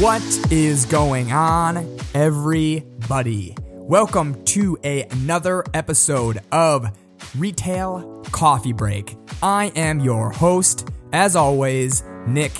What 0.00 0.22
is 0.50 0.86
going 0.86 1.30
on, 1.30 1.98
everybody? 2.14 3.54
Welcome 3.74 4.42
to 4.46 4.78
a, 4.82 5.02
another 5.02 5.62
episode 5.74 6.40
of 6.50 6.90
Retail 7.36 8.22
Coffee 8.32 8.72
Break. 8.72 9.14
I 9.42 9.66
am 9.76 10.00
your 10.00 10.30
host, 10.30 10.88
as 11.12 11.36
always, 11.36 12.02
Nick 12.26 12.52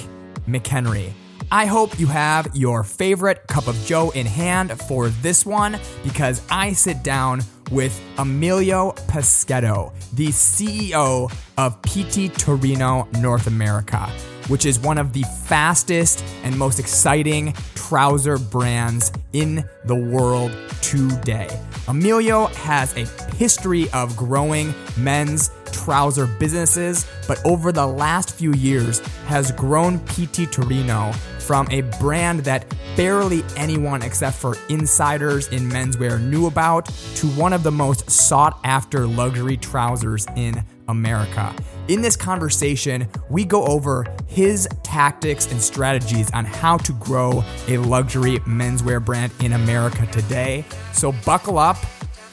McHenry. 0.46 1.14
I 1.50 1.64
hope 1.64 1.98
you 1.98 2.08
have 2.08 2.54
your 2.54 2.84
favorite 2.84 3.46
cup 3.48 3.68
of 3.68 3.86
joe 3.86 4.10
in 4.10 4.26
hand 4.26 4.78
for 4.78 5.08
this 5.08 5.46
one 5.46 5.80
because 6.04 6.42
I 6.50 6.74
sit 6.74 7.02
down 7.02 7.40
with 7.70 7.98
Emilio 8.18 8.92
Peschetto, 9.08 9.94
the 10.12 10.26
CEO 10.26 11.32
of 11.56 11.80
PT 11.80 12.38
Torino 12.38 13.08
North 13.14 13.46
America, 13.46 14.12
which 14.48 14.66
is 14.66 14.78
one 14.78 14.98
of 14.98 15.12
the 15.12 15.22
fastest 15.44 16.24
and 16.42 16.56
most 16.56 16.78
exciting 16.78 17.54
trouser 17.74 18.38
brands 18.38 19.12
in 19.32 19.64
the 19.84 19.94
world 19.94 20.56
today. 20.80 21.48
Emilio 21.88 22.46
has 22.46 22.96
a 22.96 23.04
history 23.36 23.90
of 23.90 24.16
growing 24.16 24.74
men's 24.96 25.50
trouser 25.72 26.26
businesses, 26.26 27.06
but 27.26 27.44
over 27.44 27.72
the 27.72 27.86
last 27.86 28.34
few 28.34 28.52
years 28.52 29.00
has 29.26 29.50
grown 29.52 29.98
PT 30.06 30.50
Torino 30.50 31.12
from 31.38 31.66
a 31.70 31.80
brand 31.98 32.40
that 32.40 32.64
barely 32.96 33.42
anyone 33.56 34.02
except 34.02 34.36
for 34.36 34.56
insiders 34.68 35.48
in 35.48 35.68
menswear 35.68 36.20
knew 36.20 36.46
about 36.46 36.86
to 37.16 37.26
one 37.28 37.52
of 37.52 37.62
the 37.62 37.72
most 37.72 38.08
sought 38.10 38.60
after 38.62 39.06
luxury 39.06 39.56
trousers 39.56 40.26
in 40.36 40.64
America. 40.88 41.54
In 41.88 42.02
this 42.02 42.16
conversation, 42.16 43.08
we 43.28 43.44
go 43.44 43.64
over 43.66 44.06
his 44.26 44.68
tactics 44.82 45.50
and 45.50 45.60
strategies 45.60 46.30
on 46.32 46.44
how 46.44 46.76
to 46.78 46.92
grow 46.94 47.44
a 47.68 47.78
luxury 47.78 48.38
menswear 48.40 49.04
brand 49.04 49.32
in 49.40 49.52
America 49.52 50.06
today. 50.06 50.64
So 50.92 51.12
buckle 51.24 51.58
up, 51.58 51.76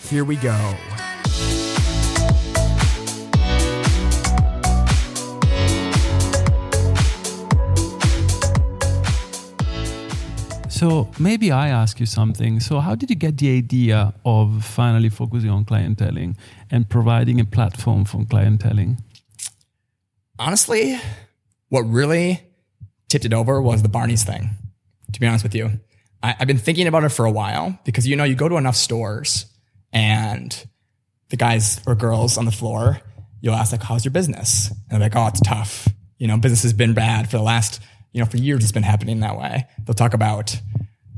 here 0.10 0.24
we 0.24 0.36
go. 0.38 0.76
So 10.78 11.10
maybe 11.18 11.52
I 11.52 11.70
ask 11.70 12.00
you 12.00 12.06
something. 12.06 12.60
So 12.60 12.80
how 12.80 12.94
did 12.94 13.10
you 13.10 13.16
get 13.16 13.40
the 13.40 13.58
idea 13.58 14.14
of 14.24 14.64
finally 14.64 15.10
focusing 15.10 15.50
on 15.50 15.66
clienteling 15.66 16.36
and 16.70 16.88
providing 16.88 17.40
a 17.40 17.46
platform 17.46 18.06
for 18.06 18.20
clienteling? 18.20 19.00
Honestly, 20.38 21.00
what 21.70 21.82
really 21.82 22.44
tipped 23.10 23.26
it 23.26 23.34
over 23.34 23.60
was 23.60 23.82
the 23.82 23.90
Barney's 23.90 24.24
thing, 24.24 24.52
to 25.14 25.20
be 25.20 25.26
honest 25.26 25.44
with 25.44 25.56
you. 25.56 25.80
I, 26.22 26.34
have 26.34 26.48
been 26.48 26.60
thinking 26.60 26.86
about 26.86 27.04
it 27.04 27.10
for 27.10 27.26
a 27.26 27.32
while 27.32 27.80
because, 27.84 28.08
you 28.08 28.16
know, 28.16 28.24
you 28.24 28.36
go 28.36 28.48
to 28.48 28.58
enough 28.58 28.76
stores 28.76 29.48
and 29.92 30.68
the 31.30 31.38
guys 31.38 31.82
or 31.88 31.96
girls 31.96 32.38
on 32.38 32.46
the 32.46 32.52
floor, 32.52 33.02
you'll 33.42 33.56
ask 33.56 33.72
like, 33.72 33.82
how's 33.82 34.06
your 34.06 34.12
business? 34.12 34.70
And 34.92 35.02
they're 35.02 35.10
like, 35.10 35.16
oh, 35.16 35.26
it's 35.26 35.42
tough. 35.42 35.88
You 36.20 36.28
know, 36.28 36.38
business 36.38 36.62
has 36.62 36.74
been 36.74 36.94
bad 36.94 37.32
for 37.32 37.38
the 37.38 37.44
last 37.44 37.82
you 38.18 38.24
know, 38.24 38.30
for 38.30 38.38
years 38.38 38.64
it's 38.64 38.72
been 38.72 38.82
happening 38.82 39.20
that 39.20 39.38
way. 39.38 39.68
They'll 39.86 39.94
talk 39.94 40.16
about 40.16 40.60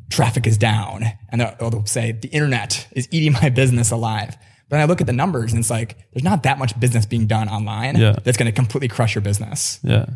traffic 0.10 0.46
is 0.46 0.58
down 0.58 1.06
and 1.30 1.40
they'll, 1.40 1.70
they'll 1.70 1.86
say 1.86 2.12
the 2.12 2.28
internet 2.28 2.90
is 2.92 3.08
eating 3.10 3.32
my 3.32 3.48
business 3.48 3.90
alive. 3.90 4.36
But 4.68 4.76
then 4.76 4.82
I 4.82 4.84
look 4.84 5.00
at 5.00 5.08
the 5.08 5.14
numbers 5.14 5.54
and 5.54 5.62
it's 5.62 5.70
like, 5.70 5.98
there's 6.12 6.26
not 6.26 6.44
that 6.44 6.60
much 6.60 6.78
business 6.78 7.06
being 7.06 7.26
done 7.26 7.48
online 7.48 7.96
yeah. 7.96 8.18
that's 8.22 8.36
going 8.36 8.48
to 8.48 8.52
completely 8.52 8.90
crush 8.90 9.16
your 9.16 9.22
business. 9.22 9.80
Yeah. 9.82 10.08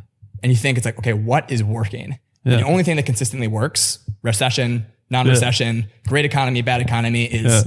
And 0.44 0.52
you 0.52 0.58
think 0.58 0.78
it's 0.78 0.84
like, 0.84 0.98
okay, 0.98 1.14
what 1.14 1.50
is 1.50 1.64
working? 1.64 2.20
Yeah. 2.44 2.58
the 2.58 2.64
only 2.64 2.84
thing 2.84 2.98
that 2.98 3.06
consistently 3.06 3.48
works, 3.48 4.00
recession, 4.24 4.86
non-recession, 5.10 5.78
yeah. 5.78 5.84
great 6.10 6.26
economy, 6.26 6.62
bad 6.64 6.82
economy 6.82 7.24
is 7.24 7.66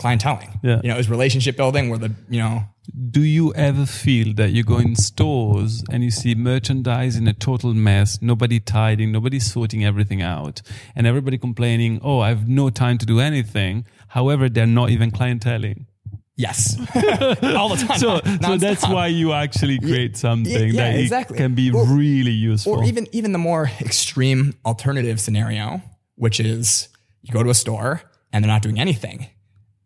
clienteling. 0.00 0.58
Yeah. 0.64 0.80
You 0.82 0.88
know, 0.88 0.98
is 0.98 1.08
relationship 1.08 1.56
building 1.56 1.88
where 1.88 2.00
the, 2.00 2.12
you 2.28 2.40
know, 2.40 2.64
do 2.86 3.22
you 3.22 3.52
ever 3.54 3.86
feel 3.86 4.32
that 4.34 4.50
you 4.50 4.62
go 4.62 4.78
in 4.78 4.94
stores 4.96 5.82
and 5.90 6.04
you 6.04 6.10
see 6.10 6.34
merchandise 6.34 7.16
in 7.16 7.26
a 7.26 7.32
total 7.32 7.74
mess, 7.74 8.20
nobody 8.22 8.60
tidying, 8.60 9.12
nobody 9.12 9.40
sorting 9.40 9.84
everything 9.84 10.22
out, 10.22 10.62
and 10.94 11.06
everybody 11.06 11.38
complaining, 11.38 12.00
oh, 12.02 12.20
I 12.20 12.28
have 12.28 12.48
no 12.48 12.70
time 12.70 12.98
to 12.98 13.06
do 13.06 13.20
anything. 13.20 13.86
However, 14.08 14.48
they're 14.48 14.66
not 14.66 14.90
even 14.90 15.10
clienteling. 15.10 15.86
Yes, 16.36 16.76
all 17.42 17.70
the 17.70 17.82
time. 17.86 17.98
So, 17.98 18.20
so 18.42 18.56
that's 18.58 18.86
why 18.86 19.06
you 19.06 19.32
actually 19.32 19.78
create 19.78 20.18
something 20.18 20.68
yeah, 20.68 20.90
that 20.90 21.00
exactly. 21.00 21.38
can 21.38 21.54
be 21.54 21.70
or, 21.70 21.86
really 21.86 22.30
useful. 22.30 22.74
Or 22.74 22.84
even 22.84 23.06
even 23.12 23.32
the 23.32 23.38
more 23.38 23.70
extreme 23.80 24.54
alternative 24.66 25.18
scenario, 25.18 25.80
which 26.16 26.38
is 26.38 26.90
you 27.22 27.32
go 27.32 27.42
to 27.42 27.48
a 27.48 27.54
store 27.54 28.02
and 28.32 28.44
they're 28.44 28.52
not 28.52 28.60
doing 28.60 28.78
anything 28.78 29.28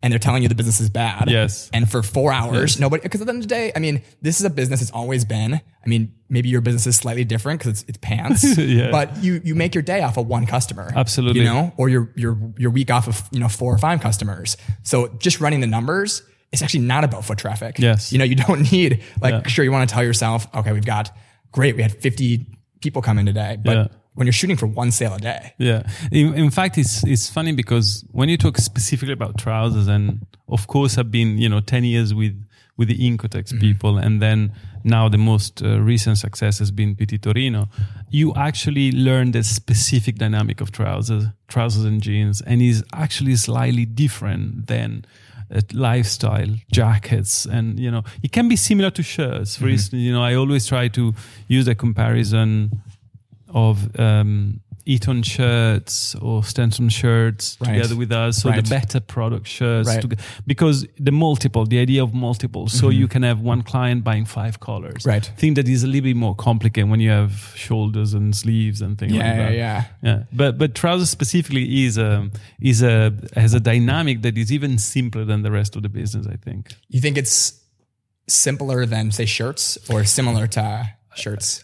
and 0.03 0.11
they're 0.11 0.19
telling 0.19 0.41
you 0.41 0.49
the 0.49 0.55
business 0.55 0.79
is 0.79 0.89
bad. 0.89 1.29
Yes. 1.29 1.69
And 1.73 1.89
for 1.89 2.01
four 2.01 2.33
hours, 2.33 2.73
yes. 2.73 2.79
nobody, 2.79 3.03
because 3.03 3.21
at 3.21 3.27
the 3.27 3.33
end 3.33 3.43
of 3.43 3.49
the 3.49 3.53
day, 3.53 3.71
I 3.75 3.79
mean, 3.79 4.01
this 4.21 4.39
is 4.39 4.45
a 4.45 4.49
business 4.49 4.81
it's 4.81 4.91
always 4.91 5.25
been. 5.25 5.53
I 5.53 5.87
mean, 5.87 6.13
maybe 6.27 6.49
your 6.49 6.61
business 6.61 6.87
is 6.87 6.95
slightly 6.95 7.23
different 7.23 7.59
because 7.59 7.81
it's, 7.81 7.89
it's 7.89 7.97
pants, 7.99 8.57
yeah. 8.57 8.89
but 8.91 9.23
you, 9.23 9.41
you 9.43 9.53
make 9.53 9.75
your 9.75 9.83
day 9.83 10.01
off 10.01 10.17
of 10.17 10.27
one 10.27 10.47
customer. 10.47 10.91
Absolutely. 10.95 11.41
You 11.41 11.45
know, 11.45 11.73
or 11.77 11.89
your, 11.89 12.11
your, 12.15 12.37
your 12.57 12.71
week 12.71 12.89
off 12.89 13.07
of, 13.07 13.21
you 13.31 13.39
know, 13.39 13.47
four 13.47 13.73
or 13.73 13.77
five 13.77 14.01
customers. 14.01 14.57
So 14.83 15.09
just 15.19 15.39
running 15.39 15.59
the 15.59 15.67
numbers, 15.67 16.23
it's 16.51 16.63
actually 16.63 16.81
not 16.81 17.03
about 17.03 17.23
foot 17.23 17.37
traffic. 17.37 17.77
Yes. 17.77 18.11
You 18.11 18.17
know, 18.17 18.25
you 18.25 18.35
don't 18.35 18.71
need, 18.71 19.03
like, 19.21 19.33
yeah. 19.33 19.47
sure, 19.47 19.63
you 19.63 19.71
want 19.71 19.87
to 19.87 19.93
tell 19.93 20.03
yourself, 20.03 20.47
okay, 20.55 20.71
we've 20.71 20.85
got 20.85 21.15
great. 21.51 21.75
We 21.75 21.83
had 21.83 21.91
50 21.91 22.47
people 22.81 23.03
come 23.03 23.19
in 23.19 23.27
today, 23.27 23.57
but 23.63 23.71
yeah 23.71 23.87
when 24.13 24.27
you're 24.27 24.33
shooting 24.33 24.57
for 24.57 24.67
one 24.67 24.91
sale 24.91 25.13
a 25.13 25.19
day. 25.19 25.53
Yeah. 25.57 25.83
In, 26.11 26.33
in, 26.33 26.49
fact, 26.49 26.77
it's, 26.77 27.05
it's 27.05 27.29
funny 27.29 27.53
because 27.53 28.03
when 28.11 28.27
you 28.29 28.37
talk 28.37 28.57
specifically 28.57 29.13
about 29.13 29.37
trousers 29.37 29.87
and 29.87 30.25
of 30.49 30.67
course 30.67 30.97
I've 30.97 31.11
been, 31.11 31.37
you 31.37 31.47
know, 31.47 31.61
10 31.61 31.85
years 31.85 32.13
with, 32.13 32.37
with 32.75 32.89
the 32.89 32.97
Incotex 32.97 33.49
mm-hmm. 33.49 33.59
people 33.59 33.97
and 33.97 34.21
then 34.21 34.51
now 34.83 35.07
the 35.07 35.17
most 35.17 35.63
uh, 35.63 35.79
recent 35.79 36.17
success 36.17 36.59
has 36.59 36.71
been 36.71 36.95
PT 36.95 37.21
Torino. 37.21 37.69
You 38.09 38.33
actually 38.35 38.91
learn 38.91 39.31
the 39.31 39.43
specific 39.43 40.17
dynamic 40.17 40.59
of 40.59 40.71
trousers, 40.71 41.25
trousers 41.47 41.85
and 41.85 42.01
jeans 42.01 42.41
and 42.41 42.61
is 42.61 42.83
actually 42.93 43.37
slightly 43.37 43.85
different 43.85 44.67
than 44.67 45.05
uh, 45.53 45.61
lifestyle 45.73 46.47
jackets 46.71 47.45
and 47.45 47.77
you 47.77 47.91
know 47.91 48.03
it 48.23 48.31
can 48.31 48.47
be 48.47 48.55
similar 48.55 48.89
to 48.89 49.03
shirts 49.03 49.57
for 49.57 49.63
mm-hmm. 49.63 49.73
instance 49.73 50.01
you 50.01 50.13
know 50.13 50.23
i 50.23 50.33
always 50.33 50.65
try 50.65 50.87
to 50.87 51.13
use 51.49 51.67
a 51.67 51.75
comparison 51.75 52.71
of 53.53 53.99
um, 53.99 54.61
Eton 54.85 55.21
shirts 55.23 56.15
or 56.15 56.41
Stenströms 56.41 56.91
shirts 56.91 57.57
right. 57.59 57.73
together 57.73 57.95
with 57.95 58.11
us. 58.11 58.41
So 58.41 58.49
right. 58.49 58.63
the 58.63 58.69
better 58.69 58.99
product 58.99 59.47
shirts, 59.47 59.87
right. 59.87 60.01
to, 60.01 60.17
because 60.47 60.87
the 60.97 61.11
multiple, 61.11 61.65
the 61.65 61.79
idea 61.79 62.03
of 62.03 62.13
multiple. 62.13 62.67
So 62.67 62.87
mm-hmm. 62.87 62.99
you 62.99 63.07
can 63.07 63.23
have 63.23 63.39
one 63.41 63.61
client 63.61 64.03
buying 64.03 64.25
five 64.25 64.59
colors. 64.59 65.05
Right. 65.05 65.25
Thing 65.37 65.53
that 65.55 65.67
is 65.67 65.83
a 65.83 65.87
little 65.87 66.01
bit 66.01 66.15
more 66.15 66.35
complicated 66.35 66.89
when 66.89 66.99
you 66.99 67.09
have 67.09 67.53
shoulders 67.55 68.13
and 68.13 68.35
sleeves 68.35 68.81
and 68.81 68.97
things 68.97 69.13
yeah, 69.13 69.27
like 69.27 69.37
that. 69.37 69.53
Yeah, 69.53 69.85
yeah. 70.01 70.23
But 70.33 70.57
but 70.57 70.75
trousers 70.75 71.09
specifically 71.09 71.85
is 71.85 71.97
a 71.97 72.29
is 72.59 72.81
a 72.81 73.13
has 73.35 73.53
a 73.53 73.59
dynamic 73.59 74.23
that 74.23 74.37
is 74.37 74.51
even 74.51 74.77
simpler 74.77 75.25
than 75.25 75.43
the 75.43 75.51
rest 75.51 75.75
of 75.75 75.83
the 75.83 75.89
business. 75.89 76.27
I 76.27 76.37
think. 76.37 76.73
You 76.89 77.01
think 77.01 77.17
it's 77.17 77.59
simpler 78.27 78.85
than 78.85 79.11
say 79.11 79.25
shirts 79.25 79.77
or 79.89 80.03
similar 80.05 80.47
to 80.47 80.89
shirts? 81.15 81.63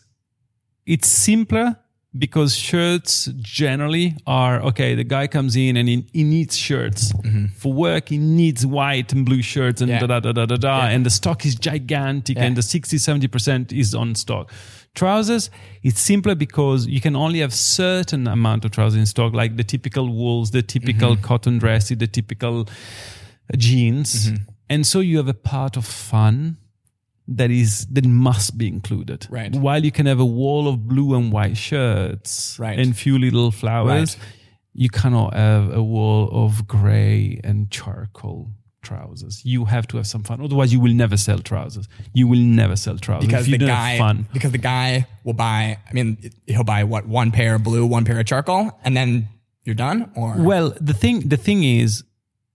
It's 0.88 1.10
simpler 1.10 1.76
because 2.18 2.56
shirts 2.56 3.26
generally 3.38 4.16
are 4.26 4.62
okay. 4.62 4.96
The 4.96 5.04
guy 5.04 5.28
comes 5.28 5.56
in 5.56 5.78
and 5.78 5.88
he, 5.88 6.08
he 6.14 6.24
needs 6.24 6.56
shirts 6.58 7.12
mm-hmm. 7.14 7.48
for 7.48 7.74
work. 7.74 8.10
He 8.10 8.18
needs 8.18 8.66
white 8.66 9.12
and 9.14 9.26
blue 9.26 9.42
shirts 9.42 9.82
and 9.82 9.90
yeah. 9.90 10.00
da 10.00 10.20
da 10.20 10.32
da 10.32 10.46
da 10.46 10.56
da. 10.56 10.78
Yeah. 10.80 10.90
And 10.90 11.06
the 11.06 11.10
stock 11.10 11.46
is 11.46 11.56
gigantic, 11.56 12.38
yeah. 12.38 12.46
and 12.46 12.56
the 12.56 12.62
60 12.62 12.98
70 12.98 13.28
percent 13.28 13.74
is 13.74 13.94
on 13.94 14.16
stock. 14.16 14.52
Trousers, 14.96 15.52
it's 15.84 16.00
simpler 16.00 16.34
because 16.34 16.88
you 16.88 17.02
can 17.02 17.16
only 17.16 17.40
have 17.40 17.54
certain 17.54 18.26
amount 18.26 18.66
of 18.66 18.72
trousers 18.72 19.00
in 19.00 19.06
stock, 19.06 19.34
like 19.34 19.56
the 19.56 19.64
typical 19.64 20.12
wools, 20.12 20.52
the 20.52 20.64
typical 20.64 21.14
mm-hmm. 21.14 21.24
cotton 21.24 21.60
dressy, 21.60 21.94
the 21.94 22.08
typical 22.08 22.68
jeans, 23.56 24.32
mm-hmm. 24.32 24.44
and 24.70 24.88
so 24.88 25.02
you 25.02 25.18
have 25.18 25.28
a 25.28 25.36
part 25.36 25.78
of 25.78 25.86
fun 25.86 26.58
that 27.28 27.52
is 27.52 27.86
that 27.88 28.06
must 28.06 28.58
be 28.58 28.68
included. 28.68 29.28
Right. 29.30 29.54
While 29.54 29.84
you 29.84 29.92
can 29.92 30.06
have 30.06 30.20
a 30.20 30.26
wall 30.26 30.68
of 30.68 30.88
blue 30.88 31.16
and 31.16 31.32
white 31.32 31.58
shirts 31.58 32.58
right. 32.60 32.80
and 32.80 32.96
few 32.96 33.18
little 33.18 33.52
flowers, 33.52 34.18
right. 34.18 34.28
you 34.74 34.90
cannot 34.90 35.34
have 35.34 35.74
a 35.74 35.84
wall 35.84 36.30
of 36.32 36.68
gray 36.68 37.40
and 37.44 37.70
charcoal 37.70 38.52
trousers. 38.82 39.44
You 39.44 39.66
have 39.66 39.88
to 39.88 39.98
have 39.98 40.08
some 40.08 40.24
fun. 40.24 40.42
Otherwise, 40.42 40.72
you 40.72 40.80
will 40.80 40.94
never 40.94 41.18
sell 41.18 41.40
trousers. 41.40 41.88
You 42.14 42.28
will 42.28 42.40
never 42.40 42.76
sell 42.76 42.98
trousers 42.98 43.28
because 43.28 43.46
the 43.46 43.58
guy 43.58 43.98
fun. 43.98 44.28
because 44.32 44.52
the 44.52 44.58
guy 44.58 45.06
will 45.24 45.34
buy. 45.34 45.78
I 45.88 45.94
mean, 45.94 46.32
he'll 46.46 46.64
buy 46.64 46.86
what 46.86 47.08
one 47.08 47.32
pair 47.32 47.56
of 47.56 47.64
blue, 47.64 47.86
one 47.86 48.06
pair 48.06 48.20
of 48.20 48.26
charcoal, 48.26 48.72
and 48.84 48.96
then 48.96 49.28
you're 49.64 49.76
done. 49.76 50.12
Or 50.16 50.36
well, 50.38 50.74
the 50.80 50.94
thing 50.94 51.28
the 51.28 51.38
thing 51.38 51.64
is 51.64 52.04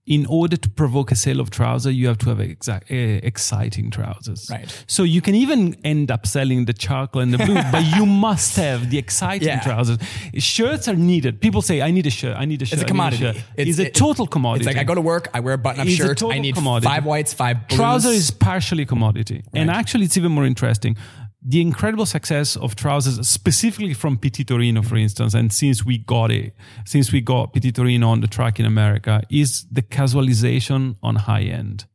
in 0.05 0.25
order 0.25 0.57
to 0.57 0.69
provoke 0.69 1.11
a 1.13 1.15
sale 1.15 1.39
of 1.39 1.49
trousers, 1.49 1.95
you 1.95 2.07
have 2.07 2.17
to 2.17 2.27
have 2.29 2.41
exact, 2.41 2.91
uh, 2.91 2.95
exciting 2.95 3.89
trousers. 3.89 4.49
Right. 4.51 4.83
So 4.85 5.03
you 5.03 5.21
can 5.21 5.33
even 5.33 5.77
end 5.85 6.11
up 6.11 6.27
selling 6.27 6.65
the 6.65 6.73
chocolate 6.73 7.23
and 7.23 7.33
the 7.33 7.37
blue, 7.37 7.55
but 7.71 7.85
you 7.95 8.05
must 8.05 8.57
have 8.57 8.89
the 8.89 8.97
exciting 8.97 9.47
Yeah. 9.47 9.61
trousers. 9.61 9.97
Shirts 10.37 10.89
are 10.89 10.95
needed. 10.97 11.39
People 11.39 11.61
say, 11.61 11.81
"I 11.81 11.91
need 11.91 12.05
a 12.05 12.09
shirt. 12.09 12.35
I 12.37 12.43
need 12.43 12.61
a 12.61 12.65
shirt." 12.65 12.73
It's 12.79 12.83
a 12.83 12.85
commodity. 12.85 13.23
shirt." 13.23 13.37
It's, 13.55 13.79
a 13.79 13.85
it- 13.87 13.93
total 13.95 14.27
commodity. 14.27 14.65
It's 14.65 14.75
like 14.75 14.81
I 14.81 14.83
go 14.83 14.93
to 14.95 15.01
work, 15.01 15.29
I 15.33 15.39
wear 15.39 15.53
a 15.53 15.57
button-up 15.57 15.87
It's 15.87 15.95
a 15.99 16.03
shirt, 16.07 16.17
total 16.17 16.33
I 16.35 16.39
need 16.39 16.55
commodity. 16.55 16.87
five 16.93 17.05
whites, 17.05 17.33
five 17.33 17.67
blues. 17.69 17.77
Trouser 17.79 18.09
is 18.09 18.29
partially 18.29 18.85
commodity. 18.85 19.43
And 19.53 19.69
actually, 19.71 20.03
it's 20.05 20.17
even 20.17 20.33
more 20.33 20.45
interesting. 20.45 20.97
The 21.45 21.59
incredible 21.61 22.05
success 22.05 22.55
of 22.55 22.75
trousers, 22.75 23.27
specifically 23.27 23.93
from 23.93 24.17
PT 24.17 24.47
Torino, 24.47 24.81
for 24.81 24.95
instance, 24.95 25.33
and 25.33 25.51
since 25.51 25.83
we 25.83 25.97
got 25.97 26.31
it, 26.31 26.55
since 26.85 27.11
we 27.11 27.19
got 27.19 27.53
PT 27.53 27.75
Torino 27.75 28.09
on 28.09 28.21
the 28.21 28.27
track 28.27 28.59
in 28.61 28.65
America, 28.65 29.21
is 29.29 29.65
the 29.69 29.81
casualization 29.81 30.95
on 31.03 31.15
high 31.15 31.41
end. 31.43 31.85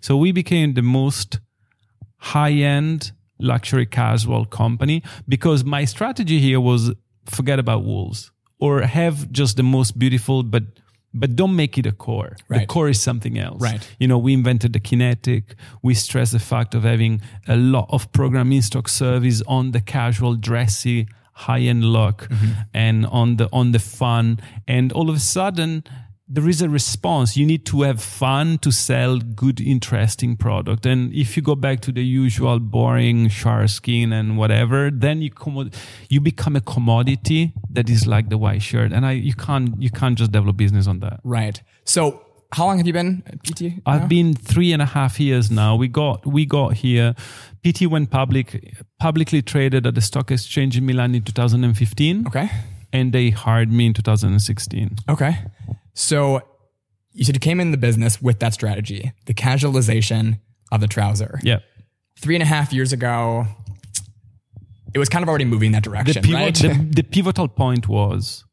So 0.00 0.16
we 0.16 0.32
became 0.32 0.74
the 0.74 0.82
most 0.82 1.38
high 2.18 2.52
end 2.52 3.12
luxury 3.38 3.86
casual 3.86 4.44
company 4.44 5.02
because 5.28 5.64
my 5.64 5.84
strategy 5.84 6.40
here 6.40 6.60
was 6.60 6.92
forget 7.26 7.58
about 7.58 7.84
wolves 7.84 8.32
or 8.58 8.82
have 8.82 9.30
just 9.30 9.56
the 9.56 9.62
most 9.62 9.98
beautiful, 9.98 10.42
but 10.42 10.64
but 11.18 11.36
don't 11.36 11.56
make 11.56 11.78
it 11.78 11.86
a 11.86 11.92
core. 11.92 12.36
The 12.48 12.66
core 12.66 12.88
is 12.88 13.00
something 13.00 13.38
else. 13.38 13.62
Right. 13.62 13.96
You 13.98 14.08
know, 14.08 14.18
we 14.18 14.32
invented 14.32 14.72
the 14.72 14.80
kinetic. 14.80 15.54
We 15.82 15.94
stress 15.94 16.30
the 16.32 16.38
fact 16.38 16.74
of 16.74 16.84
having 16.84 17.22
a 17.48 17.56
lot 17.56 17.86
of 17.90 18.10
program 18.12 18.52
in 18.52 18.62
stock 18.62 18.88
service 18.88 19.42
on 19.46 19.72
the 19.72 19.80
casual, 19.80 20.34
dressy, 20.34 21.08
high 21.32 21.60
end 21.60 21.84
look 21.84 22.28
mm-hmm. 22.28 22.52
and 22.72 23.06
on 23.06 23.36
the 23.36 23.48
on 23.52 23.72
the 23.72 23.78
fun. 23.78 24.40
And 24.66 24.92
all 24.92 25.10
of 25.10 25.16
a 25.16 25.20
sudden 25.20 25.84
there 26.28 26.48
is 26.48 26.60
a 26.60 26.68
response. 26.68 27.36
You 27.36 27.46
need 27.46 27.64
to 27.66 27.82
have 27.82 28.02
fun 28.02 28.58
to 28.58 28.72
sell 28.72 29.18
good, 29.18 29.60
interesting 29.60 30.36
product. 30.36 30.84
And 30.84 31.12
if 31.14 31.36
you 31.36 31.42
go 31.42 31.54
back 31.54 31.80
to 31.82 31.92
the 31.92 32.04
usual 32.04 32.58
boring 32.58 33.28
shark 33.28 33.68
skin 33.68 34.12
and 34.12 34.36
whatever, 34.36 34.90
then 34.90 35.22
you 35.22 35.30
commo- 35.30 35.72
you 36.08 36.20
become 36.20 36.56
a 36.56 36.60
commodity 36.60 37.52
that 37.70 37.88
is 37.88 38.06
like 38.06 38.28
the 38.28 38.38
white 38.38 38.62
shirt. 38.62 38.92
And 38.92 39.06
I 39.06 39.12
you 39.12 39.34
can't 39.34 39.80
you 39.80 39.90
can't 39.90 40.18
just 40.18 40.32
develop 40.32 40.56
business 40.56 40.86
on 40.88 40.98
that. 41.00 41.20
Right. 41.22 41.62
So 41.84 42.22
how 42.52 42.66
long 42.66 42.78
have 42.78 42.86
you 42.86 42.92
been 42.92 43.22
at 43.26 43.42
PT? 43.44 43.80
I've 43.86 44.02
now? 44.02 44.06
been 44.08 44.34
three 44.34 44.72
and 44.72 44.82
a 44.82 44.86
half 44.86 45.20
years 45.20 45.50
now. 45.50 45.76
We 45.76 45.86
got 45.88 46.26
we 46.26 46.44
got 46.44 46.74
here. 46.74 47.14
PT 47.64 47.86
went 47.86 48.10
public, 48.10 48.74
publicly 48.98 49.42
traded 49.42 49.86
at 49.86 49.94
the 49.94 50.00
stock 50.00 50.30
exchange 50.30 50.76
in 50.76 50.86
Milan 50.86 51.14
in 51.14 51.22
2015, 51.22 52.26
Okay. 52.28 52.48
and 52.92 53.12
they 53.12 53.30
hired 53.30 53.70
me 53.72 53.86
in 53.86 53.92
2016. 53.94 54.96
Okay. 55.08 55.36
So 55.96 56.42
you 57.12 57.24
said 57.24 57.34
you 57.34 57.40
came 57.40 57.58
in 57.58 57.70
the 57.70 57.78
business 57.78 58.20
with 58.20 58.38
that 58.40 58.52
strategy, 58.52 59.12
the 59.24 59.34
casualization 59.34 60.38
of 60.70 60.80
the 60.80 60.86
trouser. 60.86 61.40
Yeah. 61.42 61.60
Three 62.18 62.36
and 62.36 62.42
a 62.42 62.46
half 62.46 62.72
years 62.72 62.92
ago, 62.92 63.46
it 64.94 64.98
was 64.98 65.08
kind 65.08 65.22
of 65.22 65.28
already 65.28 65.46
moving 65.46 65.72
that 65.72 65.82
The, 65.82 65.90
direction, 65.90 66.22
pivot, 66.22 66.38
right? 66.38 66.54
the, 66.54 66.88
the 66.96 67.02
pivotal 67.02 67.48
point 67.48 67.88
was 67.88 68.44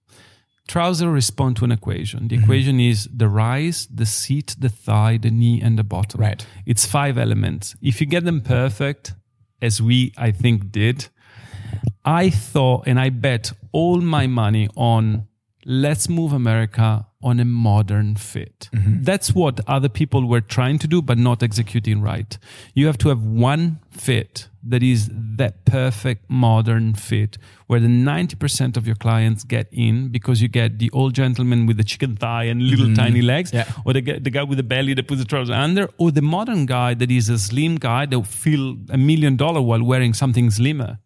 trouser 0.68 1.12
respond 1.12 1.58
to 1.58 1.66
an 1.66 1.72
equation. 1.72 2.30
The 2.30 2.36
mm-hmm. 2.36 2.44
equation 2.46 2.80
is 2.80 3.10
the 3.14 3.28
rise, 3.28 3.88
the 3.94 4.06
seat, 4.06 4.56
the 4.58 4.70
thigh, 4.70 5.18
the 5.18 5.30
knee, 5.30 5.62
and 5.62 5.78
the 5.78 5.84
bottom. 5.84 6.22
Right. 6.22 6.46
It's 6.66 6.86
five 6.86 7.18
elements. 7.18 7.76
If 7.82 8.00
you 8.00 8.08
get 8.08 8.24
them 8.24 8.40
perfect, 8.40 9.14
as 9.62 9.82
we 9.82 10.14
I 10.18 10.32
think 10.32 10.72
did, 10.72 11.10
I 12.06 12.30
thought 12.30 12.88
and 12.88 12.98
I 12.98 13.10
bet 13.10 13.52
all 13.74 14.00
my 14.00 14.28
money 14.28 14.70
on 14.76 15.28
let's 15.66 16.10
move 16.10 16.34
America 16.34 17.08
on 17.22 17.40
a 17.40 17.46
modern 17.46 18.16
fit. 18.16 18.70
Mm-hmm. 18.74 19.04
That's 19.04 19.34
what 19.34 19.62
other 19.68 19.90
people 19.90 20.28
were 20.28 20.42
trying 20.42 20.78
to 20.80 20.88
do, 20.88 21.02
but 21.02 21.18
not 21.18 21.42
executing 21.42 22.02
right. 22.02 22.38
You 22.74 22.88
have 22.88 22.98
to 23.00 23.10
have 23.10 23.24
one 23.24 23.80
fit 23.90 24.50
that 24.66 24.84
is 24.84 25.10
that 25.12 25.66
perfect 25.66 26.30
modern 26.30 26.94
fit 26.94 27.38
where 27.68 27.80
the 27.80 27.88
90% 27.88 28.78
of 28.78 28.86
your 28.86 28.96
clients 28.96 29.44
get 29.44 29.68
in 29.72 30.10
because 30.10 30.42
you 30.42 30.48
get 30.48 30.80
the 30.80 30.90
old 30.92 31.14
gentleman 31.14 31.66
with 31.66 31.78
the 31.78 31.84
chicken 31.84 32.16
thigh 32.16 32.44
and 32.46 32.62
little 32.62 32.86
mm-hmm. 32.86 32.96
tiny 32.96 33.22
legs 33.22 33.52
Yeah. 33.54 33.72
or 33.86 33.94
the, 33.94 34.02
guy- 34.02 34.20
the 34.20 34.30
guy 34.30 34.44
with 34.44 34.58
the 34.58 34.64
belly 34.64 34.94
that 34.94 35.08
puts 35.08 35.20
the 35.20 35.28
trousers 35.28 35.56
under 35.56 35.90
or 35.98 36.12
the 36.12 36.22
modern 36.22 36.66
guy 36.66 36.94
that 36.94 37.12
is 37.12 37.30
a 37.30 37.38
slim 37.38 37.78
guy 37.78 38.06
that 38.06 38.18
will 38.18 38.24
feel 38.26 38.78
a 38.90 38.98
million 38.98 39.36
dollar 39.36 39.62
while 39.62 39.84
wearing 39.84 40.14
something 40.14 40.50
slimmer 40.50 41.00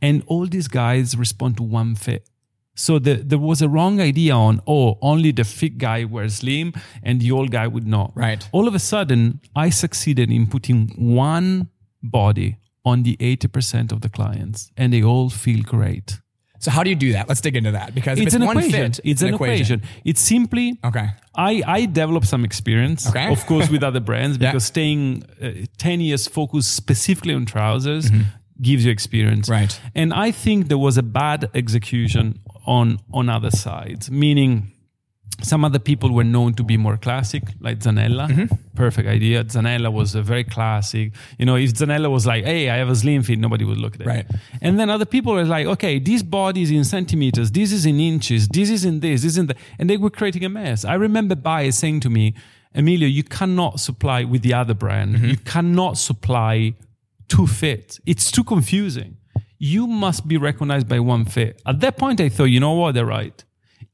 and 0.00 0.22
all 0.26 0.46
these 0.46 0.68
guys 0.68 1.16
respond 1.16 1.56
to 1.58 1.62
one 1.62 1.94
fit. 1.94 2.28
So 2.76 2.98
the, 2.98 3.14
there 3.14 3.38
was 3.38 3.62
a 3.62 3.68
wrong 3.68 4.00
idea 4.00 4.34
on, 4.34 4.60
oh, 4.66 4.98
only 5.00 5.30
the 5.30 5.44
fit 5.44 5.78
guy 5.78 6.04
wears 6.04 6.34
slim 6.36 6.72
and 7.02 7.20
the 7.20 7.30
old 7.30 7.50
guy 7.52 7.66
would 7.68 7.86
not. 7.86 8.12
Right. 8.16 8.46
All 8.52 8.66
of 8.66 8.74
a 8.74 8.78
sudden, 8.80 9.40
I 9.54 9.70
succeeded 9.70 10.30
in 10.30 10.46
putting 10.48 10.88
one 10.96 11.68
body 12.02 12.58
on 12.84 13.02
the 13.04 13.16
80% 13.18 13.92
of 13.92 14.00
the 14.00 14.08
clients 14.08 14.70
and 14.76 14.92
they 14.92 15.02
all 15.02 15.30
feel 15.30 15.62
great. 15.62 16.20
so 16.58 16.70
how 16.70 16.82
do 16.82 16.90
you 16.90 16.96
do 16.96 17.12
that? 17.12 17.28
Let's 17.28 17.40
dig 17.40 17.56
into 17.56 17.70
that 17.72 17.94
because 17.94 18.18
It's, 18.18 18.26
it's, 18.26 18.34
an 18.34 18.44
one 18.46 18.58
equation. 18.58 18.92
fit, 18.92 19.00
it's 19.04 19.22
an 19.22 19.34
equation. 19.34 19.82
It's 20.04 20.20
simply 20.20 20.78
Okay. 20.84 21.08
I, 21.36 21.62
I 21.66 21.86
developed 21.86 22.26
some 22.26 22.44
experience, 22.44 23.08
Okay. 23.08 23.30
of 23.30 23.44
course, 23.46 23.70
with 23.70 23.82
other 23.82 24.00
brands 24.00 24.36
Yeah. 24.40 24.50
because 24.50 24.64
staying 24.66 25.22
uh, 25.40 25.50
10 25.78 26.00
years 26.00 26.26
focused 26.26 26.74
specifically 26.74 27.34
on 27.34 27.44
trousers 27.46 28.10
gives 28.62 28.84
you 28.84 28.90
experience. 28.92 29.48
Mm-hmm. 29.48 29.60
Right. 29.62 29.80
And 29.94 30.12
I 30.14 30.30
think 30.30 30.68
there 30.68 30.78
was 30.78 30.96
a 30.98 31.02
bad 31.02 31.50
execution 31.54 32.38
on, 32.66 32.98
on 33.12 33.28
other 33.28 33.50
sides, 33.50 34.10
meaning 34.10 34.70
some 35.42 35.64
other 35.64 35.80
people 35.80 36.12
were 36.14 36.24
known 36.24 36.54
to 36.54 36.62
be 36.62 36.76
more 36.76 36.96
classic, 36.96 37.42
like 37.60 37.78
Zanella. 37.80 38.28
Mm-hmm. 38.28 38.54
Perfect 38.76 39.08
idea. 39.08 39.42
Zanella 39.44 39.92
was 39.92 40.14
a 40.14 40.22
very 40.22 40.44
classic. 40.44 41.12
You 41.38 41.46
know, 41.46 41.56
if 41.56 41.74
Zanella 41.74 42.08
was 42.10 42.24
like, 42.24 42.44
hey, 42.44 42.70
I 42.70 42.76
have 42.76 42.88
a 42.88 42.94
slim 42.94 43.22
fit, 43.24 43.38
nobody 43.38 43.64
would 43.64 43.78
look 43.78 43.96
at 43.96 44.02
it. 44.02 44.06
Right. 44.06 44.26
And 44.62 44.78
then 44.78 44.90
other 44.90 45.04
people 45.04 45.32
were 45.34 45.44
like, 45.44 45.66
okay, 45.66 45.98
this 45.98 46.22
body 46.22 46.62
is 46.62 46.70
in 46.70 46.84
centimeters, 46.84 47.50
this 47.50 47.72
is 47.72 47.84
in 47.84 47.98
inches, 48.00 48.46
this 48.48 48.70
is 48.70 48.84
in 48.84 49.00
this, 49.00 49.22
this 49.22 49.32
is 49.32 49.38
in 49.38 49.46
that. 49.48 49.56
And 49.78 49.90
they 49.90 49.96
were 49.96 50.10
creating 50.10 50.44
a 50.44 50.48
mess. 50.48 50.84
I 50.84 50.94
remember 50.94 51.34
buyers 51.34 51.76
saying 51.76 52.00
to 52.00 52.10
me, 52.10 52.34
Emilio, 52.74 53.08
you 53.08 53.24
cannot 53.24 53.80
supply 53.80 54.24
with 54.24 54.42
the 54.42 54.54
other 54.54 54.74
brand, 54.74 55.16
Mm-hmm. 55.16 55.26
you 55.26 55.36
cannot 55.38 55.98
supply 55.98 56.74
two 57.28 57.46
fits. 57.46 58.00
It's 58.06 58.30
too 58.30 58.44
confusing. 58.44 59.16
You 59.72 59.86
must 59.86 60.28
be 60.28 60.36
recognized 60.36 60.88
by 60.88 61.00
one 61.14 61.24
fit. 61.24 61.52
At 61.64 61.80
that 61.80 61.96
point, 61.96 62.20
I 62.20 62.28
thought, 62.28 62.50
you 62.54 62.60
know 62.60 62.72
what, 62.80 62.92
they're 62.94 63.06
right. 63.20 63.38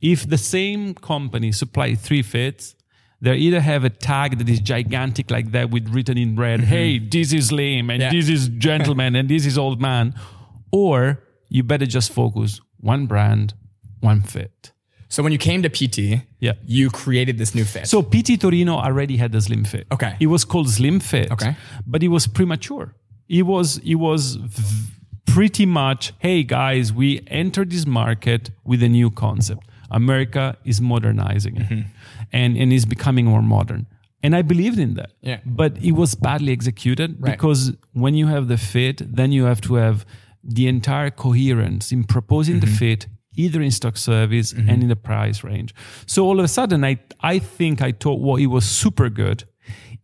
If 0.00 0.28
the 0.28 0.38
same 0.56 0.94
company 0.94 1.52
supply 1.52 1.94
three 1.94 2.22
fits, 2.22 2.74
they 3.20 3.36
either 3.36 3.60
have 3.60 3.84
a 3.84 3.90
tag 3.90 4.38
that 4.38 4.48
is 4.48 4.60
gigantic 4.60 5.30
like 5.30 5.52
that 5.52 5.70
with 5.70 5.84
written 5.94 6.16
in 6.18 6.30
red, 6.36 6.60
mm-hmm. 6.60 6.68
hey, 6.76 6.98
this 6.98 7.32
is 7.32 7.52
lame 7.52 7.88
and 7.90 8.00
Yeah. 8.02 8.10
this 8.10 8.28
is 8.28 8.48
gentleman 8.48 9.14
and 9.14 9.28
this 9.28 9.44
is 9.50 9.56
old 9.58 9.80
man, 9.80 10.14
or 10.72 11.22
you 11.48 11.62
better 11.62 11.86
just 11.86 12.08
focus 12.12 12.60
one 12.78 13.06
brand, 13.06 13.54
one 14.00 14.22
fit. 14.22 14.72
So 15.08 15.22
when 15.22 15.32
you 15.32 15.38
came 15.38 15.60
to 15.62 15.68
PT, 15.68 16.22
Yeah. 16.40 16.54
you 16.66 16.90
created 16.90 17.36
this 17.38 17.54
new 17.54 17.64
fit. 17.64 17.86
So 17.86 18.02
PT 18.02 18.30
Torino 18.40 18.74
already 18.88 19.16
had 19.18 19.30
the 19.32 19.40
slim 19.40 19.64
fit. 19.64 19.86
Okay. 19.92 20.16
It 20.18 20.26
was 20.28 20.44
called 20.44 20.68
slim 20.70 20.98
fit. 21.00 21.30
Okay. 21.30 21.54
But 21.86 22.02
it 22.02 22.08
was 22.08 22.26
premature. 22.26 22.86
It 23.28 23.44
was 23.52 23.78
it 23.84 23.96
was 23.96 24.34
v- 24.34 24.94
pretty 25.34 25.66
much, 25.66 26.12
hey 26.18 26.42
guys, 26.42 26.92
we 26.92 27.22
entered 27.28 27.70
this 27.70 27.86
market 27.86 28.50
with 28.64 28.82
a 28.82 28.88
new 28.88 29.10
concept. 29.10 29.62
America 29.90 30.56
is 30.64 30.80
modernizing 30.80 31.56
it 31.56 31.68
Mm-hmm. 31.68 31.80
and, 32.32 32.56
and 32.56 32.72
is 32.72 32.84
becoming 32.86 33.26
more 33.26 33.42
modern. 33.42 33.86
And 34.22 34.36
I 34.36 34.42
believed 34.42 34.78
in 34.78 34.94
that. 34.94 35.10
Yeah. 35.22 35.40
But 35.46 35.78
it 35.82 35.92
was 35.92 36.14
badly 36.14 36.52
executed 36.52 37.16
Right. 37.18 37.32
because 37.32 37.72
when 37.92 38.14
you 38.14 38.26
have 38.26 38.48
the 38.48 38.56
fit, 38.58 39.02
then 39.16 39.32
you 39.32 39.44
have 39.44 39.60
to 39.62 39.74
have 39.74 40.04
the 40.44 40.66
entire 40.68 41.10
coherence 41.10 41.92
in 41.92 42.04
proposing 42.04 42.56
Mm-hmm. 42.56 42.70
the 42.70 42.76
fit 42.76 43.06
either 43.36 43.62
in 43.62 43.70
stock 43.70 43.96
service 43.96 44.52
and 44.52 44.82
in 44.82 44.88
the 44.88 44.96
price 44.96 45.42
range. 45.44 45.74
So 46.06 46.24
all 46.26 46.38
of 46.40 46.44
a 46.44 46.48
sudden, 46.48 46.84
I, 46.84 46.98
I 47.20 47.38
think 47.38 47.80
I 47.80 47.92
thought, 47.92 48.20
well, 48.20 48.36
it 48.36 48.46
was 48.46 48.64
super 48.64 49.08
good. 49.08 49.44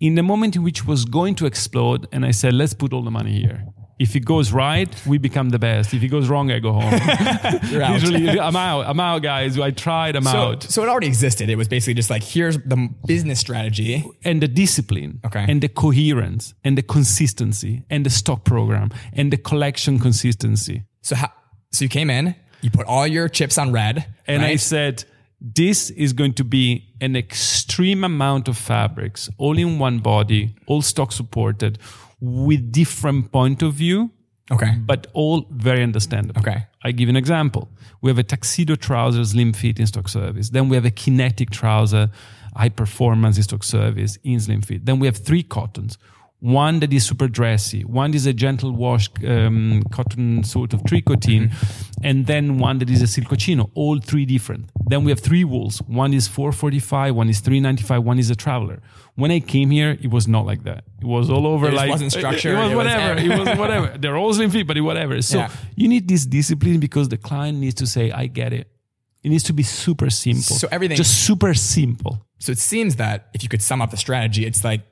In 0.00 0.14
the 0.14 0.22
moment 0.22 0.56
in 0.56 0.62
which 0.62 0.80
it 0.80 0.86
was 0.86 1.04
going 1.04 1.34
to 1.36 1.46
explode, 1.46 2.06
and 2.12 2.24
I 2.24 2.30
said, 2.30 2.52
let's 2.54 2.72
put 2.72 2.92
all 2.92 3.02
the 3.02 3.10
money 3.10 3.40
here. 3.40 3.66
If 3.98 4.14
it 4.14 4.24
goes 4.26 4.52
right, 4.52 4.88
we 5.06 5.16
become 5.18 5.48
the 5.48 5.58
best. 5.58 5.94
If 5.94 6.02
it 6.02 6.08
goes 6.08 6.28
wrong, 6.28 6.50
I 6.50 6.58
go 6.58 6.72
home. 6.72 6.92
Usually, 7.94 8.38
I'm 8.38 8.54
out. 8.54 8.82
I'm 8.86 9.00
out, 9.00 9.22
guys. 9.22 9.58
I 9.58 9.70
tried. 9.70 10.16
I'm 10.16 10.24
so, 10.24 10.38
out. 10.38 10.62
so 10.64 10.82
it 10.82 10.88
already 10.88 11.06
existed. 11.06 11.48
It 11.48 11.56
was 11.56 11.66
basically 11.68 11.94
just 11.94 12.10
like 12.10 12.22
here's 12.22 12.58
the 12.58 12.90
business 13.06 13.40
strategy. 13.40 14.04
and 14.22 14.42
the 14.42 14.48
discipline 14.48 15.20
Okay. 15.24 15.46
and 15.48 15.62
the 15.62 15.68
coherence 15.68 16.52
and 16.62 16.76
the 16.76 16.82
consistency 16.82 17.84
and 17.88 18.04
the 18.04 18.10
stock 18.10 18.44
program 18.44 18.90
and 19.14 19.32
the 19.32 19.38
collection 19.38 19.98
consistency. 19.98 20.82
So 21.00 21.16
how, 21.16 21.32
so 21.72 21.84
you 21.84 21.88
came 21.88 22.10
in, 22.10 22.34
you 22.60 22.70
put 22.70 22.86
all 22.86 23.06
your 23.06 23.28
chips 23.28 23.56
on 23.58 23.72
red, 23.72 24.06
And 24.26 24.42
I 24.42 24.56
said, 24.56 25.04
this 25.40 25.90
is 25.90 26.12
going 26.12 26.34
to 26.34 26.44
be 26.44 26.94
an 27.00 27.14
extreme 27.16 28.04
amount 28.04 28.48
of 28.48 28.56
fabrics, 28.56 29.30
all 29.38 29.56
in 29.58 29.78
one 29.78 29.98
body, 30.00 30.54
all 30.66 30.82
stock 30.82 31.12
supported, 31.12 31.78
with 32.20 32.72
different 32.72 33.30
point 33.32 33.62
of 33.62 33.74
view 33.74 34.10
Okay. 34.50 34.74
but 34.78 35.08
all 35.12 35.46
very 35.50 35.82
understandable. 35.82 36.40
Okay. 36.40 36.66
I 36.84 36.92
give 36.92 37.08
you 37.08 37.10
an 37.10 37.16
example. 37.16 37.68
We 38.00 38.10
have 38.10 38.18
a 38.18 38.22
tuxedo 38.22 38.76
trouser 38.76 39.24
slim 39.24 39.52
fit 39.52 39.80
in 39.80 39.86
stock 39.88 40.08
service. 40.08 40.50
Then 40.50 40.68
we 40.68 40.76
have 40.76 40.84
a 40.84 40.90
kinetic 40.90 41.50
trouser 41.50 42.10
high 42.54 42.68
performance 42.70 43.36
in 43.36 43.42
stock 43.42 43.64
service 43.64 44.18
in 44.22 44.38
slim 44.40 44.62
fit. 44.62 44.86
Then 44.86 44.98
we 45.00 45.06
have 45.06 45.16
three 45.16 45.42
cottons. 45.42 45.98
One 46.40 46.80
that 46.80 46.92
is 46.92 47.06
super 47.06 47.28
dressy, 47.28 47.82
one 47.84 48.12
is 48.12 48.26
a 48.26 48.32
gentle 48.34 48.70
wash 48.70 49.08
um, 49.26 49.82
cotton 49.90 50.44
sort 50.44 50.74
of 50.74 50.82
tricotine, 50.82 51.50
and 52.02 52.26
then 52.26 52.58
one 52.58 52.76
that 52.78 52.90
is 52.90 53.00
a 53.00 53.06
silcocino, 53.06 53.70
all 53.74 53.98
three 54.00 54.26
different. 54.26 54.68
Then 54.86 55.02
we 55.04 55.10
have 55.10 55.20
three 55.20 55.44
wools. 55.44 55.78
One 55.86 56.12
is 56.12 56.28
445, 56.28 57.14
one 57.16 57.30
is 57.30 57.40
395, 57.40 58.04
one 58.04 58.18
is 58.18 58.28
a 58.30 58.36
traveler. 58.36 58.82
When 59.14 59.30
I 59.30 59.40
came 59.40 59.70
here, 59.70 59.96
it 60.00 60.10
was 60.10 60.28
not 60.28 60.44
like 60.44 60.62
that. 60.64 60.84
It 61.00 61.06
was 61.06 61.30
all 61.30 61.46
over 61.46 61.68
It 61.68 61.74
like 61.74 61.88
wasn't 61.88 62.12
structured, 62.12 62.52
It 62.52 62.58
was 62.58 62.70
it 62.72 62.74
was- 62.76 62.84
whatever. 62.84 63.20
it 63.20 63.28
was 63.38 63.58
whatever. 63.58 63.98
They're 63.98 64.16
all 64.18 64.32
slim 64.34 64.50
fit, 64.50 64.66
but 64.66 64.76
it 64.76 64.82
whatever. 64.82 65.22
So 65.22 65.38
Yeah. 65.38 65.50
you 65.74 65.88
need 65.88 66.06
this 66.06 66.26
discipline 66.26 66.80
because 66.80 67.08
the 67.08 67.16
client 67.16 67.58
needs 67.58 67.74
to 67.76 67.86
say, 67.86 68.10
I 68.12 68.26
get 68.26 68.52
it. 68.52 68.68
It 69.24 69.30
needs 69.30 69.42
to 69.44 69.54
be 69.54 69.62
super 69.62 70.10
simple. 70.10 70.42
So 70.56 70.68
everything- 70.70 70.98
just 70.98 71.24
super 71.24 71.54
simple. 71.54 72.26
So 72.38 72.52
it 72.52 72.58
seems 72.58 72.96
that 72.96 73.28
if 73.32 73.42
you 73.42 73.48
could 73.48 73.62
sum 73.62 73.80
up 73.80 73.90
the 73.90 73.96
strategy, 73.96 74.44
it's 74.44 74.62
like 74.62 74.82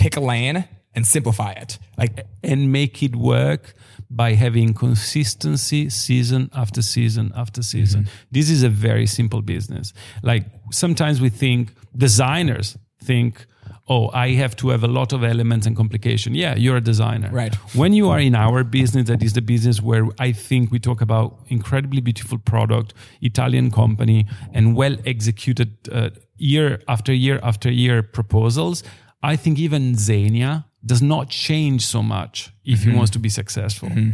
pick 0.00 0.16
a 0.16 0.20
lane 0.20 0.64
and 0.94 1.06
simplify 1.06 1.52
it. 1.52 1.78
Like 1.96 2.26
and 2.42 2.72
make 2.72 3.02
it 3.02 3.14
work 3.14 3.74
by 4.10 4.32
having 4.32 4.74
consistency 4.74 5.88
season 5.88 6.50
after 6.52 6.82
season 6.82 7.32
after 7.36 7.62
season. 7.62 8.08
This 8.32 8.50
is 8.50 8.64
a 8.64 8.68
very 8.68 9.06
simple 9.06 9.42
business. 9.42 9.92
Like 10.22 10.44
sometimes 10.72 11.20
we 11.20 11.30
think 11.30 11.72
designers 11.96 12.76
think, 13.04 13.46
oh, 13.88 14.10
I 14.12 14.30
have 14.30 14.56
to 14.56 14.70
have 14.70 14.82
a 14.82 14.88
lot 14.88 15.12
of 15.12 15.22
elements 15.22 15.66
and 15.66 15.76
complication. 15.76 16.34
Yeah, 16.34 16.56
you're 16.56 16.78
a 16.78 16.80
designer. 16.92 17.30
Right. 17.30 17.54
When 17.74 17.92
you 17.92 18.08
are 18.08 18.18
in 18.18 18.34
our 18.34 18.64
business, 18.64 19.06
that 19.08 19.22
is 19.22 19.34
the 19.34 19.42
business 19.42 19.80
where 19.80 20.06
I 20.18 20.32
think 20.32 20.72
we 20.72 20.80
talk 20.80 21.00
about 21.00 21.38
incredibly 21.48 22.00
beautiful 22.00 22.38
product, 22.38 22.94
Italian 23.20 23.70
company, 23.70 24.26
and 24.52 24.74
well 24.74 24.96
executed 25.06 25.70
uh, 25.92 26.10
year 26.36 26.80
after 26.88 27.12
year 27.12 27.38
after 27.42 27.70
year 27.70 28.02
proposals. 28.02 28.82
I 29.22 29.36
think 29.36 29.58
even 29.58 29.94
Zegna 29.94 30.64
does 30.84 31.02
not 31.02 31.28
change 31.28 31.84
so 31.84 32.02
much 32.02 32.52
if 32.64 32.80
he 32.80 32.88
mm-hmm. 32.88 32.96
wants 32.96 33.10
to 33.12 33.18
be 33.18 33.28
successful. 33.28 33.88
Mm-hmm. 33.88 34.10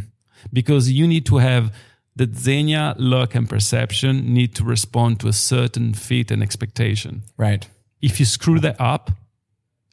Because 0.52 0.90
you 0.90 1.06
need 1.06 1.26
to 1.26 1.38
have 1.38 1.72
the 2.16 2.26
Zegna 2.26 2.94
look 2.98 3.34
and 3.34 3.48
perception 3.48 4.32
need 4.32 4.54
to 4.56 4.64
respond 4.64 5.20
to 5.20 5.28
a 5.28 5.32
certain 5.32 5.94
fit 5.94 6.30
and 6.30 6.42
expectation. 6.42 7.22
right. 7.36 7.68
If 8.02 8.20
you 8.20 8.26
screw 8.26 8.60
that 8.60 8.78
up, 8.78 9.10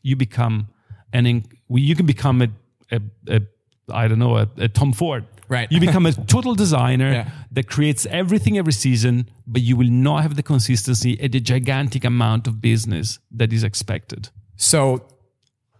you 0.01 0.17
become 0.17 0.67
an 1.13 1.25
in, 1.25 1.45
you 1.69 1.95
can 1.95 2.05
become 2.05 2.41
a, 2.41 2.49
a, 2.91 3.01
a 3.29 3.41
I 3.89 4.07
don't 4.09 4.19
know 4.19 4.37
a, 4.37 4.47
a 4.57 4.67
Tom 4.67 4.91
Ford. 4.91 5.25
Right. 5.47 5.71
You 5.71 5.79
become 5.79 6.05
a 6.05 6.11
total 6.11 6.53
designer 6.53 7.11
Yeah. 7.19 7.29
that 7.51 7.67
creates 7.67 8.05
everything 8.07 8.57
every 8.57 8.73
season, 8.73 9.29
but 9.47 9.61
you 9.61 9.75
will 9.77 9.89
not 9.89 10.23
have 10.23 10.35
the 10.35 10.43
consistency 10.43 11.17
and 11.19 11.31
the 11.31 11.39
gigantic 11.39 12.03
amount 12.03 12.45
of 12.47 12.59
business 12.61 13.19
that 13.31 13.53
is 13.53 13.63
expected. 13.63 14.29
So 14.55 15.05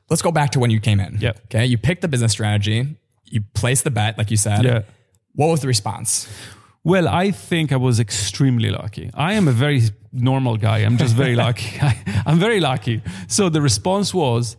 let's 0.10 0.22
go 0.22 0.32
back 0.32 0.52
to 0.52 0.60
when 0.60 0.72
you 0.72 0.80
came 0.80 1.00
in. 1.00 1.18
Yeah. 1.20 1.34
Okay. 1.46 1.66
You 1.66 1.78
picked 1.78 2.02
the 2.02 2.08
business 2.08 2.32
strategy. 2.32 2.98
You 3.26 3.42
placed 3.54 3.84
the 3.84 3.92
bet, 3.92 4.18
like 4.18 4.32
you 4.32 4.38
said. 4.38 4.64
Yeah. 4.64 4.82
What 5.34 5.48
was 5.48 5.62
the 5.62 5.68
response? 5.68 6.28
Well, 6.84 7.08
I 7.08 7.32
think 7.32 7.72
I 7.72 7.78
was 7.78 8.00
extremely 8.00 8.70
lucky. 8.70 9.10
I 9.14 9.34
am 9.34 9.48
a 9.48 9.52
very 9.52 9.82
normal 10.12 10.58
guy. 10.58 10.80
I'm 10.80 10.98
just 10.98 11.16
very 11.16 11.36
lucky. 11.46 11.80
I, 11.82 12.24
I'm 12.26 12.40
very 12.40 12.60
lucky. 12.60 13.02
So 13.28 13.50
the 13.50 13.62
response 13.62 14.14
was, 14.14 14.58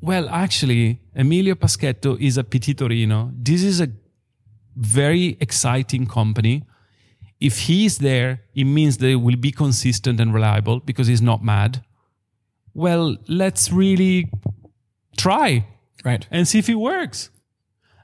well, 0.00 0.28
actually, 0.28 1.00
Emilio 1.14 1.54
Paschetto 1.54 2.18
is 2.20 2.36
a 2.38 2.44
PT 2.44 2.76
Torino. 2.76 3.30
This 3.34 3.62
is 3.62 3.80
a 3.80 3.88
very 4.76 5.36
exciting 5.40 6.06
company. 6.06 6.64
If 7.40 7.60
he's 7.60 7.98
there, 7.98 8.42
it 8.54 8.64
means 8.64 8.98
they 8.98 9.16
will 9.16 9.36
be 9.36 9.50
consistent 9.50 10.20
and 10.20 10.32
reliable 10.32 10.80
because 10.80 11.06
he's 11.06 11.22
not 11.22 11.44
mad. 11.44 11.82
Well, 12.74 13.16
let's 13.28 13.70
really 13.72 14.30
try 15.16 15.66
Right. 16.04 16.26
and 16.30 16.46
see 16.46 16.58
if 16.58 16.68
it 16.68 16.74
works. 16.74 17.30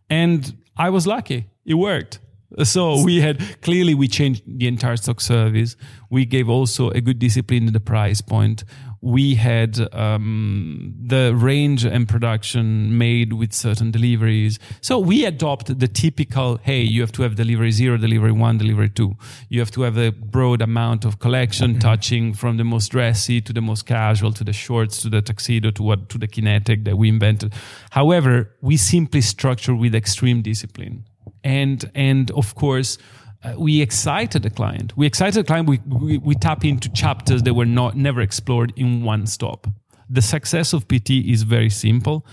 And 0.08 0.56
I 0.76 0.90
was 0.90 1.06
lucky. 1.06 1.46
It 1.64 1.74
worked. 1.74 2.20
So 2.64 3.02
we 3.04 3.20
had 3.20 3.60
clearly 3.62 3.94
we 3.94 4.08
changed 4.08 4.42
the 4.46 4.66
entire 4.66 4.96
stock 4.96 5.20
service. 5.20 5.76
We 6.10 6.24
gave 6.24 6.48
also 6.48 6.90
a 6.90 7.00
good 7.00 7.18
discipline 7.18 7.66
in 7.66 7.72
the 7.72 7.80
price 7.80 8.20
point. 8.20 8.64
We 9.02 9.35
had 9.35 9.95
um, 9.95 10.95
the 11.00 11.35
range 11.35 11.85
and 11.85 12.07
production 12.07 12.99
made 12.99 13.33
with 13.33 13.54
certain 13.54 13.90
deliveries. 13.90 14.59
So 14.83 14.99
we 14.99 15.25
adopt 15.25 15.78
the 15.78 15.88
typical, 15.88 16.59
hey, 16.59 16.83
you 16.83 17.00
have 17.00 17.12
to 17.12 17.23
have 17.23 17.35
delivery 17.35 17.71
zero, 17.71 17.97
delivery 17.97 18.33
one, 18.33 18.59
delivery 18.59 18.90
two. 18.90 19.16
You 19.49 19.61
have 19.61 19.71
to 19.73 19.83
have 19.83 19.97
a 19.97 20.11
broad 20.11 20.61
amount 20.61 21.04
of 21.04 21.19
collection 21.19 21.78
touching 21.78 22.35
from 22.35 22.59
the 22.59 22.64
most 22.64 22.90
dressy 22.90 23.40
to 23.40 23.52
the 23.52 23.62
most 23.62 23.87
casual 23.87 24.33
to 24.33 24.45
the 24.45 24.52
shorts 24.52 25.00
to 25.02 25.09
the 25.09 25.23
tuxedo 25.23 25.71
to 25.71 25.83
what 25.83 26.09
to 26.11 26.19
the 26.19 26.28
kinetic 26.28 26.85
that 26.85 26.97
we 26.99 27.09
invented. 27.09 27.54
However, 27.90 28.54
we 28.61 28.76
simply 28.76 29.23
structure 29.23 29.75
with 29.75 29.95
extreme 29.95 30.42
discipline. 30.42 31.04
And 31.42 31.90
and 31.95 32.30
of 32.33 32.54
course, 32.54 32.99
uh, 33.42 33.54
we 33.59 33.80
excited 33.80 34.42
the 34.42 34.50
client. 34.50 34.97
We 34.97 35.06
excited 35.06 35.35
the 35.35 35.47
client. 35.47 35.68
We, 35.68 35.80
we 35.87 36.18
we 36.18 36.35
tap 36.35 36.64
into 36.64 36.88
chapters 36.90 37.42
that 37.44 37.54
were 37.54 37.66
not 37.66 37.97
never 37.97 38.20
explored 38.20 38.73
in 38.76 39.02
one 39.02 39.26
stop. 39.26 39.66
The 40.09 40.23
success 40.23 40.73
of 40.73 40.88
PT 40.88 41.11
is 41.11 41.42
very 41.42 41.70
simple. 41.70 42.26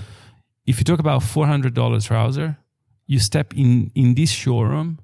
If 0.66 0.80
you 0.80 0.84
talk 0.84 1.00
about 1.00 1.24
four 1.24 1.48
hundred 1.48 1.74
dollars 1.74 2.06
trouser, 2.06 2.58
you 3.06 3.20
step 3.20 3.54
in 3.56 3.92
in 3.96 4.16
this 4.16 4.32
showroom, 4.32 5.00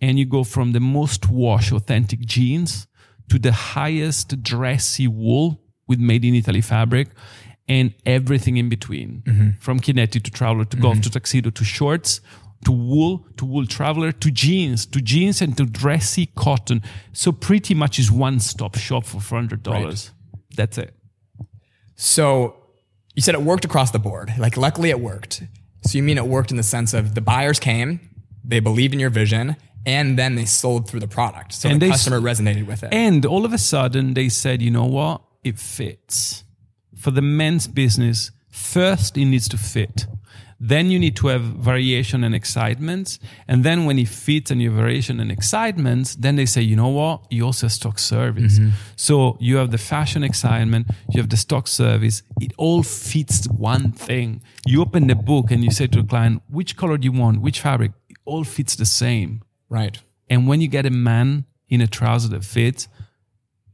and 0.00 0.18
you 0.18 0.24
go 0.24 0.44
from 0.44 0.72
the 0.72 0.80
most 0.80 1.28
wash 1.28 1.70
authentic 1.72 2.20
jeans 2.20 2.86
to 3.28 3.38
the 3.38 3.52
highest 3.52 4.42
dressy 4.42 5.06
wool 5.06 5.60
with 5.86 5.98
made 5.98 6.24
in 6.24 6.34
Italy 6.34 6.60
fabric 6.62 7.08
and 7.68 7.94
everything 8.04 8.56
in 8.56 8.68
between 8.68 9.22
from 9.60 9.78
kinetic 9.78 10.22
to 10.24 10.30
traveler 10.30 10.64
to 10.64 10.76
golf 10.76 11.00
to 11.00 11.10
tuxedo 11.10 11.50
to 11.50 11.64
shorts 11.64 12.20
to 12.64 12.72
wool 12.72 13.26
to 13.36 13.44
wool 13.44 13.66
traveler 13.66 14.12
to 14.12 14.30
jeans 14.30 14.86
to 14.86 15.00
jeans 15.00 15.42
and 15.42 15.56
to 15.56 15.64
dressy 15.66 16.26
cotton 16.26 16.82
so 17.12 17.32
pretty 17.32 17.74
much 17.74 17.98
is 17.98 18.10
one 18.10 18.38
stop 18.40 18.76
shop 18.76 19.04
for 19.04 19.18
$400 19.18 20.10
that's 20.56 20.78
it 20.78 20.94
So 21.94 22.56
you 23.14 23.22
said 23.22 23.34
it 23.34 23.42
worked 23.42 23.64
across 23.64 23.90
the 23.90 23.98
board. 23.98 24.32
Like, 24.38 24.56
luckily 24.56 24.90
it 24.90 25.00
worked. 25.00 25.42
So 25.82 25.98
you 25.98 26.02
mean 26.02 26.18
it 26.18 26.26
worked 26.26 26.50
in 26.50 26.56
the 26.56 26.62
sense 26.62 26.94
of 26.94 27.14
the 27.14 27.20
buyers 27.20 27.60
came, 27.60 28.00
they 28.44 28.60
believed 28.60 28.94
in 28.94 29.00
your 29.00 29.10
vision, 29.10 29.56
and 29.84 30.18
then 30.18 30.34
they 30.34 30.44
sold 30.44 30.88
through 30.88 31.00
the 31.00 31.08
product. 31.08 31.52
So 31.52 31.68
And 31.68 31.80
the 31.80 31.88
customer 31.88 32.20
resonated 32.20 32.66
with 32.66 32.82
it. 32.82 32.92
And 32.92 33.26
all 33.26 33.44
of 33.44 33.52
a 33.52 33.58
sudden, 33.58 34.14
they 34.14 34.28
said, 34.28 34.62
you 34.62 34.70
know 34.70 34.86
what? 34.86 35.22
It 35.44 35.58
fits. 35.58 36.44
For 36.96 37.10
the 37.10 37.22
men's 37.22 37.66
business, 37.66 38.30
first 38.48 39.16
it 39.16 39.24
needs 39.24 39.48
to 39.48 39.58
fit. 39.58 40.06
Then 40.64 40.92
you 40.92 40.98
need 41.00 41.16
to 41.16 41.26
have 41.26 41.42
variation 41.42 42.22
and 42.22 42.36
excitements. 42.36 43.18
And 43.48 43.64
then 43.64 43.84
when 43.84 43.98
it 43.98 44.06
fits 44.06 44.52
and 44.52 44.62
you 44.62 44.70
have 44.70 44.78
variation 44.78 45.18
and 45.18 45.32
excitements, 45.32 46.14
then 46.14 46.36
they 46.36 46.46
say, 46.46 46.62
you 46.62 46.76
know 46.76 46.88
what? 46.88 47.22
You 47.30 47.46
also 47.46 47.66
have 47.66 47.72
stock 47.72 47.98
service. 47.98 48.60
Mm-hmm. 48.60 48.70
So 48.94 49.36
you 49.40 49.56
have 49.56 49.72
the 49.72 49.78
fashion 49.78 50.22
excitement, 50.22 50.86
you 51.10 51.20
have 51.20 51.30
the 51.30 51.36
stock 51.36 51.66
service. 51.66 52.22
It 52.40 52.52
all 52.58 52.84
fits 52.84 53.48
one 53.48 53.90
thing. 53.90 54.40
You 54.64 54.82
open 54.82 55.08
the 55.08 55.16
book 55.16 55.50
and 55.50 55.64
you 55.64 55.72
say 55.72 55.88
to 55.88 56.02
the 56.02 56.06
client, 56.08 56.42
which 56.48 56.76
color 56.76 56.96
do 56.96 57.06
you 57.06 57.12
want? 57.12 57.40
Which 57.40 57.60
fabric? 57.60 57.90
It 58.08 58.18
all 58.24 58.44
fits 58.44 58.76
the 58.76 58.86
same. 58.86 59.42
right. 59.68 59.98
And 60.30 60.46
when 60.48 60.60
you 60.60 60.68
get 60.68 60.86
a 60.86 60.90
man 60.90 61.44
in 61.68 61.80
a 61.80 61.86
trouser 61.86 62.28
that 62.28 62.44
fits, 62.44 62.88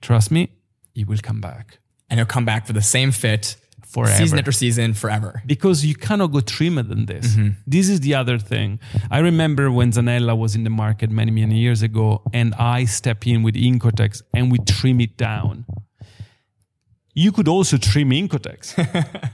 trust 0.01 0.31
me, 0.31 0.49
he 0.95 1.05
will 1.05 1.19
come 1.23 1.41
back 1.41 1.79
And 2.09 2.19
he'll 2.19 2.27
come 2.27 2.47
back 2.47 2.67
for 2.67 2.73
the 2.73 2.83
same 2.83 3.13
fit 3.13 3.57
Forever. 3.89 4.17
season 4.17 4.39
after 4.39 4.53
season, 4.53 4.93
forever. 4.93 5.43
because 5.47 5.85
you 5.85 5.95
cannot 5.95 6.27
go 6.27 6.41
trimmer 6.41 6.83
than 6.83 7.07
this. 7.07 7.29
Mm-hmm. 7.29 7.49
This 7.67 7.89
is 7.89 8.01
the 8.01 8.15
other 8.15 8.39
thing. 8.39 8.81
I 9.11 9.21
remember 9.21 9.71
when 9.71 9.93
Zanella 9.93 10.37
was 10.37 10.55
in 10.55 10.65
the 10.65 10.71
market 10.71 11.11
many, 11.11 11.31
many 11.31 11.57
years 11.57 11.83
ago, 11.83 12.21
and 12.35 12.55
I 12.57 12.85
step 12.85 13.27
in 13.27 13.43
with 13.43 13.55
Incotex 13.55 14.23
and 14.35 14.53
we 14.53 14.59
trim 14.59 15.01
it 15.01 15.17
down. 15.17 15.65
You 17.15 17.33
could 17.33 17.49
also 17.49 17.79
trim 17.79 18.11
Incotex. 18.11 18.61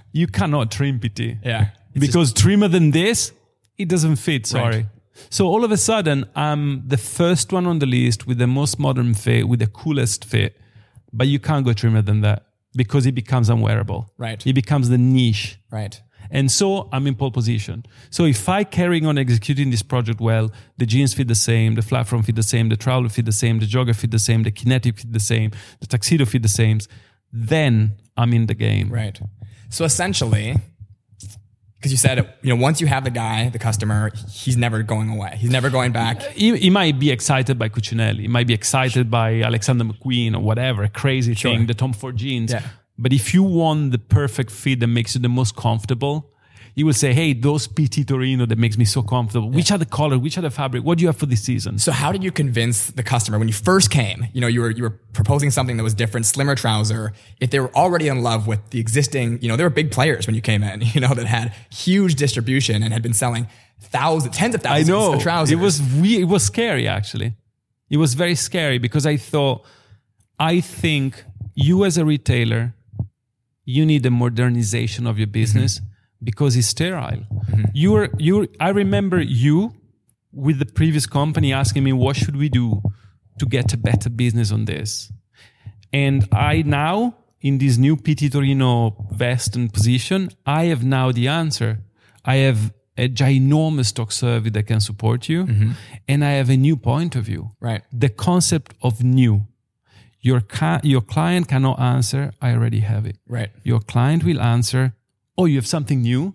you 0.12 0.28
cannot 0.28 0.70
trim 0.70 1.00
PT. 1.00 1.36
Yeah. 1.44 1.70
Because 1.92 2.32
trimmer 2.32 2.68
than 2.68 2.92
this, 2.92 3.32
it 3.76 3.88
doesn't 3.88 4.16
fit. 4.16 4.46
Sorry. 4.46 4.76
Right. 4.76 4.86
So 5.30 5.46
all 5.46 5.64
of 5.64 5.72
a 5.72 5.76
sudden, 5.76 6.26
I'm 6.36 6.86
the 6.86 6.96
first 6.96 7.52
one 7.52 7.66
on 7.66 7.80
the 7.80 7.86
list 7.86 8.26
with 8.26 8.38
the 8.38 8.46
most 8.46 8.78
modern 8.78 9.14
fit, 9.14 9.48
with 9.48 9.58
the 9.58 9.66
coolest 9.66 10.24
fit, 10.24 10.56
but 11.12 11.26
you 11.26 11.40
can't 11.40 11.64
go 11.64 11.72
trimmer 11.72 12.02
than 12.02 12.20
that 12.20 12.46
because 12.74 13.06
it 13.06 13.14
becomes 13.14 13.48
unwearable. 13.48 14.10
Right. 14.18 14.44
It 14.46 14.52
becomes 14.54 14.88
the 14.88 14.98
niche. 14.98 15.58
Right. 15.70 16.00
And 16.30 16.50
so 16.50 16.88
I'm 16.92 17.06
in 17.06 17.14
pole 17.14 17.30
position. 17.30 17.84
So 18.10 18.24
if 18.24 18.48
I 18.48 18.64
carrying 18.64 19.06
on 19.06 19.18
executing 19.18 19.70
this 19.70 19.82
project 19.82 20.20
well, 20.20 20.50
the 20.78 20.86
jeans 20.86 21.14
fit 21.14 21.28
the 21.28 21.34
same, 21.34 21.74
the 21.74 21.82
platform 21.82 22.22
fit 22.22 22.34
the 22.34 22.42
same, 22.42 22.68
the 22.70 22.76
traveler 22.76 23.08
fit 23.08 23.26
the 23.26 23.32
same, 23.32 23.58
the 23.58 23.66
jogger 23.66 23.94
fit 23.94 24.10
the 24.10 24.18
same, 24.18 24.42
the 24.42 24.50
kinetic 24.50 24.98
fit 24.98 25.12
the 25.12 25.20
same, 25.20 25.52
the 25.80 25.86
tuxedo 25.86 26.24
fit 26.24 26.42
the 26.42 26.48
same, 26.48 26.80
then 27.32 27.96
I'm 28.16 28.32
in 28.32 28.46
the 28.46 28.54
game. 28.54 28.88
Right. 28.90 29.20
So 29.68 29.84
essentially, 29.84 30.56
because 31.84 31.92
you 31.92 31.98
said, 31.98 32.16
you 32.40 32.48
know, 32.48 32.56
once 32.56 32.80
you 32.80 32.86
have 32.86 33.04
the 33.04 33.10
guy, 33.10 33.50
the 33.50 33.58
customer, 33.58 34.10
he's 34.30 34.56
never 34.56 34.82
going 34.82 35.10
away. 35.10 35.36
He's 35.36 35.50
never 35.50 35.68
going 35.68 35.92
back. 35.92 36.22
He, 36.32 36.56
he 36.56 36.70
might 36.70 36.98
be 36.98 37.10
excited 37.10 37.58
by 37.58 37.68
Cucinelli. 37.68 38.20
He 38.20 38.26
might 38.28 38.46
be 38.46 38.54
excited 38.54 39.10
by 39.10 39.42
Alexander 39.42 39.84
McQueen 39.84 40.34
or 40.34 40.40
whatever 40.40 40.88
crazy 40.88 41.34
Sure. 41.34 41.52
thing, 41.52 41.66
the 41.66 41.74
Tom 41.74 41.92
Ford 41.92 42.16
jeans. 42.16 42.52
Yeah. 42.52 42.62
But 42.96 43.12
if 43.12 43.34
you 43.34 43.42
want 43.42 43.92
the 43.92 43.98
perfect 43.98 44.50
fit 44.50 44.80
that 44.80 44.86
makes 44.86 45.14
you 45.14 45.20
the 45.20 45.28
most 45.28 45.56
comfortable, 45.56 46.30
you 46.74 46.84
will 46.84 46.92
say, 46.92 47.14
"Hey, 47.14 47.32
those 47.32 47.68
PT 47.68 48.04
Torino 48.06 48.46
that 48.46 48.58
makes 48.58 48.76
me 48.76 48.84
so 48.84 49.02
comfortable. 49.02 49.48
Which 49.48 49.70
are 49.70 49.78
the 49.78 49.86
color? 49.86 50.18
Which 50.18 50.36
are 50.36 50.40
the 50.40 50.50
fabric? 50.50 50.82
What 50.82 50.98
do 50.98 51.02
you 51.02 51.08
have 51.08 51.16
for 51.16 51.26
this 51.26 51.42
season?" 51.42 51.78
So 51.78 51.92
how 51.92 52.10
did 52.10 52.24
you 52.24 52.32
convince 52.32 52.90
the 52.90 53.02
customer 53.02 53.38
when 53.38 53.48
you 53.48 53.54
first 53.54 53.90
came? 53.90 54.26
You 54.32 54.40
know, 54.40 54.48
you 54.48 54.60
were 54.60 54.70
you 54.70 54.82
were 54.82 54.98
proposing 55.12 55.50
something 55.50 55.76
that 55.76 55.84
was 55.84 55.94
different, 55.94 56.26
slimmer 56.26 56.54
trouser. 56.56 57.12
If 57.40 57.50
they 57.50 57.60
were 57.60 57.74
already 57.76 58.08
in 58.08 58.22
love 58.22 58.46
with 58.46 58.70
the 58.70 58.80
existing, 58.80 59.40
you 59.40 59.48
know, 59.48 59.56
there 59.56 59.66
were 59.66 59.70
big 59.70 59.92
players 59.92 60.26
when 60.26 60.34
you 60.34 60.42
came 60.42 60.62
in, 60.64 60.80
you 60.94 61.00
know, 61.00 61.14
that 61.14 61.26
had 61.26 61.54
huge 61.70 62.16
distribution 62.16 62.82
and 62.82 62.92
had 62.92 63.02
been 63.02 63.14
selling 63.14 63.46
thousands, 63.80 64.36
tens 64.36 64.54
of 64.54 64.60
I 64.66 64.82
thousands 64.82 64.88
know 64.88 65.12
of 65.14 65.22
trousers. 65.22 65.52
it 65.52 65.62
was 65.62 65.80
we- 66.00 66.20
it 66.20 66.28
was 66.28 66.42
scary 66.42 66.88
actually. 66.88 67.34
It 67.88 67.98
was 67.98 68.14
very 68.14 68.34
scary 68.34 68.78
because 68.78 69.06
I 69.06 69.16
thought, 69.16 69.64
I 70.38 70.60
think 70.60 71.22
you 71.54 71.84
as 71.84 71.96
a 71.98 72.04
retailer, 72.04 72.74
you 73.64 73.86
need 73.86 74.04
a 74.04 74.10
modernization 74.10 75.06
of 75.06 75.18
your 75.18 75.26
mm-hmm. 75.26 75.32
business 75.32 75.80
because 76.24 76.56
it's 76.56 76.68
sterile. 76.68 77.22
You're 77.72 78.08
you. 78.18 78.48
I 78.60 78.70
remember 78.70 79.20
you 79.20 79.74
with 80.32 80.58
the 80.58 80.66
previous 80.66 81.06
company 81.06 81.52
asking 81.52 81.84
me 81.84 81.92
what 81.92 82.16
should 82.16 82.36
we 82.36 82.48
do 82.48 82.82
to 83.38 83.46
get 83.46 83.72
a 83.72 83.76
better 83.76 84.10
business 84.10 84.50
on 84.52 84.64
this, 84.64 85.12
and 85.92 86.26
I 86.32 86.62
now 86.62 87.16
in 87.44 87.58
this 87.58 87.76
new 87.76 87.94
PT 87.96 88.32
Torino 88.32 88.96
vest 89.12 89.54
and 89.54 89.70
position, 89.72 90.30
I 90.46 90.64
have 90.64 90.82
now 90.82 91.12
the 91.12 91.28
answer. 91.28 91.80
I 92.24 92.36
have 92.36 92.72
a 92.96 93.08
ginormous 93.08 93.86
stock 93.86 94.12
survey 94.12 94.48
that 94.50 94.66
can 94.66 94.80
support 94.80 95.28
you, 95.28 95.44
mm-hmm. 95.44 95.72
and 96.08 96.24
I 96.24 96.30
have 96.30 96.48
a 96.48 96.56
new 96.56 96.76
point 96.76 97.16
of 97.16 97.24
view. 97.24 97.50
Right. 97.60 97.82
The 97.92 98.08
concept 98.08 98.74
of 98.82 99.04
new. 99.04 99.46
Your 100.20 100.40
ca- 100.40 100.80
your 100.82 101.02
client 101.02 101.48
cannot 101.48 101.78
answer. 101.78 102.32
I 102.40 102.52
already 102.54 102.80
have 102.80 103.04
it. 103.04 103.18
Right. 103.28 103.50
Your 103.62 103.80
client 103.80 104.24
will 104.24 104.40
answer. 104.40 104.94
Oh, 105.36 105.46
you 105.46 105.56
have 105.56 105.66
something 105.66 106.02
new, 106.02 106.34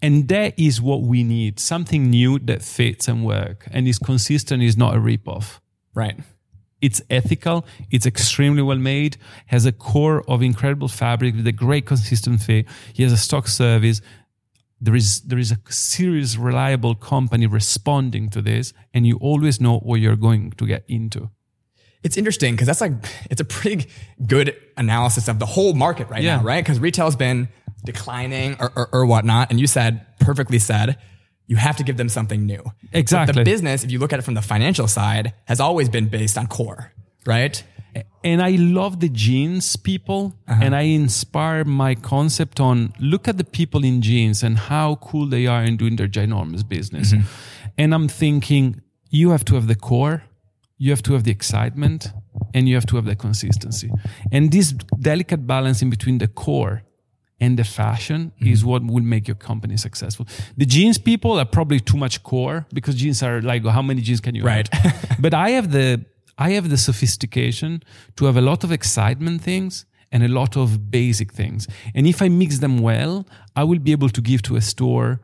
and 0.00 0.28
that 0.28 0.58
is 0.58 0.80
what 0.80 1.02
we 1.02 1.22
need. 1.22 1.60
Something 1.60 2.10
new 2.10 2.38
that 2.40 2.62
fits 2.62 3.08
and 3.08 3.24
work 3.24 3.66
and 3.70 3.86
is 3.86 3.98
consistent. 3.98 4.62
Is 4.62 4.76
not 4.76 4.94
a 4.94 4.98
ripoff. 4.98 5.60
Right. 5.94 6.18
It's 6.80 7.00
ethical. 7.10 7.64
It's 7.90 8.06
extremely 8.06 8.62
well 8.62 8.78
made. 8.78 9.16
Has 9.46 9.66
a 9.66 9.72
core 9.72 10.22
of 10.28 10.42
incredible 10.42 10.88
fabric 10.88 11.36
with 11.36 11.46
a 11.46 11.52
great 11.52 11.86
consistent 11.86 12.42
fit. 12.42 12.66
He 12.92 13.02
has 13.04 13.12
a 13.12 13.16
stock 13.16 13.46
service. 13.48 14.00
There 14.80 14.96
is 14.96 15.20
there 15.20 15.38
is 15.38 15.52
a 15.52 15.58
serious, 15.68 16.36
reliable 16.36 16.96
company 16.96 17.46
responding 17.46 18.30
to 18.30 18.42
this, 18.42 18.72
and 18.92 19.06
you 19.06 19.16
always 19.20 19.60
know 19.60 19.78
what 19.78 20.00
you're 20.00 20.16
going 20.16 20.50
to 20.52 20.66
get 20.66 20.84
into. 20.88 21.30
It's 22.02 22.16
interesting 22.16 22.54
because 22.54 22.66
that's 22.66 22.80
like 22.80 22.94
it's 23.30 23.40
a 23.40 23.44
pretty 23.44 23.86
good 24.26 24.56
analysis 24.76 25.28
of 25.28 25.38
the 25.38 25.46
whole 25.46 25.74
market 25.74 26.08
right 26.10 26.22
Yeah. 26.24 26.38
now, 26.38 26.42
right? 26.42 26.64
Because 26.64 26.80
retail's 26.80 27.14
been 27.14 27.48
declining 27.84 28.56
or, 28.60 28.72
or, 28.76 28.88
or 28.92 29.06
whatnot, 29.06 29.50
and 29.50 29.60
you 29.60 29.66
said 29.66 30.06
perfectly 30.20 30.58
said 30.58 30.98
you 31.46 31.56
have 31.56 31.76
to 31.76 31.84
give 31.84 31.96
them 31.96 32.08
something 32.08 32.46
new. 32.46 32.62
But 32.62 32.98
Exactly. 32.98 33.42
the 33.42 33.44
business, 33.44 33.84
if 33.84 33.90
you 33.90 33.98
look 33.98 34.12
at 34.12 34.18
it 34.18 34.22
from 34.22 34.34
the 34.34 34.42
financial 34.42 34.88
side, 34.88 35.34
has 35.46 35.60
always 35.60 35.88
been 35.88 36.08
based 36.08 36.38
on 36.38 36.46
core, 36.46 36.92
right? 37.26 37.62
and 38.24 38.42
I 38.42 38.50
love 38.50 39.00
the 39.00 39.08
jeans 39.08 39.76
people, 39.76 40.34
uh-huh. 40.48 40.60
and 40.62 40.74
I 40.74 40.82
inspire 40.82 41.64
my 41.64 41.94
concept 41.94 42.60
on 42.60 42.92
look 42.98 43.28
at 43.28 43.36
the 43.36 43.44
people 43.44 43.84
in 43.84 44.00
jeans 44.00 44.42
and 44.42 44.56
how 44.56 44.96
cool 44.96 45.26
they 45.26 45.46
are 45.46 45.62
in 45.62 45.76
doing 45.76 45.96
their 45.96 46.08
ginormous 46.08 46.66
business. 46.66 47.12
Mm-hmm. 47.12 47.26
And 47.78 47.94
I'm 47.94 48.08
thinking 48.08 48.80
you 49.10 49.30
have 49.30 49.44
to 49.46 49.54
have 49.56 49.66
the 49.66 49.74
core, 49.74 50.24
you 50.78 50.90
have 50.90 51.02
to 51.02 51.12
have 51.14 51.24
the 51.24 51.30
excitement, 51.30 52.12
and 52.54 52.68
you 52.68 52.74
have 52.74 52.86
to 52.86 52.96
have 52.96 53.04
the 53.04 53.16
consistency. 53.16 53.90
And 54.30 54.52
this 54.52 54.72
delicate 54.72 55.46
balance 55.46 55.82
in 55.82 55.90
between 55.90 56.18
the 56.18 56.28
core 56.28 56.82
and 57.42 57.58
the 57.58 57.64
fashion 57.64 58.20
mm-hmm. 58.22 58.52
is 58.52 58.64
what 58.64 58.80
will 58.92 59.08
make 59.14 59.24
your 59.30 59.40
company 59.50 59.76
successful. 59.76 60.24
The 60.56 60.68
jeans 60.74 60.96
people 61.10 61.32
are 61.40 61.50
probably 61.56 61.80
too 61.90 61.98
much 62.04 62.22
core 62.22 62.58
because 62.72 62.94
jeans 62.94 63.20
are 63.22 63.38
like 63.42 63.62
how 63.76 63.82
many 63.90 64.00
jeans 64.00 64.20
can 64.20 64.34
you 64.36 64.44
Right. 64.44 64.68
but 65.24 65.32
I 65.34 65.48
have 65.56 65.72
the 65.72 65.88
I 66.46 66.50
have 66.56 66.66
the 66.74 66.80
sophistication 66.88 67.82
to 68.16 68.22
have 68.28 68.36
a 68.42 68.44
lot 68.50 68.60
of 68.64 68.70
excitement 68.78 69.42
things 69.42 69.84
and 70.12 70.22
a 70.22 70.28
lot 70.28 70.56
of 70.56 70.68
basic 70.90 71.32
things. 71.40 71.66
And 71.96 72.06
if 72.06 72.22
I 72.22 72.28
mix 72.28 72.58
them 72.64 72.78
well, 72.78 73.26
I 73.60 73.64
will 73.64 73.82
be 73.88 73.92
able 73.98 74.10
to 74.10 74.20
give 74.30 74.40
to 74.42 74.56
a 74.56 74.60
store 74.72 75.20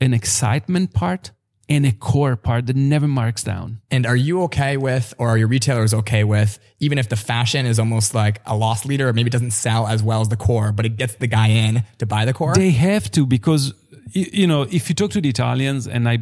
an 0.00 0.12
excitement 0.14 0.94
part 0.94 1.32
and 1.68 1.86
a 1.86 1.92
core 1.92 2.36
part 2.36 2.66
that 2.66 2.76
never 2.76 3.06
marks 3.06 3.42
down. 3.42 3.80
And 3.90 4.06
are 4.06 4.16
you 4.16 4.42
okay 4.44 4.76
with, 4.76 5.14
or 5.18 5.28
are 5.28 5.38
your 5.38 5.48
retailers 5.48 5.94
okay 5.94 6.24
with, 6.24 6.58
even 6.80 6.98
if 6.98 7.08
the 7.08 7.16
fashion 7.16 7.66
is 7.66 7.78
almost 7.78 8.14
like 8.14 8.40
a 8.46 8.56
loss 8.56 8.84
leader, 8.84 9.08
or 9.08 9.12
maybe 9.12 9.28
it 9.28 9.32
doesn't 9.32 9.52
sell 9.52 9.86
as 9.86 10.02
well 10.02 10.20
as 10.20 10.28
the 10.28 10.36
core, 10.36 10.72
but 10.72 10.84
it 10.84 10.96
gets 10.96 11.14
the 11.16 11.26
guy 11.26 11.48
in 11.48 11.84
to 11.98 12.06
buy 12.06 12.24
the 12.24 12.32
core? 12.32 12.54
They 12.54 12.70
have 12.70 13.10
to 13.12 13.26
because 13.26 13.74
you 14.12 14.46
know 14.46 14.62
if 14.62 14.88
you 14.88 14.94
talk 14.94 15.10
to 15.12 15.20
the 15.20 15.28
Italians 15.28 15.86
and 15.86 16.08
I 16.08 16.18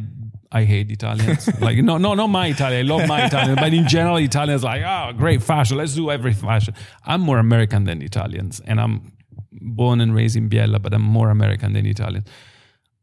I 0.51 0.63
hate 0.63 0.91
Italians 0.91 1.49
like 1.61 1.77
no 1.79 1.97
no 1.97 2.13
not 2.13 2.27
my 2.27 2.47
Italian 2.47 2.85
I 2.85 2.89
love 2.89 3.07
my 3.07 3.25
Italian 3.25 3.55
but 3.55 3.73
in 3.73 3.87
general 3.87 4.17
Italians 4.17 4.63
like 4.63 4.81
oh 4.83 5.11
great 5.17 5.43
fashion 5.43 5.77
let's 5.77 5.93
do 5.93 6.09
every 6.09 6.33
fashion 6.33 6.73
I'm 7.05 7.21
more 7.21 7.39
American 7.39 7.85
than 7.85 8.01
Italians 8.01 8.61
and 8.65 8.79
I'm 8.79 9.11
born 9.51 9.99
and 9.99 10.15
raised 10.15 10.35
in 10.35 10.49
Biella 10.49 10.81
but 10.81 10.93
I'm 10.93 11.01
more 11.01 11.29
American 11.29 11.73
than 11.73 11.85
Italian. 11.85 12.25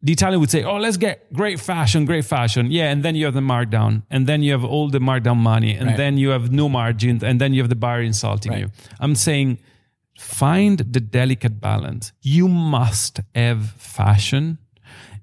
The 0.00 0.12
Italian 0.12 0.40
would 0.40 0.50
say, 0.50 0.62
"Oh, 0.62 0.76
let's 0.76 0.96
get 0.96 1.32
great 1.32 1.58
fashion, 1.60 2.04
great 2.04 2.24
fashion." 2.24 2.70
Yeah, 2.70 2.90
and 2.92 3.02
then 3.02 3.14
you 3.16 3.24
have 3.24 3.34
the 3.34 3.40
markdown, 3.40 4.02
and 4.10 4.26
then 4.28 4.42
you 4.44 4.52
have 4.52 4.64
all 4.64 4.88
the 4.90 5.00
markdown 5.00 5.38
money, 5.38 5.74
and 5.74 5.88
Right. 5.88 5.96
then 5.96 6.18
you 6.18 6.28
have 6.30 6.52
no 6.52 6.68
margins, 6.68 7.22
and 7.24 7.40
then 7.40 7.52
you 7.52 7.60
have 7.62 7.68
the 7.68 7.74
buyer 7.86 8.02
insulting 8.02 8.52
Right. 8.52 8.60
you. 8.62 8.70
I'm 9.00 9.14
saying 9.16 9.58
find 10.18 10.78
the 10.78 11.00
delicate 11.00 11.60
balance. 11.60 12.12
You 12.22 12.48
must 12.48 13.20
have 13.34 13.70
fashion. 13.76 14.58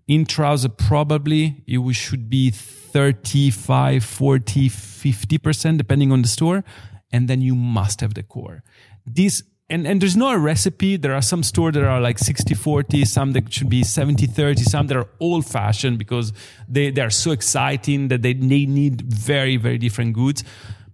In 0.07 0.25
trouser, 0.25 0.69
probably 0.69 1.63
it 1.67 1.79
should 1.95 2.29
be 2.29 2.49
35, 2.49 4.03
40, 4.03 4.69
50%, 4.69 5.77
depending 5.77 6.11
on 6.11 6.21
the 6.21 6.27
store. 6.27 6.63
And 7.11 7.27
then 7.27 7.41
you 7.41 7.55
must 7.55 8.01
have 8.01 8.13
the 8.13 8.23
core. 8.23 8.63
This, 9.05 9.43
and, 9.69 9.88
and 9.88 9.99
there's 9.99 10.15
no 10.15 10.30
a 10.30 10.38
recipe. 10.38 10.95
There 10.95 11.15
are 11.15 11.21
some 11.21 11.41
stores 11.41 11.73
that 11.73 11.84
are 11.84 11.99
like 11.99 12.19
60, 12.19 12.54
40, 12.54 13.04
some 13.06 13.32
that 13.32 13.51
should 13.51 13.69
be 13.69 13.84
70, 13.84 14.28
30, 14.28 14.63
some 14.63 14.88
that 14.88 14.97
are 14.97 15.08
old 15.19 15.45
fashioned 15.45 15.97
because 15.97 16.34
they, 16.67 16.91
they 16.91 17.01
are 17.01 17.10
so 17.10 17.32
exciting 17.32 18.10
that 18.10 18.21
they, 18.21 18.34
they 18.34 18.65
need 18.65 19.01
very, 19.01 19.58
very 19.58 19.80
different 19.80 20.13
goods. 20.13 20.43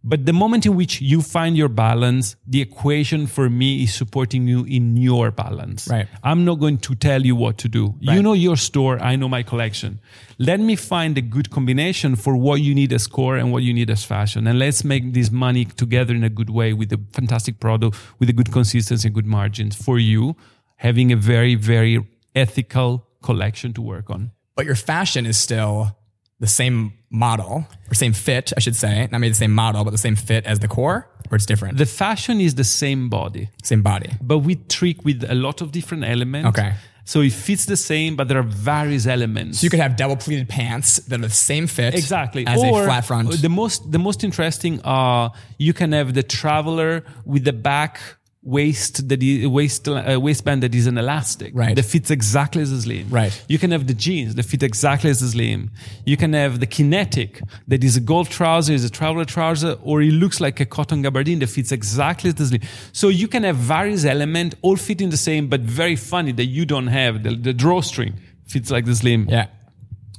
But 0.04 0.26
the 0.26 0.34
moment 0.34 0.66
in 0.66 0.76
which 0.76 1.00
you 1.00 1.22
find 1.22 1.56
your 1.56 1.70
balance, 1.70 2.36
the 2.48 2.60
equation 2.60 3.28
for 3.28 3.50
me 3.50 3.84
is 3.84 3.94
supporting 3.94 4.48
you 4.48 4.64
in 4.66 4.98
your 4.98 5.30
balance. 5.30 5.88
Right. 5.88 6.08
I'm 6.24 6.44
not 6.44 6.56
going 6.56 6.80
to 6.80 6.96
tell 6.96 7.24
you 7.24 7.36
what 7.36 7.60
to 7.60 7.68
do. 7.70 7.94
Right. 8.06 8.16
You 8.16 8.24
know 8.24 8.34
your 8.34 8.58
store, 8.58 9.00
I 9.00 9.16
know 9.16 9.30
my 9.30 9.44
collection. 9.44 10.00
Let 10.40 10.60
me 10.60 10.76
find 10.76 11.18
a 11.20 11.22
good 11.22 11.52
combination 11.52 12.16
for 12.16 12.36
what 12.36 12.62
you 12.62 12.74
need 12.74 12.92
as 12.94 13.06
core 13.06 13.38
and 13.38 13.52
what 13.52 13.62
you 13.62 13.74
need 13.74 13.92
as 13.92 14.04
fashion. 14.04 14.48
And 14.48 14.58
let's 14.58 14.84
make 14.84 15.14
this 15.14 15.30
money 15.30 15.66
together 15.66 16.16
in 16.16 16.24
a 16.24 16.30
good 16.30 16.50
way 16.50 16.74
with 16.74 16.92
a 16.92 17.00
fantastic 17.14 17.60
product, 17.60 17.96
with 18.18 18.28
a 18.30 18.34
good 18.34 18.52
consistency 18.52 19.08
and 19.08 19.14
good 19.14 19.28
margins 19.28 19.76
for 19.76 20.00
you, 20.00 20.36
having 20.78 21.12
a 21.12 21.16
very, 21.16 21.54
very 21.54 22.04
ethical 22.36 23.06
collection 23.22 23.72
to 23.74 23.82
work 23.84 24.10
on. 24.10 24.32
but 24.56 24.66
your 24.66 24.76
fashion 24.76 25.26
is 25.26 25.38
still 25.38 25.96
the 26.42 26.48
same 26.48 26.92
model 27.10 27.66
or 27.90 27.94
same 27.94 28.14
fit, 28.14 28.52
I 28.58 28.60
should 28.60 28.76
say. 28.76 29.08
Not 29.12 29.22
maybe 29.22 29.30
the 29.30 29.36
same 29.36 29.54
model, 29.54 29.86
but 29.86 29.92
the 29.92 29.98
same 29.98 30.16
fit 30.16 30.46
as 30.46 30.60
the 30.60 30.68
core, 30.68 31.08
or 31.30 31.36
it's 31.36 31.46
different. 31.46 31.78
The 31.78 31.86
fashion 31.86 32.42
is 32.42 32.56
the 32.56 32.64
same 32.66 33.10
body. 33.10 33.50
same 33.64 33.84
body. 33.84 34.10
but 34.22 34.40
we 34.40 34.56
trick 34.56 35.06
with 35.06 35.24
a 35.30 35.36
lot 35.36 35.62
of 35.62 35.72
different 35.72 36.04
elements. 36.04 36.50
Okay. 36.50 36.74
So 37.06 37.22
it 37.22 37.34
fits 37.34 37.66
the 37.66 37.78
same, 37.78 38.16
but 38.16 38.28
there 38.28 38.38
are 38.38 38.44
various 38.44 39.06
elements. 39.06 39.60
So 39.60 39.66
you 39.66 39.70
could 39.70 39.80
have 39.80 39.96
double 39.96 40.16
pleated 40.16 40.48
pants 40.50 40.98
that 41.08 41.20
are 41.20 41.24
the 41.24 41.30
same 41.30 41.68
fit 41.68 41.94
exactly 41.94 42.46
as 42.48 42.62
or 42.64 42.84
a 42.84 42.86
flat 42.86 43.06
front. 43.06 43.42
The 43.42 43.50
most 43.50 43.92
the 43.92 44.00
most 44.00 44.24
interesting 44.24 44.82
are 44.84 45.32
you 45.58 45.74
can 45.74 45.92
have 45.92 46.14
the 46.14 46.24
traveler 46.24 47.04
with 47.26 47.44
the 47.44 47.54
back 47.54 48.00
waist 48.44 49.08
that 49.10 49.22
is, 49.22 49.48
waist 49.48 49.88
uh, 49.88 50.20
waistband 50.20 50.64
that 50.64 50.74
is 50.74 50.88
an 50.88 50.98
elastic 50.98 51.52
Right. 51.54 51.76
that 51.76 51.84
fits 51.86 52.10
exactly 52.10 52.62
as 52.64 52.72
a 52.72 52.82
slim 52.82 53.08
Right. 53.10 53.40
you 53.48 53.60
can 53.60 53.70
have 53.70 53.86
the 53.86 53.94
jeans 53.94 54.34
that 54.36 54.44
fit 54.44 54.64
exactly 54.64 55.12
as 55.12 55.22
a 55.22 55.30
slim 55.30 55.70
you 56.06 56.18
can 56.18 56.34
have 56.34 56.60
the 56.60 56.66
kinetic 56.66 57.40
that 57.68 57.84
is 57.84 57.96
a 57.98 58.00
golf 58.00 58.30
trouser 58.30 58.74
is 58.74 58.84
a 58.84 58.90
traveler 58.90 59.26
trouser 59.26 59.78
or 59.84 60.02
it 60.02 60.12
looks 60.14 60.42
like 60.42 60.60
a 60.60 60.66
cotton 60.66 61.04
gabardine 61.04 61.40
that 61.40 61.48
fits 61.48 61.72
exactly 61.72 62.30
as 62.30 62.36
the 62.36 62.46
slim 62.48 62.62
so 62.92 63.10
you 63.10 63.28
can 63.28 63.44
have 63.44 63.58
various 63.58 64.06
elements 64.06 64.56
all 64.64 64.76
fitting 64.76 65.12
the 65.12 65.18
same 65.18 65.48
but 65.48 65.62
very 65.62 65.96
funny 65.96 66.32
that 66.32 66.46
you 66.46 66.66
don't 66.66 66.88
have 66.88 67.22
the, 67.22 67.36
the 67.36 67.54
drawstring 67.54 68.14
fits 68.48 68.72
like 68.72 68.86
the 68.86 68.96
slim 68.96 69.28
yeah. 69.30 69.46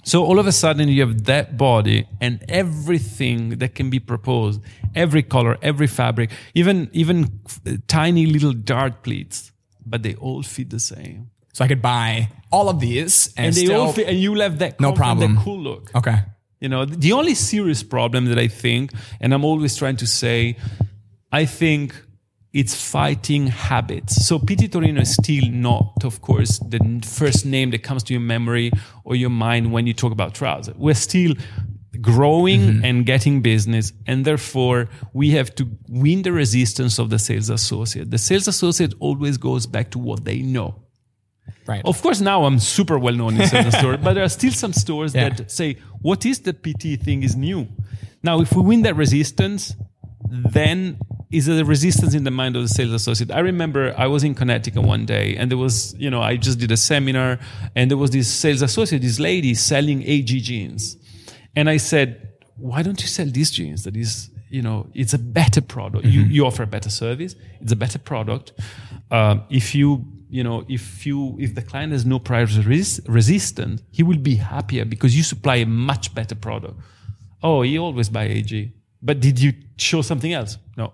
So 0.04 0.24
all 0.24 0.38
of 0.38 0.46
a 0.46 0.52
sudden 0.52 0.88
you 0.88 1.00
have 1.06 1.24
that 1.24 1.56
body 1.56 2.06
and 2.20 2.44
everything 2.48 3.58
that 3.58 3.74
can 3.74 3.90
be 3.90 4.00
proposed, 4.00 4.60
every 4.94 5.22
color, 5.22 5.56
every 5.62 5.86
fabric, 5.86 6.30
even 6.54 6.88
even 6.92 7.40
tiny 7.86 8.26
little 8.26 8.52
dart 8.52 9.02
pleats, 9.02 9.52
but 9.86 10.02
they 10.02 10.14
all 10.16 10.42
fit 10.42 10.70
the 10.70 10.80
same. 10.80 11.30
So 11.52 11.64
I 11.64 11.68
could 11.68 11.82
buy 11.82 12.28
all 12.50 12.68
of 12.68 12.80
these 12.80 13.28
and, 13.36 13.46
and 13.46 13.54
they 13.54 13.64
still, 13.66 13.82
all 13.82 13.92
fit, 13.92 14.08
and 14.08 14.18
you 14.18 14.34
left 14.34 14.58
that 14.60 14.80
No 14.80 14.92
problem. 14.92 15.34
that 15.36 15.44
cool 15.44 15.60
look. 15.60 15.90
okay. 15.94 16.18
You 16.60 16.68
know, 16.68 16.84
the 16.84 17.12
only 17.12 17.34
serious 17.34 17.82
problem 17.82 18.26
that 18.26 18.38
I 18.38 18.46
think, 18.48 18.92
and 19.20 19.34
I'm 19.34 19.44
always 19.44 19.76
trying 19.76 19.96
to 19.96 20.06
say, 20.06 20.56
I 21.32 21.44
think 21.44 21.94
it's 22.52 22.74
fighting 22.74 23.46
habits. 23.46 24.26
So 24.26 24.38
PT 24.38 24.70
Torino 24.70 25.00
is 25.00 25.14
still 25.14 25.48
not, 25.50 26.04
of 26.04 26.20
course, 26.20 26.58
the 26.58 27.00
first 27.04 27.46
name 27.46 27.70
that 27.70 27.82
comes 27.82 28.02
to 28.04 28.12
your 28.12 28.20
memory 28.20 28.70
or 29.04 29.16
your 29.16 29.30
mind 29.30 29.72
when 29.72 29.86
you 29.86 29.94
talk 29.94 30.12
about 30.12 30.34
trousers. 30.34 30.74
We're 30.76 30.94
still 30.94 31.34
growing 32.00 32.60
mm-hmm. 32.60 32.84
and 32.84 33.06
getting 33.06 33.40
business, 33.40 33.92
and 34.06 34.24
therefore 34.24 34.88
we 35.14 35.30
have 35.30 35.54
to 35.54 35.68
win 35.88 36.22
the 36.22 36.32
resistance 36.32 36.98
of 36.98 37.08
the 37.10 37.18
sales 37.18 37.48
associate. 37.48 38.10
The 38.10 38.18
sales 38.18 38.48
associate 38.48 38.92
always 39.00 39.38
goes 39.38 39.66
back 39.66 39.90
to 39.92 39.98
what 39.98 40.24
they 40.24 40.40
know. 40.42 40.82
Right. 41.66 41.82
Of 41.84 42.02
course, 42.02 42.20
now 42.20 42.44
I'm 42.44 42.58
super 42.58 42.98
well 42.98 43.14
known 43.14 43.40
in 43.40 43.48
certain 43.48 43.72
stores, 43.80 43.98
but 44.02 44.14
there 44.14 44.24
are 44.24 44.28
still 44.28 44.52
some 44.52 44.72
stores 44.72 45.14
Yeah. 45.14 45.30
that 45.30 45.50
say, 45.50 45.78
what 46.00 46.26
is 46.26 46.40
the 46.40 46.52
PT 46.52 47.02
thing 47.02 47.22
is 47.22 47.34
new. 47.36 47.68
Now, 48.22 48.40
if 48.40 48.52
we 48.52 48.62
win 48.62 48.82
that 48.82 48.96
resistance, 48.96 49.74
then 50.28 50.98
is 51.32 51.46
there 51.46 51.60
a 51.60 51.64
resistance 51.64 52.14
in 52.14 52.24
the 52.24 52.30
mind 52.30 52.56
of 52.56 52.62
the 52.62 52.68
sales 52.68 52.92
associate? 52.92 53.30
I 53.30 53.40
remember 53.40 53.94
I 53.96 54.06
was 54.06 54.22
in 54.22 54.34
Connecticut 54.34 54.82
one 54.82 55.06
day 55.06 55.34
and 55.36 55.50
there 55.50 55.58
was, 55.58 55.94
you 55.94 56.10
know, 56.10 56.20
I 56.20 56.36
just 56.36 56.58
did 56.58 56.70
a 56.70 56.76
seminar 56.76 57.38
and 57.74 57.90
there 57.90 57.96
was 57.96 58.10
this 58.10 58.32
sales 58.32 58.60
associate, 58.60 59.00
this 59.00 59.18
lady 59.18 59.54
selling 59.54 60.02
AG 60.02 60.40
jeans. 60.40 60.96
And 61.56 61.70
I 61.70 61.78
said, 61.78 62.28
why 62.56 62.82
don't 62.82 63.00
you 63.00 63.08
sell 63.08 63.26
these 63.26 63.50
jeans? 63.50 63.84
That 63.84 63.96
is, 63.96 64.30
you 64.50 64.60
know, 64.60 64.90
it's 64.92 65.14
a 65.14 65.18
better 65.18 65.62
product. 65.62 66.04
You, 66.04 66.20
you 66.22 66.44
offer 66.44 66.64
a 66.64 66.66
better 66.66 66.90
service. 66.90 67.34
It's 67.60 67.72
a 67.72 67.76
better 67.76 67.98
product. 67.98 68.52
Um, 69.10 69.44
if 69.48 69.74
you, 69.74 70.04
you 70.28 70.44
know, 70.44 70.64
if 70.68 71.06
you, 71.06 71.36
if 71.40 71.54
the 71.54 71.62
client 71.62 71.92
has 71.92 72.04
no 72.04 72.18
price 72.18 72.56
res- 72.58 73.00
resistance, 73.08 73.82
he 73.90 74.02
will 74.02 74.18
be 74.18 74.36
happier 74.36 74.84
because 74.84 75.16
you 75.16 75.22
supply 75.22 75.56
a 75.56 75.66
much 75.66 76.14
better 76.14 76.34
product. 76.34 76.78
Oh, 77.42 77.62
he 77.62 77.78
always 77.78 78.10
buy 78.10 78.24
AG. 78.24 78.72
But 79.02 79.20
did 79.20 79.40
you 79.40 79.52
show 79.76 80.02
something 80.02 80.32
else? 80.32 80.58
No. 80.76 80.92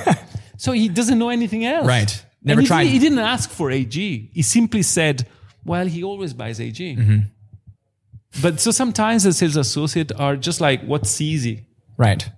so 0.56 0.72
he 0.72 0.88
doesn't 0.88 1.18
know 1.18 1.28
anything 1.28 1.64
else. 1.64 1.86
Right. 1.86 2.24
Never 2.42 2.58
And 2.58 2.62
he, 2.62 2.66
tried. 2.66 2.86
He 2.88 2.98
didn't 2.98 3.20
ask 3.20 3.48
for 3.48 3.70
AG. 3.70 4.30
He 4.32 4.42
simply 4.42 4.82
said, 4.82 5.26
well, 5.64 5.86
he 5.86 6.02
always 6.02 6.34
buys 6.34 6.60
AG. 6.60 6.96
Mm-hmm. 6.96 7.18
But 8.42 8.60
so 8.60 8.72
sometimes 8.72 9.22
the 9.22 9.32
sales 9.32 9.56
associate 9.56 10.10
are 10.18 10.36
just 10.36 10.60
like, 10.60 10.82
what's 10.82 11.20
easy? 11.20 11.66
Right. 11.96 12.28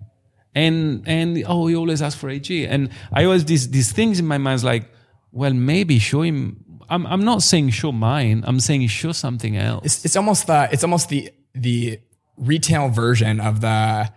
And, 0.54 1.02
and, 1.06 1.42
oh, 1.46 1.66
he 1.66 1.74
always 1.74 2.02
asks 2.02 2.20
for 2.20 2.28
AG. 2.28 2.66
And 2.66 2.90
I 3.12 3.24
always, 3.24 3.46
these, 3.46 3.70
these 3.70 3.92
things 3.92 4.20
in 4.20 4.26
my 4.26 4.38
mind 4.38 4.56
is 4.56 4.64
like, 4.64 4.90
well, 5.32 5.52
maybe 5.52 5.98
show 5.98 6.22
him. 6.22 6.64
I'm, 6.88 7.06
I'm 7.06 7.24
not 7.24 7.42
saying 7.42 7.70
show 7.70 7.92
mine. 7.92 8.44
I'm 8.46 8.60
saying 8.60 8.86
show 8.88 9.12
something 9.12 9.56
else. 9.56 9.84
It's, 9.84 10.04
it's 10.04 10.16
almost 10.16 10.46
the 10.46 10.68
it's 10.70 10.84
almost 10.84 11.08
the 11.08 11.30
the 11.54 12.00
retail 12.38 12.88
version 12.88 13.40
of 13.40 13.60
the 13.60 14.10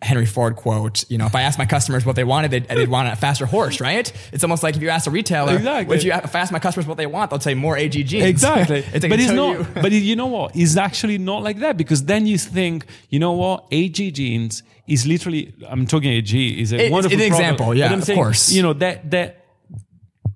Henry 0.00 0.26
Ford 0.26 0.54
quote. 0.54 1.04
You 1.10 1.18
know, 1.18 1.26
if 1.26 1.34
I 1.34 1.42
asked 1.42 1.58
my 1.58 1.66
customers 1.66 2.06
what 2.06 2.14
they 2.14 2.22
wanted, 2.22 2.50
they'd, 2.52 2.68
they'd 2.68 2.88
want 2.88 3.08
a 3.12 3.16
faster 3.16 3.46
horse, 3.46 3.80
right? 3.80 4.12
It's 4.32 4.44
almost 4.44 4.62
like 4.62 4.76
if 4.76 4.82
you 4.82 4.90
ask 4.90 5.06
a 5.08 5.10
retailer, 5.10 5.56
Exactly. 5.56 5.96
if 5.96 6.04
you 6.04 6.12
ask 6.12 6.52
my 6.52 6.60
customers 6.60 6.86
what 6.86 6.96
they 6.98 7.06
want, 7.06 7.30
they'll 7.30 7.40
say 7.40 7.54
more 7.54 7.76
AG 7.76 8.00
jeans. 8.04 8.24
Exactly. 8.24 8.78
it's 8.92 9.02
like 9.02 9.10
but 9.10 9.18
it's 9.20 9.32
not. 9.32 9.58
you- 9.58 9.66
but 9.82 9.90
you 9.90 10.14
know 10.14 10.26
what? 10.26 10.54
It's 10.54 10.76
actually 10.76 11.18
not 11.18 11.42
like 11.42 11.58
that 11.58 11.76
because 11.76 12.04
then 12.04 12.26
you 12.26 12.38
think, 12.38 12.86
you 13.10 13.18
know 13.18 13.32
what? 13.32 13.64
AG 13.72 14.12
jeans 14.12 14.62
is 14.86 15.04
literally. 15.06 15.52
I'm 15.68 15.84
talking 15.86 16.10
AG 16.12 16.60
is 16.60 16.72
a 16.72 16.76
It's 16.84 16.92
wonderful 16.92 17.18
an 17.18 17.24
example, 17.26 17.74
yeah, 17.74 17.92
of 17.92 18.04
saying, 18.04 18.16
course. 18.16 18.52
You 18.52 18.62
know 18.62 18.74
that 18.74 19.10
that 19.10 19.44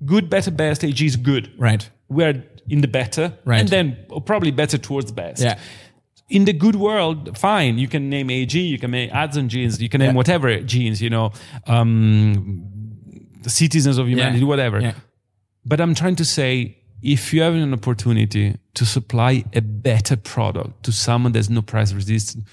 good, 0.05 0.29
better, 0.29 0.51
best. 0.51 0.83
AG 0.85 1.05
is 1.07 1.17
good. 1.17 1.53
right. 1.59 1.89
We're 2.09 2.45
in 2.69 2.81
the 2.83 2.89
better, 2.89 3.33
Right. 3.45 3.61
and 3.61 3.69
then 3.69 3.97
probably 4.27 4.51
better 4.51 4.77
towards 4.77 5.11
best. 5.13 5.43
Yeah. 5.43 5.59
In 6.37 6.45
the 6.47 6.53
good 6.65 6.77
world, 6.77 7.37
fine. 7.37 7.75
You 7.83 7.89
can 7.89 8.09
name 8.09 8.29
AG, 8.31 8.59
you 8.59 8.79
can 8.79 8.91
name 8.91 9.11
ads 9.13 9.37
on 9.37 9.49
jeans, 9.53 9.81
you 9.85 9.89
can 9.93 9.99
name 10.01 10.11
Yeah. 10.13 10.21
whatever 10.21 10.49
genes, 10.73 11.01
You 11.05 11.11
know, 11.11 11.27
um, 11.67 12.65
the 13.47 13.51
citizens 13.51 13.99
of 13.99 14.05
humanity, 14.09 14.39
Yeah. 14.41 14.47
whatever. 14.53 14.79
Yeah. 14.81 14.95
But 15.71 15.79
I'm 15.83 15.95
trying 15.95 16.17
to 16.17 16.25
say, 16.25 16.51
if 17.03 17.35
you 17.35 17.43
have 17.43 17.55
an 17.55 17.73
opportunity 17.73 18.57
to 18.79 18.85
supply 18.87 19.45
a 19.61 19.61
better 19.89 20.17
product 20.17 20.83
to 20.87 20.91
someone 20.93 21.33
that's 21.33 21.51
no 21.51 21.63
price 21.63 21.93
resistant, 21.93 22.45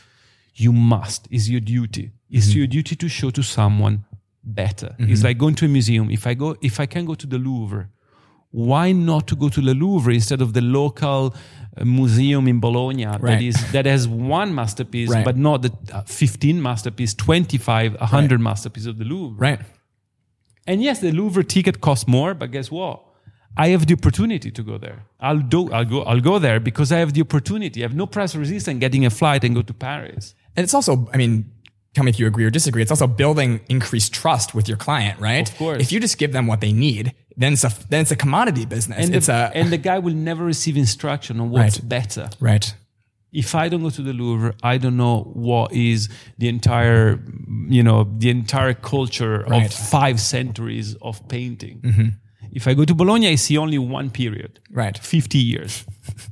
you 0.56 0.72
must. 0.74 1.28
It's 1.32 1.48
your 1.54 1.62
duty. 1.62 2.06
It's 2.30 2.54
your 2.54 2.68
duty 2.68 2.96
to 3.04 3.08
show 3.08 3.30
to 3.32 3.44
someone 3.44 3.96
better. 4.44 4.90
It's 5.00 5.24
like 5.24 5.38
going 5.38 5.56
to 5.56 5.66
a 5.66 5.68
museum. 5.70 6.06
If 6.12 6.28
I 6.28 6.34
go, 6.34 6.56
if 6.62 6.80
I 6.80 6.86
can 6.94 7.06
go 7.06 7.16
to 7.16 7.28
the 7.28 7.38
Louvre, 7.38 7.88
why 8.52 8.92
not 8.92 9.28
to 9.28 9.36
go 9.36 9.48
to 9.50 9.62
the 9.62 9.74
Louvre 9.76 10.12
instead 10.14 10.42
of 10.42 10.54
the 10.54 10.62
local 10.62 11.36
museum 11.86 12.48
in 12.48 12.60
Bologna 12.60 13.06
that 13.06 13.22
Right. 13.22 13.42
is 13.42 13.56
that 13.72 13.86
has 13.86 14.08
one 14.08 14.54
masterpiece, 14.54 15.10
Right. 15.10 15.26
but 15.26 15.38
not 15.38 15.62
the 15.62 15.72
uh, 15.94 16.02
15 16.04 16.62
masterpiece, 16.62 17.14
25, 17.14 17.96
100 18.00 18.40
masterpieces 18.40 18.88
of 18.88 18.98
the 18.98 19.06
Louvre. 19.06 19.38
Right. 19.40 19.60
And 20.68 20.82
yes, 20.84 21.00
the 21.00 21.12
Louvre 21.12 21.44
ticket 21.44 21.82
costs 21.82 22.08
more, 22.08 22.34
but 22.34 22.52
guess 22.52 22.70
what? 22.72 23.02
I 23.58 23.70
have 23.70 23.88
the 23.88 23.94
opportunity 23.96 24.52
to 24.52 24.64
go 24.64 24.78
there. 24.78 25.04
I'll 25.20 25.40
do. 25.40 25.72
I'll 25.72 25.84
go. 25.86 26.04
I'll 26.04 26.22
go 26.22 26.40
there 26.40 26.60
because 26.60 26.92
I 26.92 27.00
have 27.00 27.14
the 27.14 27.22
opportunity. 27.22 27.82
I 27.82 27.86
have 27.88 27.96
no 27.96 28.06
price 28.06 28.36
resistance 28.36 28.80
getting 28.80 29.06
a 29.06 29.10
flight 29.10 29.44
and 29.44 29.56
go 29.56 29.62
to 29.64 29.74
Paris. 29.74 30.36
And 30.56 30.64
it's 30.64 30.74
also, 30.74 31.10
I 31.14 31.18
mean, 31.18 31.52
tell 31.94 32.04
me 32.04 32.10
if 32.10 32.20
you 32.20 32.28
agree 32.28 32.46
or 32.46 32.50
disagree. 32.50 32.82
It's 32.82 32.92
also 32.92 33.08
building 33.08 33.62
increased 33.70 34.14
trust 34.14 34.54
with 34.56 34.68
your 34.68 34.78
client, 34.78 35.20
right? 35.20 35.50
Of 35.50 35.58
course. 35.58 35.82
If 35.82 35.92
you 35.92 36.00
just 36.00 36.18
give 36.18 36.32
them 36.32 36.48
what 36.48 36.62
they 36.62 36.72
need, 36.72 37.14
then 37.38 37.54
it's 37.54 37.64
a 37.64 37.72
then 37.90 38.02
it's 38.02 38.12
a 38.12 38.16
commodity 38.16 38.66
business. 38.66 39.06
And 39.06 39.16
it's 39.16 39.28
the, 39.28 39.34
a 39.34 39.52
and 39.54 39.70
the 39.72 39.78
guy 39.78 40.00
will 40.00 40.14
never 40.14 40.44
receive 40.44 40.78
instruction 40.78 41.40
on 41.40 41.50
what's 41.50 41.80
Right. 41.80 41.90
better. 41.90 42.30
right. 42.40 42.74
If 43.32 43.54
I 43.54 43.70
don't 43.70 43.84
go 43.84 43.92
to 43.92 44.02
the 44.02 44.12
Louvre, 44.14 44.56
I 44.64 44.80
don't 44.80 44.98
know 44.98 45.22
what 45.34 45.72
is 45.72 46.10
the 46.40 46.48
entire, 46.48 47.20
you 47.68 47.84
know, 47.84 48.04
the 48.18 48.32
entire 48.32 48.74
culture 48.74 49.46
Right. 49.48 49.68
of 49.68 49.74
five 49.74 50.20
centuries 50.20 50.96
of 51.02 51.28
painting. 51.28 51.80
Mm-hmm. 51.82 52.08
If 52.52 52.68
I 52.68 52.74
go 52.74 52.86
to 52.86 52.96
Bologna, 52.96 53.30
I 53.30 53.36
see 53.36 53.58
only 53.58 53.78
one 53.78 54.10
period. 54.10 54.60
Right. 54.72 54.98
50 54.98 55.38
years, 55.38 55.86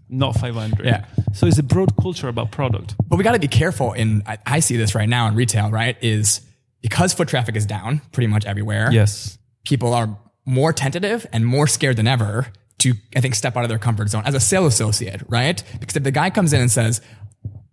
not 0.10 0.36
500. 0.36 0.86
Yeah. 0.86 1.06
So 1.34 1.48
it's 1.48 1.60
a 1.60 1.64
broad 1.64 1.96
culture 2.02 2.28
about 2.28 2.52
product. 2.52 2.96
But 3.08 3.18
we 3.18 3.24
got 3.24 3.34
to 3.34 3.40
be 3.40 3.48
careful. 3.48 3.94
In 3.94 4.24
I, 4.26 4.38
I 4.46 4.60
see 4.60 4.78
this 4.78 4.96
right 4.96 5.10
now 5.10 5.28
in 5.28 5.36
retail, 5.36 5.70
right? 5.70 5.96
Is 6.02 6.42
because 6.82 7.14
foot 7.14 7.28
traffic 7.28 7.56
is 7.56 7.66
down 7.66 8.02
pretty 8.12 8.28
much 8.28 8.46
everywhere. 8.46 8.92
Yes. 8.92 9.38
people 9.66 9.94
are 9.94 10.18
more 10.46 10.72
tentative 10.72 11.28
and 11.34 11.46
more 11.46 11.68
scared 11.68 11.98
than 11.98 12.08
ever 12.08 12.48
to, 12.80 12.94
I 13.16 13.22
think, 13.22 13.36
step 13.36 13.58
out 13.58 13.64
of 13.64 13.70
their 13.70 13.80
comfort 13.80 14.10
zone 14.10 14.24
as 14.26 14.34
a 14.34 14.40
sales 14.40 14.74
associate, 14.74 15.22
right? 15.28 15.62
Because 15.80 15.96
if 15.96 16.04
the 16.04 16.12
guy 16.12 16.30
comes 16.30 16.54
in 16.54 16.62
and 16.62 16.72
says, 16.72 17.02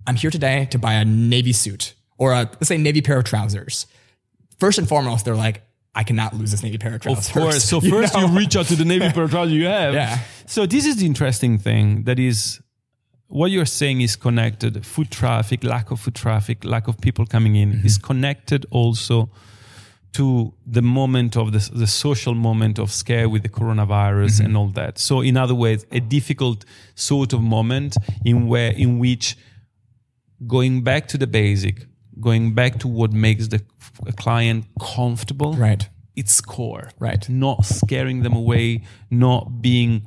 I'm 0.07 0.17
here 0.17 0.31
today 0.31 0.67
to 0.71 0.79
buy 0.79 0.95
a 0.95 1.05
navy 1.05 1.53
suit 1.53 1.95
or 2.19 2.33
a, 2.33 2.39
let's 2.45 2.69
say, 2.69 2.79
navy 2.79 3.01
pair 3.01 3.19
of 3.19 3.25
trousers, 3.25 3.87
first 4.59 4.79
and 4.79 4.89
foremost, 4.89 5.25
they're 5.25 5.37
like, 5.37 5.63
I 5.95 6.03
cannot 6.05 6.35
lose 6.35 6.51
this 6.51 6.63
navy 6.63 6.79
pair 6.79 6.95
of 6.95 7.01
course. 7.03 7.65
So 7.71 7.81
You 7.81 7.91
first 7.91 8.15
know? 8.15 8.27
you 8.27 8.37
reach 8.39 8.57
out 8.57 8.67
to 8.67 8.77
the 8.77 8.85
navy 8.85 9.09
trousers 9.13 9.53
you 9.53 9.67
have. 9.67 9.95
Yeah. 9.95 10.19
So 10.47 10.67
this 10.67 10.87
is 10.87 10.97
the 10.97 11.07
interesting 11.07 11.59
thing 11.59 12.05
that 12.05 12.19
is 12.19 12.61
what 13.29 13.51
you're 13.51 13.65
saying 13.67 14.01
is 14.01 14.17
connected. 14.17 14.85
Food 14.85 15.11
traffic, 15.11 15.65
lack 15.65 15.91
of 15.91 16.01
food 16.01 16.15
traffic, 16.15 16.65
lack 16.65 16.89
of 16.89 17.01
people 17.01 17.27
coming 17.27 17.57
in 17.57 17.73
Mm-hmm. 17.73 17.87
is 17.87 17.99
connected 17.99 18.67
also 18.71 19.31
to 20.13 20.53
the 20.65 20.83
moment 20.83 21.37
of 21.37 21.51
the, 21.53 21.59
the 21.75 21.87
social 21.89 22.35
moment 22.35 22.79
of 22.79 22.91
scare 22.93 23.29
with 23.29 23.43
the 23.43 23.49
coronavirus 23.49 24.35
Mm-hmm. 24.37 24.45
and 24.47 24.57
all 24.57 24.69
that. 24.69 24.99
So 24.99 25.21
in 25.23 25.37
other 25.37 25.55
words, 25.55 25.87
a 25.91 26.01
difficult 26.01 26.65
sort 26.95 27.33
of 27.33 27.41
moment 27.41 27.97
in 28.25 28.47
where 28.47 28.73
in 28.73 28.99
which 28.99 29.37
going 30.47 30.83
back 30.83 31.09
to 31.09 31.19
the 31.19 31.27
basic, 31.27 31.87
going 32.21 32.55
back 32.55 32.79
to 32.81 32.89
what 32.89 33.13
makes 33.13 33.49
the 33.49 33.61
client 34.17 34.65
comfortable, 34.81 35.53
Right. 35.55 35.89
its 36.17 36.41
core. 36.41 36.91
Right. 36.99 37.29
Not 37.29 37.65
scaring 37.65 38.23
them 38.23 38.35
away, 38.35 38.83
not 39.11 39.61
being 39.61 40.03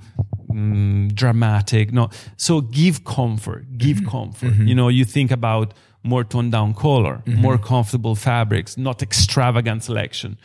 mm, 0.50 1.14
dramatic. 1.14 1.92
No. 1.92 2.10
So 2.38 2.62
give 2.62 3.04
comfort, 3.04 3.78
give 3.78 3.98
Mm-hmm. 3.98 4.10
comfort. 4.10 4.54
You 4.56 4.76
know, 4.76 4.88
you 4.90 5.06
think 5.06 5.32
about 5.32 5.74
more 6.04 6.24
toned 6.24 6.52
down 6.52 6.74
color, 6.74 7.22
Mm-hmm. 7.26 7.42
more 7.42 7.58
comfortable 7.58 8.16
fabrics, 8.16 8.78
not 8.78 9.02
extravagant 9.02 9.84
selection. 9.84 10.38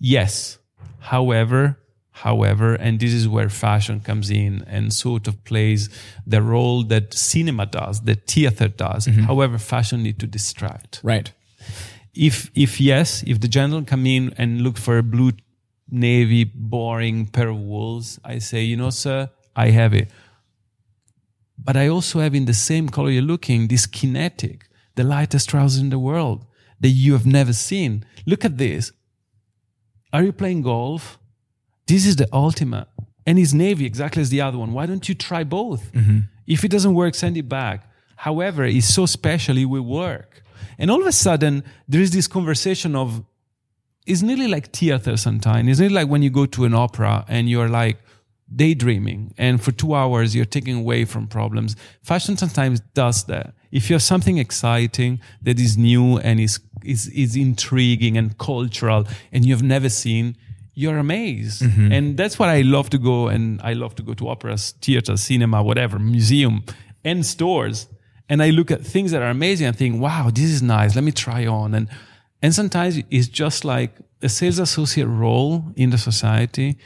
Yes. 0.00 0.58
However, 0.98 1.78
however, 2.22 2.74
and 2.74 3.00
this 3.00 3.12
is 3.12 3.26
where 3.28 3.48
fashion 3.48 4.00
comes 4.00 4.30
in 4.30 4.62
and 4.74 4.92
sort 4.92 5.26
of 5.28 5.34
plays 5.44 5.88
the 6.26 6.40
role 6.40 6.84
that 6.84 7.12
cinema 7.12 7.66
does, 7.66 8.00
that 8.02 8.26
theater 8.26 8.68
does. 8.68 9.06
Mm-hmm. 9.06 9.22
However, 9.30 9.58
fashion 9.58 10.02
need 10.02 10.18
to 10.20 10.26
distract 10.26 11.00
Right. 11.02 11.32
if 12.14 12.50
if 12.54 12.80
yes, 12.80 13.24
if 13.26 13.36
the 13.40 13.48
gentleman 13.48 13.84
come 13.84 14.06
in 14.06 14.32
and 14.38 14.60
look 14.62 14.78
for 14.78 14.96
a 14.98 15.02
blue 15.02 15.32
navy 15.90 16.44
boring 16.44 17.26
pair 17.26 17.48
of 17.48 17.58
wools, 17.58 18.18
I 18.24 18.38
say, 18.40 18.62
you 18.70 18.76
know, 18.76 18.90
sir, 18.90 19.28
I 19.56 19.70
have 19.70 19.92
it. 20.02 20.08
But 21.66 21.76
I 21.76 21.88
also 21.88 22.20
have 22.20 22.34
in 22.34 22.46
the 22.46 22.54
same 22.54 22.88
color 22.88 23.10
you're 23.10 23.22
looking, 23.34 23.68
this 23.68 23.86
kinetic, 23.86 24.68
the 24.96 25.04
lightest 25.04 25.48
trousers 25.50 25.80
in 25.80 25.90
the 25.90 25.98
world 25.98 26.46
that 26.80 26.88
you 26.90 27.12
have 27.12 27.26
never 27.26 27.52
seen. 27.52 28.04
Look 28.26 28.44
at 28.44 28.58
this. 28.58 28.92
Are 30.12 30.22
you 30.22 30.32
playing 30.32 30.62
golf? 30.62 31.18
This 31.86 32.06
is 32.06 32.16
the 32.16 32.28
ultimate. 32.32 32.88
and 33.26 33.38
is 33.38 33.54
navy 33.54 33.86
exactly 33.86 34.20
as 34.22 34.28
the 34.28 34.40
other 34.40 34.58
one. 34.58 34.72
Why 34.72 34.86
don't 34.86 35.08
you 35.08 35.14
try 35.14 35.44
both? 35.44 35.92
Mm-hmm. 35.92 36.18
If 36.46 36.62
it 36.64 36.70
doesn't 36.70 36.94
work, 36.94 37.14
send 37.14 37.36
it 37.36 37.48
back. 37.48 37.88
However, 38.16 38.64
it's 38.64 38.86
so 38.86 39.06
special, 39.06 39.56
it 39.56 39.64
will 39.64 39.82
work. 39.82 40.42
And 40.78 40.90
all 40.90 41.00
of 41.00 41.06
a 41.06 41.12
sudden, 41.12 41.64
there 41.88 42.00
is 42.00 42.10
this 42.10 42.26
conversation 42.26 42.94
of 42.94 43.24
it's 44.06 44.20
nearly 44.20 44.46
like 44.48 44.66
theater 44.76 45.16
sometimes. 45.16 45.68
It's 45.68 45.80
nearly 45.80 45.94
like 45.94 46.08
when 46.08 46.22
you 46.22 46.30
go 46.30 46.44
to 46.46 46.64
an 46.66 46.74
opera 46.74 47.24
and 47.28 47.48
you're 47.48 47.70
like 47.70 47.96
daydreaming 48.54 49.32
and 49.38 49.62
for 49.62 49.72
two 49.72 49.94
hours 49.94 50.36
you're 50.36 50.44
taking 50.44 50.76
away 50.76 51.06
from 51.06 51.26
problems. 51.26 51.76
Fashion 52.02 52.36
sometimes 52.36 52.80
does 52.92 53.24
that. 53.24 53.54
If 53.72 53.88
you 53.88 53.94
have 53.94 54.02
something 54.02 54.36
exciting 54.36 55.20
that 55.42 55.58
is 55.58 55.78
new 55.78 56.18
and 56.18 56.38
is, 56.38 56.60
is, 56.84 57.08
is 57.08 57.36
intriguing 57.36 58.18
and 58.18 58.36
cultural 58.36 59.06
and 59.32 59.46
you've 59.46 59.62
never 59.62 59.88
seen, 59.88 60.36
you're 60.74 60.98
amazed. 60.98 61.62
Mm-hmm. 61.62 61.92
And 61.92 62.16
that's 62.16 62.38
what 62.38 62.48
I 62.48 62.62
love 62.62 62.90
to 62.90 62.98
go 62.98 63.28
and 63.28 63.60
I 63.62 63.74
love 63.74 63.94
to 63.96 64.02
go 64.02 64.14
to 64.14 64.28
operas, 64.28 64.74
theater, 64.82 65.16
cinema, 65.16 65.62
whatever, 65.62 65.98
museum 65.98 66.64
and 67.04 67.24
stores. 67.24 67.86
And 68.28 68.42
I 68.42 68.50
look 68.50 68.70
at 68.70 68.82
things 68.82 69.10
that 69.12 69.22
are 69.22 69.30
amazing 69.30 69.66
and 69.66 69.76
think, 69.76 70.00
wow, 70.00 70.30
this 70.32 70.50
is 70.50 70.62
nice. 70.62 70.94
Let 70.94 71.04
me 71.04 71.12
try 71.12 71.46
on. 71.46 71.74
And, 71.74 71.88
and 72.42 72.54
sometimes 72.54 73.00
it's 73.10 73.28
just 73.28 73.64
like 73.64 73.92
a 74.22 74.28
sales 74.28 74.58
associate 74.58 75.06
role 75.06 75.64
in 75.76 75.90
the 75.90 75.98
society 75.98 76.78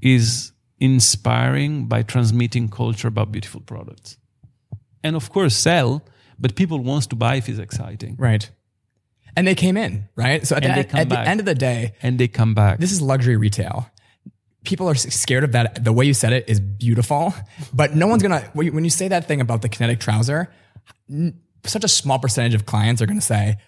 is 0.00 0.52
inspiring 0.80 1.86
by 1.86 2.02
transmitting 2.02 2.68
culture 2.68 3.08
about 3.08 3.32
beautiful 3.32 3.60
products. 3.60 4.18
And 5.04 5.14
of 5.14 5.30
course, 5.30 5.54
sell, 5.54 6.02
but 6.38 6.56
people 6.56 6.78
wants 6.80 7.06
to 7.08 7.16
buy 7.16 7.36
if 7.36 7.48
it's 7.48 7.58
exciting. 7.58 8.16
Right. 8.18 8.50
And 9.36 9.46
they 9.46 9.54
came 9.54 9.76
in, 9.76 10.08
right? 10.16 10.46
So 10.46 10.56
at, 10.56 10.62
the, 10.62 10.68
they 10.70 10.84
come 10.84 11.00
at 11.00 11.08
the 11.10 11.18
end 11.20 11.40
of 11.40 11.46
the 11.46 11.54
day, 11.54 11.92
And 12.02 12.18
they 12.18 12.26
come 12.28 12.54
back. 12.54 12.78
this 12.78 12.90
is 12.90 13.02
luxury 13.02 13.36
retail. 13.36 13.90
People 14.64 14.88
are 14.88 14.94
scared 14.96 15.44
of 15.44 15.52
that. 15.52 15.84
The 15.84 15.92
way 15.92 16.06
you 16.06 16.14
said 16.14 16.32
it 16.32 16.48
is 16.48 16.58
beautiful, 16.58 17.32
but 17.72 17.94
no 17.94 18.06
one's 18.08 18.22
gonna. 18.22 18.40
When 18.54 18.82
you- 18.84 18.90
say 18.90 19.08
that 19.08 19.28
thing 19.28 19.40
about 19.40 19.62
the 19.62 19.68
kinetic 19.68 20.00
trouser, 20.00 20.48
such 21.64 21.84
a 21.84 21.88
small 21.88 22.18
percentage 22.18 22.54
of 22.54 22.66
clients 22.66 23.00
are 23.02 23.06
gonna 23.06 23.20
say, 23.20 23.58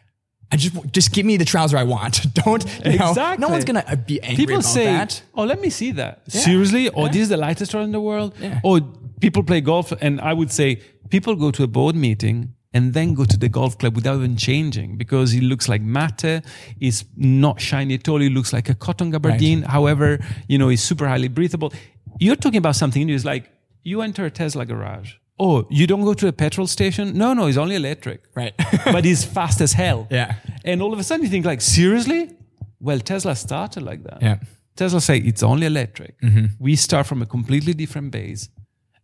"I 0.50 0.57
just 0.57 0.74
just 0.92 1.12
give 1.12 1.24
me 1.26 1.37
the 1.37 1.44
trouser 1.44 1.76
I 1.76 1.85
want." 1.85 2.33
Don't 2.44 2.64
you 2.85 2.98
know? 2.98 3.11
Exactly. 3.11 3.42
No 3.46 3.48
one's 3.48 3.64
gonna 3.64 3.85
be 4.07 4.20
angry 4.22 4.37
people 4.46 4.57
about 4.57 4.64
say, 4.64 4.87
that. 4.87 5.22
"Oh, 5.35 5.44
let 5.44 5.61
me 5.61 5.70
see 5.70 5.92
that." 5.92 6.22
Seriously? 6.33 6.88
Oh, 6.90 7.04
Yeah. 7.04 7.12
this 7.12 7.22
is 7.22 7.28
the 7.28 7.37
lightest 7.37 7.74
rod 7.74 7.85
in 7.85 7.92
the 7.92 8.00
world? 8.00 8.35
Yeah. 8.40 8.61
Oh, 8.64 8.81
people 9.20 9.42
play 9.44 9.61
golf 9.61 9.92
and 10.00 10.20
I 10.20 10.33
would 10.33 10.50
say 10.50 10.81
people 11.11 11.37
go 11.37 11.50
to 11.52 11.62
a 11.62 11.66
board 11.68 11.94
meeting 11.94 12.54
and 12.72 12.92
then 12.92 13.14
go 13.14 13.24
to 13.24 13.37
the 13.37 13.48
golf 13.48 13.78
club 13.78 13.94
without 13.94 14.16
even 14.16 14.37
changing 14.37 14.96
because 14.96 15.35
it 15.35 15.42
looks 15.42 15.68
like 15.68 15.81
matte, 15.81 16.44
it's 16.81 17.04
not 17.16 17.61
shiny 17.61 17.94
at 17.94 18.09
all, 18.09 18.20
it 18.20 18.31
looks 18.31 18.52
like 18.52 18.68
a 18.68 18.74
cotton 18.74 19.11
gabardine. 19.11 19.64
However, 19.64 20.18
you 20.48 20.59
know, 20.59 20.68
it's 20.68 20.83
super 20.83 21.09
highly 21.09 21.28
breathable. 21.28 21.72
You're 22.18 22.37
talking 22.37 22.59
about 22.59 22.76
something 22.76 23.07
new. 23.07 23.14
It's 23.14 23.24
like 23.24 23.50
you 23.83 24.02
enter 24.02 24.24
a 24.26 24.31
Tesla 24.31 24.66
garage. 24.66 25.14
Oh, 25.40 25.66
you 25.70 25.87
don't 25.87 26.02
go 26.02 26.14
to 26.14 26.26
a 26.26 26.33
petrol 26.33 26.66
station? 26.66 27.16
No, 27.16 27.33
no, 27.33 27.46
it's 27.46 27.57
only 27.57 27.76
electric. 27.76 28.24
Right. 28.35 28.54
but 28.85 29.07
it's 29.07 29.24
fast 29.24 29.61
as 29.61 29.72
hell. 29.72 30.09
Yeah. 30.11 30.35
And 30.64 30.83
all 30.83 30.92
of 30.92 30.98
a 30.98 31.04
sudden 31.04 31.24
you 31.24 31.31
think 31.31 31.46
like, 31.46 31.61
seriously? 31.61 32.37
Well, 32.81 32.98
Tesla 32.98 33.37
started 33.37 33.83
like 33.83 34.02
that. 34.02 34.20
Yeah. 34.20 34.38
Tesla 34.76 35.00
say 35.00 35.18
it's 35.18 35.42
only 35.42 35.66
electric. 35.66 36.20
Mm-hmm. 36.20 36.46
We 36.59 36.76
start 36.76 37.07
from 37.07 37.22
a 37.22 37.26
completely 37.26 37.72
different 37.72 38.11
base. 38.11 38.48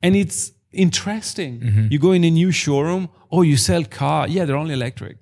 And 0.03 0.15
it's 0.17 0.53
interesting. 0.75 1.61
Mm-hmm. 1.61 1.87
You 1.91 1.99
go 1.99 2.13
in 2.13 2.25
a 2.25 2.31
new 2.31 2.51
showroom, 2.51 3.09
oh, 3.31 3.43
you 3.43 3.57
sell 3.57 3.85
car. 3.85 4.29
Yeah, 4.29 4.45
they're 4.45 4.57
only 4.57 4.75
electric. 4.75 5.17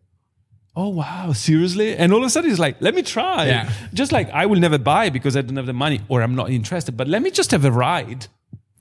Oh 0.74 0.88
wow, 0.88 1.32
seriously? 1.32 1.94
And 1.96 2.12
all 2.12 2.20
of 2.20 2.24
a 2.26 2.30
sudden 2.30 2.50
it's 2.50 2.58
like, 2.58 2.80
let 2.80 2.94
me 2.94 3.02
try. 3.02 3.46
Yeah. 3.46 3.70
Just 3.92 4.10
like 4.10 4.30
I 4.30 4.46
will 4.46 4.58
never 4.58 4.78
buy 4.78 5.10
because 5.10 5.36
I 5.36 5.42
don't 5.42 5.56
have 5.56 5.66
the 5.66 5.74
money 5.74 6.00
or 6.08 6.22
I'm 6.22 6.34
not 6.34 6.50
interested, 6.50 6.96
but 6.96 7.08
let 7.08 7.20
me 7.20 7.30
just 7.30 7.50
have 7.50 7.64
a 7.66 7.70
ride. 7.70 8.26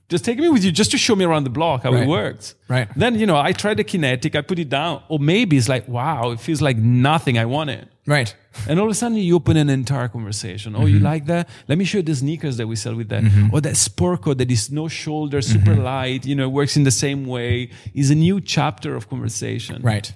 Just 0.08 0.24
take 0.24 0.38
me 0.38 0.48
with 0.48 0.64
you 0.64 0.72
just 0.72 0.90
to 0.92 0.98
show 0.98 1.14
me 1.16 1.24
around 1.24 1.44
the 1.44 1.50
block 1.50 1.82
how 1.84 1.92
Right. 1.92 2.02
it 2.04 2.08
works. 2.08 2.54
Right. 2.68 2.88
Then, 2.96 3.18
you 3.18 3.26
know, 3.26 3.36
I 3.36 3.52
try 3.52 3.74
the 3.74 3.84
kinetic, 3.84 4.34
I 4.36 4.40
put 4.42 4.58
it 4.58 4.68
down. 4.70 5.02
Or 5.08 5.18
maybe 5.18 5.56
it's 5.56 5.68
like, 5.68 5.86
wow, 5.88 6.30
it 6.32 6.40
feels 6.40 6.60
like 6.62 6.76
nothing 6.78 7.38
I 7.38 7.44
wanted. 7.46 7.88
Right. 8.06 8.34
And 8.68 8.80
all 8.80 8.86
of 8.86 8.90
a 8.90 8.94
sudden 8.94 9.16
you 9.16 9.36
open 9.36 9.56
an 9.56 9.70
entire 9.70 10.08
conversation. 10.08 10.74
Oh, 10.74 10.86
you 10.86 10.96
mm-hmm. 10.96 11.04
like 11.04 11.26
that? 11.26 11.48
Let 11.68 11.78
me 11.78 11.84
show 11.84 11.98
you 11.98 12.02
the 12.02 12.16
sneakers 12.16 12.56
that 12.56 12.66
we 12.66 12.76
sell 12.76 12.94
with 12.96 13.08
that. 13.10 13.22
Mm-hmm. 13.22 13.54
Or 13.54 13.60
that 13.60 13.76
sport 13.76 14.22
coat 14.22 14.38
that 14.38 14.50
is 14.50 14.70
no 14.70 14.88
shoulder, 14.88 15.40
super 15.40 15.72
mm-hmm. 15.72 15.82
light, 15.82 16.26
you 16.26 16.34
know, 16.34 16.48
works 16.48 16.76
in 16.76 16.82
the 16.84 16.90
same 16.90 17.26
way. 17.26 17.70
Is 17.94 18.10
a 18.10 18.14
new 18.14 18.40
chapter 18.40 18.96
of 18.96 19.08
conversation. 19.08 19.82
Right. 19.82 20.12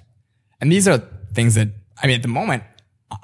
And 0.59 0.71
these 0.71 0.87
are 0.87 1.01
things 1.33 1.55
that 1.55 1.69
I 2.01 2.07
mean, 2.07 2.17
at 2.17 2.21
the 2.21 2.27
moment, 2.27 2.63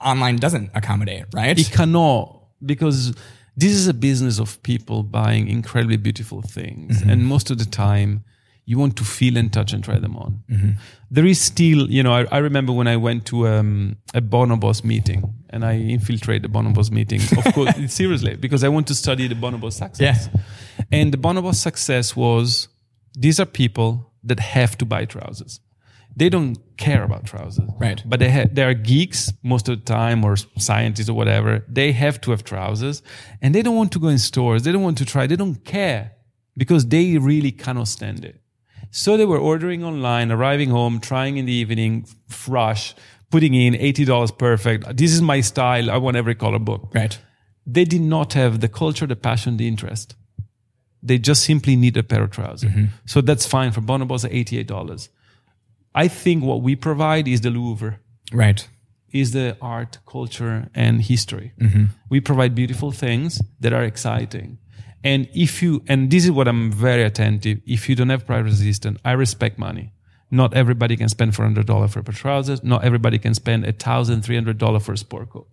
online 0.03 0.37
doesn't 0.37 0.71
accommodate. 0.73 1.25
Right. 1.33 1.57
It 1.59 1.71
cannot 1.71 2.41
because 2.65 3.13
this 3.55 3.73
is 3.73 3.87
a 3.87 3.93
business 3.93 4.39
of 4.39 4.61
people 4.63 5.03
buying 5.03 5.47
incredibly 5.47 5.97
beautiful 5.97 6.41
things. 6.41 7.01
And 7.01 7.25
most 7.25 7.51
of 7.51 7.57
the 7.59 7.65
time 7.65 8.23
you 8.65 8.77
want 8.79 8.95
to 8.97 9.03
feel 9.03 9.37
and 9.37 9.51
touch 9.51 9.73
and 9.73 9.83
try 9.83 9.99
them 9.99 10.15
on. 10.15 10.43
There 11.11 11.25
is 11.25 11.39
still, 11.39 11.89
you 11.89 12.01
know, 12.01 12.13
I, 12.13 12.25
I 12.31 12.37
remember 12.39 12.71
when 12.73 12.87
I 12.87 12.97
went 12.97 13.25
to 13.27 13.47
um, 13.47 13.97
a 14.13 14.21
Bonobos 14.21 14.83
meeting 14.83 15.33
and 15.49 15.63
I 15.65 15.73
infiltrate 15.77 16.41
the 16.41 16.47
Bonobos 16.47 16.89
meeting, 16.89 17.21
of 17.37 17.53
course, 17.53 17.75
seriously, 17.93 18.35
because 18.35 18.63
I 18.63 18.69
want 18.69 18.87
to 18.87 18.95
study 18.95 19.27
the 19.27 19.35
Bonobos 19.35 19.73
success. 19.73 20.29
Yeah. 20.33 20.41
And 20.91 21.13
the 21.13 21.17
Bonobos 21.17 21.55
success 21.55 22.15
was 22.15 22.69
these 23.13 23.39
are 23.39 23.45
people 23.45 24.11
that 24.23 24.39
have 24.39 24.77
to 24.79 24.85
buy 24.85 25.05
trousers. 25.05 25.59
They 26.15 26.29
don't 26.29 26.57
care 26.77 27.03
about 27.03 27.25
trousers. 27.25 27.69
Right. 27.79 28.01
But 28.05 28.19
they, 28.19 28.31
ha- 28.31 28.49
they 28.51 28.63
are 28.63 28.73
geeks 28.73 29.33
most 29.43 29.67
of 29.67 29.79
the 29.79 29.85
time 29.85 30.23
or 30.23 30.35
scientists 30.57 31.09
or 31.09 31.13
whatever. 31.13 31.65
They 31.67 31.91
have 31.91 32.21
to 32.21 32.31
have 32.31 32.43
trousers 32.43 33.01
and 33.41 33.53
they 33.53 33.61
don't 33.61 33.75
want 33.75 33.91
to 33.93 33.99
go 33.99 34.07
in 34.07 34.19
stores. 34.19 34.63
They 34.63 34.71
don't 34.71 34.83
want 34.83 34.97
to 34.99 35.05
try. 35.05 35.27
They 35.27 35.35
don't 35.35 35.63
care 35.65 36.13
because 36.55 36.85
they 36.87 37.17
really 37.17 37.51
cannot 37.51 37.87
stand 37.87 38.23
it. 38.23 38.39
So 38.95 39.17
they 39.17 39.25
were 39.25 39.39
ordering 39.39 39.83
online, 39.83 40.31
arriving 40.31 40.69
home, 40.69 40.99
trying 40.99 41.37
in 41.37 41.45
the 41.45 41.51
evening, 41.63 42.05
f- 42.29 42.47
rush, 42.47 42.93
putting 43.31 43.53
in 43.55 43.73
$80 43.73 44.37
perfect. 44.37 44.97
This 44.97 45.11
is 45.11 45.21
my 45.21 45.41
style. 45.41 45.89
I 45.89 45.97
want 45.97 46.15
every 46.17 46.35
color 46.35 46.59
book 46.59 46.81
Right. 46.93 47.17
they 47.65 47.85
did 47.85 48.01
not 48.01 48.33
have 48.33 48.59
the 48.59 48.67
culture, 48.67 49.07
the 49.07 49.15
passion, 49.15 49.57
the 49.57 49.67
interest. 49.67 50.15
They 51.01 51.17
just 51.17 51.41
simply 51.43 51.75
need 51.75 51.97
a 51.97 52.03
pair 52.03 52.23
of 52.23 52.31
trousers. 52.31 52.69
Mm-hmm. 52.69 52.85
So 53.05 53.21
that's 53.21 53.45
fine 53.47 53.71
for 53.71 53.81
Bonobos 53.81 54.23
at 54.25 54.31
$88. 54.31 55.09
I 55.95 56.07
think 56.07 56.43
what 56.43 56.61
we 56.61 56.75
provide 56.75 57.27
is 57.27 57.41
the 57.41 57.49
Louvre, 57.49 57.99
Right. 58.31 58.67
is 59.11 59.31
the 59.31 59.57
art, 59.61 59.97
culture, 60.05 60.69
and 60.75 61.01
history. 61.01 61.51
Mm-hmm. 61.59 61.85
We 62.09 62.19
provide 62.21 62.53
beautiful 62.55 62.91
things 62.91 63.41
that 63.59 63.73
are 63.73 63.83
exciting. 63.83 64.57
And 65.03 65.27
if 65.33 65.61
you, 65.61 65.83
and 65.87 66.09
this 66.09 66.23
is 66.25 66.31
what 66.31 66.47
I'm 66.47 66.71
very 66.71 67.03
attentive, 67.03 67.59
if 67.65 67.89
you 67.89 67.95
don't 67.95 68.09
have 68.09 68.25
price 68.25 68.43
resistance, 68.43 68.99
I 69.03 69.11
respect 69.13 69.59
money. 69.59 69.91
Not 70.31 70.53
everybody 70.55 70.95
can 70.97 71.09
spend 71.09 71.33
$400 71.33 71.89
for 71.89 71.99
a 71.99 72.03
pair 72.03 72.11
of 72.11 72.17
trousers. 72.17 72.63
Not 72.63 72.83
everybody 72.83 73.19
can 73.19 73.33
spend 73.33 73.65
$1,300 73.65 74.81
for 74.81 74.93
a 74.93 74.97
sport 74.97 75.29
coat. 75.29 75.47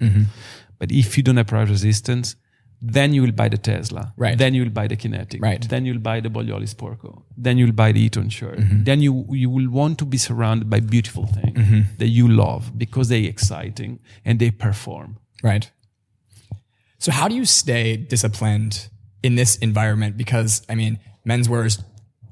But 0.79 0.91
if 0.93 1.17
you 1.17 1.23
don't 1.23 1.37
have 1.37 1.49
price 1.49 1.69
resistance, 1.69 2.37
then 2.81 3.13
you 3.13 3.21
will 3.21 3.33
buy 3.33 3.51
the 3.51 3.59
Tesla. 3.59 4.15
Right. 4.17 4.39
Then 4.39 4.55
you 4.55 4.63
will 4.63 4.71
buy 4.71 4.87
the 4.89 4.97
Kinetic. 4.97 5.43
Right. 5.43 5.61
Then 5.69 5.85
you'll 5.85 5.99
buy 5.99 6.21
the 6.21 6.31
Boglioli 6.31 6.67
sport 6.67 7.01
coat. 7.01 7.23
Then 7.37 7.59
you'll 7.59 7.73
buy 7.73 7.93
the 7.93 8.01
Eton 8.01 8.31
shirt. 8.31 8.59
Mm-hmm. 8.59 8.85
Then 8.85 9.03
you 9.03 9.27
you 9.33 9.51
will 9.51 9.69
want 9.69 9.99
to 9.99 10.07
be 10.07 10.17
surrounded 10.17 10.71
by 10.71 10.81
beautiful 10.81 11.27
things 11.27 11.59
Mm-hmm. 11.59 11.81
that 11.99 12.09
you 12.09 12.27
love 12.29 12.79
because 12.79 13.09
they're 13.11 13.29
exciting 13.29 13.99
and 14.25 14.39
they 14.39 14.51
perform. 14.51 15.19
Right. 15.43 15.71
So 16.99 17.13
how 17.13 17.29
do 17.29 17.35
you 17.35 17.45
stay 17.45 17.99
disciplined 17.99 18.89
in 19.23 19.35
this 19.37 19.57
environment? 19.57 20.17
Because 20.17 20.63
I 20.69 20.75
mean, 20.75 20.99
menswear 21.27 21.65
is 21.67 21.83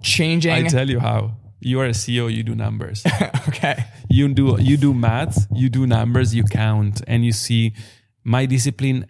changing. 0.02 0.52
I 0.52 0.62
tell 0.68 0.88
you 0.88 1.00
how. 1.00 1.36
You 1.60 1.80
are 1.80 1.86
a 1.86 1.90
CEO. 1.90 2.32
You 2.32 2.42
do 2.44 2.54
numbers. 2.54 3.04
okay. 3.48 3.84
you 4.08 4.28
do 4.28 4.56
you 4.60 4.76
do 4.76 4.94
math. 4.94 5.46
You 5.52 5.68
do 5.68 5.86
numbers. 5.86 6.34
You 6.34 6.44
count, 6.44 7.02
and 7.06 7.24
you 7.24 7.32
see 7.32 7.72
my 8.24 8.46
discipline 8.46 9.06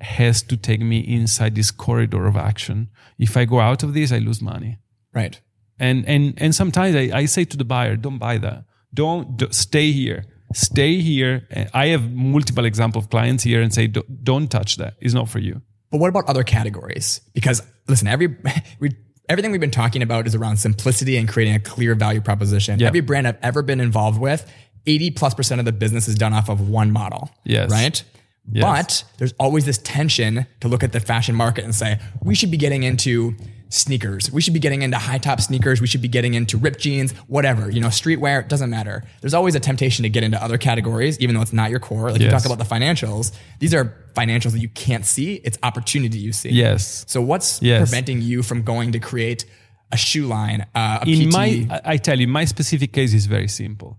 has 0.00 0.42
to 0.42 0.56
take 0.56 0.80
me 0.80 0.98
inside 1.00 1.54
this 1.54 1.70
corridor 1.70 2.26
of 2.26 2.36
action. 2.36 2.88
If 3.18 3.36
I 3.36 3.44
go 3.44 3.60
out 3.60 3.82
of 3.82 3.94
this, 3.94 4.12
I 4.12 4.18
lose 4.18 4.40
money. 4.42 4.78
Right. 5.14 5.40
and 5.78 6.06
and 6.08 6.34
and 6.36 6.54
sometimes 6.54 6.94
I, 6.96 7.10
I 7.20 7.26
say 7.26 7.44
to 7.44 7.56
the 7.56 7.64
buyer 7.64 7.96
don't 7.96 8.18
buy 8.18 8.38
that 8.38 8.64
don't, 8.94 9.36
do 9.38 9.46
stay 9.50 9.90
here 9.92 10.24
stay 10.54 11.00
here 11.00 11.34
i 11.74 11.86
have 11.88 12.04
multiple 12.12 12.64
example 12.66 12.98
of 13.02 13.08
clients 13.08 13.42
here 13.44 13.60
and 13.62 13.72
say 13.72 13.86
"Don't- 13.88 14.24
don't 14.24 14.48
touch 14.50 14.76
that 14.76 14.94
it's 15.00 15.14
not 15.14 15.28
for 15.28 15.38
you 15.38 15.60
But 15.92 15.98
what 15.98 16.08
about 16.08 16.24
other 16.26 16.42
categories? 16.42 17.20
Because 17.34 17.62
listen, 17.86 18.08
every 18.08 18.36
everything 19.28 19.52
we've 19.52 19.60
been 19.60 19.70
talking 19.70 20.02
about 20.02 20.26
is 20.26 20.34
around 20.34 20.56
simplicity 20.56 21.16
and 21.16 21.28
creating 21.28 21.54
a 21.54 21.60
clear 21.60 21.94
value 21.94 22.20
proposition. 22.20 22.80
Yeah. 22.80 22.88
Every 22.88 23.00
brand 23.00 23.28
I've 23.28 23.38
ever 23.42 23.62
been 23.62 23.80
involved 23.80 24.18
with, 24.18 24.50
80 24.86 25.12
plus 25.12 25.34
percent 25.34 25.60
of 25.60 25.66
the 25.66 25.72
business 25.72 26.08
is 26.08 26.16
done 26.16 26.32
off 26.32 26.48
of 26.48 26.68
one 26.68 26.90
model. 26.90 27.30
Yes. 27.44 27.70
Right? 27.70 28.02
Yes. 28.50 28.62
But 28.62 29.04
there's 29.18 29.34
always 29.38 29.66
this 29.66 29.78
tension 29.78 30.46
to 30.60 30.68
look 30.68 30.82
at 30.82 30.92
the 30.92 30.98
fashion 30.98 31.34
market 31.34 31.64
and 31.64 31.74
say, 31.74 32.00
we 32.22 32.34
should 32.34 32.50
be 32.50 32.56
getting 32.56 32.82
into 32.82 33.36
sneakers. 33.72 34.30
We 34.30 34.40
should 34.40 34.52
be 34.54 34.60
getting 34.60 34.82
into 34.82 34.98
high 34.98 35.18
top 35.18 35.40
sneakers. 35.40 35.80
We 35.80 35.86
should 35.86 36.02
be 36.02 36.08
getting 36.08 36.34
into 36.34 36.56
ripped 36.58 36.80
jeans, 36.80 37.12
whatever, 37.26 37.70
you 37.70 37.80
know, 37.80 37.88
streetwear, 37.88 38.40
it 38.40 38.48
doesn't 38.48 38.70
matter. 38.70 39.02
There's 39.20 39.34
always 39.34 39.54
a 39.54 39.60
temptation 39.60 40.02
to 40.02 40.08
get 40.08 40.22
into 40.22 40.42
other 40.42 40.58
categories, 40.58 41.18
even 41.20 41.34
though 41.34 41.42
it's 41.42 41.52
not 41.52 41.70
your 41.70 41.80
core. 41.80 42.10
Like 42.12 42.20
you 42.20 42.28
talk 42.30 42.44
about 42.44 42.58
the 42.58 42.64
financials. 42.64 43.32
These 43.60 43.74
are 43.74 43.94
financials 44.14 44.52
that 44.52 44.60
you 44.60 44.68
can't 44.68 45.06
see. 45.06 45.34
It's 45.44 45.58
opportunity 45.62 46.18
you 46.18 46.32
see. 46.32 46.50
Yes. 46.50 47.04
So 47.08 47.20
what's 47.22 47.60
Yes. 47.62 47.88
preventing 47.88 48.20
you 48.22 48.42
from 48.42 48.62
going 48.62 48.92
to 48.92 48.98
create 48.98 49.44
a 49.90 49.96
shoe 49.96 50.26
line, 50.26 50.66
uh, 50.74 50.98
a 51.02 51.08
in 51.08 51.28
PT? 51.30 51.32
my 51.32 51.80
I- 51.84 51.96
tell 51.96 52.18
you, 52.20 52.28
my 52.28 52.44
specific 52.44 52.92
case 52.92 53.12
is 53.14 53.26
very 53.26 53.48
simple. 53.48 53.98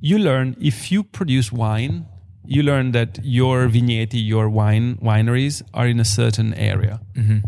You 0.00 0.18
learn 0.18 0.56
if 0.60 0.90
you 0.90 1.02
produce 1.04 1.52
wine, 1.52 2.06
you 2.44 2.62
learn 2.62 2.90
that 2.92 3.18
your 3.22 3.68
vigneti, 3.68 4.20
your 4.26 4.48
wine 4.48 4.96
wineries 5.02 5.62
are 5.72 5.86
in 5.86 6.00
a 6.00 6.04
certain 6.04 6.52
area. 6.54 7.00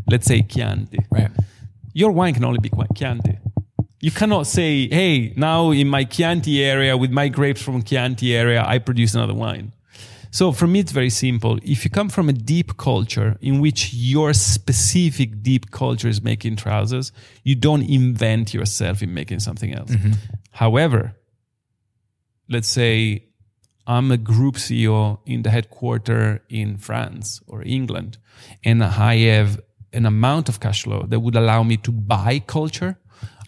Let's 0.07 0.27
say 0.27 0.43
Chianti. 0.43 0.99
right. 1.11 1.31
Your 1.95 2.13
wine 2.13 2.35
can 2.35 2.45
only 2.45 2.59
be 2.59 2.71
Chianti. 2.95 3.39
You 4.01 4.11
cannot 4.11 4.47
say, 4.47 4.89
"Hey, 4.89 5.33
now 5.37 5.71
in 5.71 5.89
my 5.89 6.05
Chianti 6.05 6.63
area 6.63 6.97
with 6.97 7.11
my 7.11 7.29
grapes 7.29 7.63
from 7.63 7.83
Chianti 7.83 8.35
area, 8.35 8.63
I 8.67 8.79
produce 8.79 9.15
another 9.15 9.33
wine." 9.35 9.73
So 10.31 10.51
for 10.51 10.67
me, 10.67 10.81
it's 10.81 10.91
very 10.91 11.11
simple. 11.11 11.61
If 11.63 11.85
you 11.85 11.91
come 11.91 12.09
from 12.09 12.29
a 12.29 12.33
deep 12.33 12.77
culture 12.77 13.39
in 13.41 13.61
which 13.61 13.95
your 13.95 14.35
specific 14.35 15.43
deep 15.43 15.71
culture 15.71 16.09
is 16.09 16.21
making 16.23 16.57
trousers, 16.57 17.13
you 17.45 17.55
don't 17.55 17.83
invent 17.83 18.53
yourself 18.53 19.01
in 19.01 19.15
making 19.15 19.39
something 19.39 19.73
else. 19.73 19.93
Mm-hmm. 19.93 20.13
However, 20.51 21.15
let's 22.49 22.69
say 22.69 23.27
I'm 23.87 24.11
a 24.11 24.17
group 24.17 24.57
CEO 24.57 25.21
in 25.25 25.43
the 25.43 25.51
headquarter 25.51 26.43
in 26.49 26.79
France 26.79 27.41
or 27.47 27.63
England, 27.63 28.19
and 28.65 28.83
I 28.83 29.17
have 29.19 29.61
an 29.95 30.07
amount 30.07 30.49
of 30.49 30.61
cash 30.61 30.83
flow 30.83 31.05
that 31.09 31.21
would 31.21 31.37
allow 31.37 31.63
me 31.63 31.77
to 31.79 31.93
buy 31.93 32.41
culture. 32.47 32.99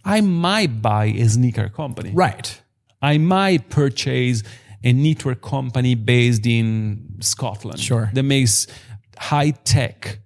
I 0.05 0.21
might 0.21 0.81
buy 0.81 1.07
a 1.07 1.29
sneaker 1.29 1.69
company. 1.69 2.13
Right. 2.15 2.63
I 3.03 3.19
might 3.19 3.69
purchase 3.71 4.43
a 4.85 4.93
knitwear 4.93 5.41
company 5.41 5.95
based 5.95 6.47
in 6.47 7.17
Scotland. 7.21 7.81
Sure. 7.81 8.11
That 8.15 8.23
makes 8.23 8.67
high 9.19 9.51
tech, 9.51 10.21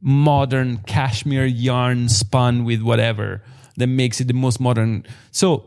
modern 0.00 0.78
cashmere 0.78 1.46
yarn 1.46 2.08
spun 2.08 2.64
with 2.64 2.82
whatever 2.82 3.42
that 3.76 3.86
makes 3.86 4.20
it 4.20 4.26
the 4.28 4.34
most 4.34 4.60
modern. 4.60 5.06
So, 5.30 5.66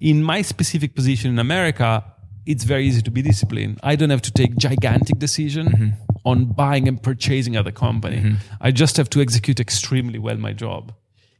in 0.00 0.22
my 0.22 0.42
specific 0.42 0.94
position 0.94 1.30
in 1.30 1.38
America, 1.38 2.04
it's 2.44 2.64
very 2.64 2.86
easy 2.86 3.02
to 3.02 3.10
be 3.10 3.22
disciplined. 3.22 3.80
I 3.82 3.96
don't 3.96 4.10
have 4.10 4.22
to 4.22 4.32
take 4.32 4.56
gigantic 4.56 5.18
decision 5.18 5.66
Mm-hmm. 5.66 6.05
On 6.26 6.44
buying 6.52 6.88
and 6.88 7.00
purchasing 7.02 7.56
other 7.56 7.70
company. 7.72 8.16
Mm-hmm. 8.18 8.34
I 8.60 8.70
just 8.72 8.96
have 8.98 9.08
to 9.10 9.20
execute 9.20 9.60
extremely 9.60 10.18
well 10.18 10.36
my 10.36 10.52
job. 10.52 10.92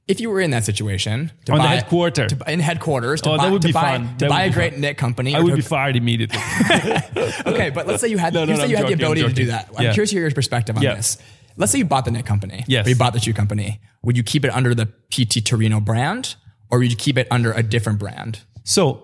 If 0.07 0.20
you 0.20 0.31
were 0.31 0.40
in 0.40 0.53
that 0.53 0.64
situation, 0.64 1.33
to 1.46 1.53
On 1.53 1.59
the 1.59 1.64
buy, 1.64 1.75
headquarter. 1.75 2.29
to, 2.29 2.37
in 2.53 2.61
headquarters, 2.61 3.20
to 3.22 3.31
Oh, 3.31 3.33
that 3.33 3.38
buy, 3.38 3.51
would 3.51 3.62
to 3.62 3.68
be 3.68 3.72
buy, 3.72 3.99
fun. 3.99 4.09
to 4.18 4.25
That 4.25 4.29
buy 4.31 4.42
a 4.44 4.51
great 4.53 4.72
fun. 4.75 4.81
knit 4.83 4.96
company, 4.96 5.35
I 5.35 5.40
would 5.40 5.51
to- 5.51 5.57
be 5.57 5.62
fired 5.62 5.96
immediately. 5.96 6.38
okay, 7.46 7.70
but 7.70 7.88
let's 7.88 8.01
say 8.01 8.09
you 8.09 8.16
had, 8.16 8.33
No, 8.33 8.44
no, 8.44 8.55
say 8.55 8.59
no, 8.62 8.64
you 8.66 8.77
had 8.77 8.87
the 8.87 8.90
joking, 8.90 9.05
I'm 9.05 9.12
ability 9.12 9.22
to 9.22 9.33
do 9.42 9.46
that. 9.46 9.68
I'm 9.77 9.85
Yeah. 9.85 9.92
curious 9.92 10.11
to 10.11 10.16
hear 10.16 10.22
your 10.22 10.31
perspective 10.31 10.77
on 10.77 10.83
Yeah. 10.85 10.94
this. 10.94 11.18
Let's 11.57 11.72
say 11.72 11.79
you 11.79 11.85
bought 11.85 12.05
the 12.05 12.12
knit 12.12 12.25
company, 12.25 12.62
Yes. 12.68 12.87
or 12.87 12.90
you 12.90 12.96
bought 12.96 13.14
the 13.14 13.18
shoe 13.20 13.33
company. 13.33 13.81
Would 14.05 14.16
you 14.16 14.22
keep 14.22 14.44
it 14.44 14.53
under 14.55 14.72
the 14.77 14.87
PT 15.11 15.40
Torino 15.44 15.81
brand, 15.81 16.37
or 16.70 16.79
would 16.79 16.90
you 16.90 16.96
keep 16.96 17.18
it 17.18 17.27
under 17.33 17.51
a 17.53 17.64
different 17.64 17.99
brand? 17.99 18.40
So 18.62 19.03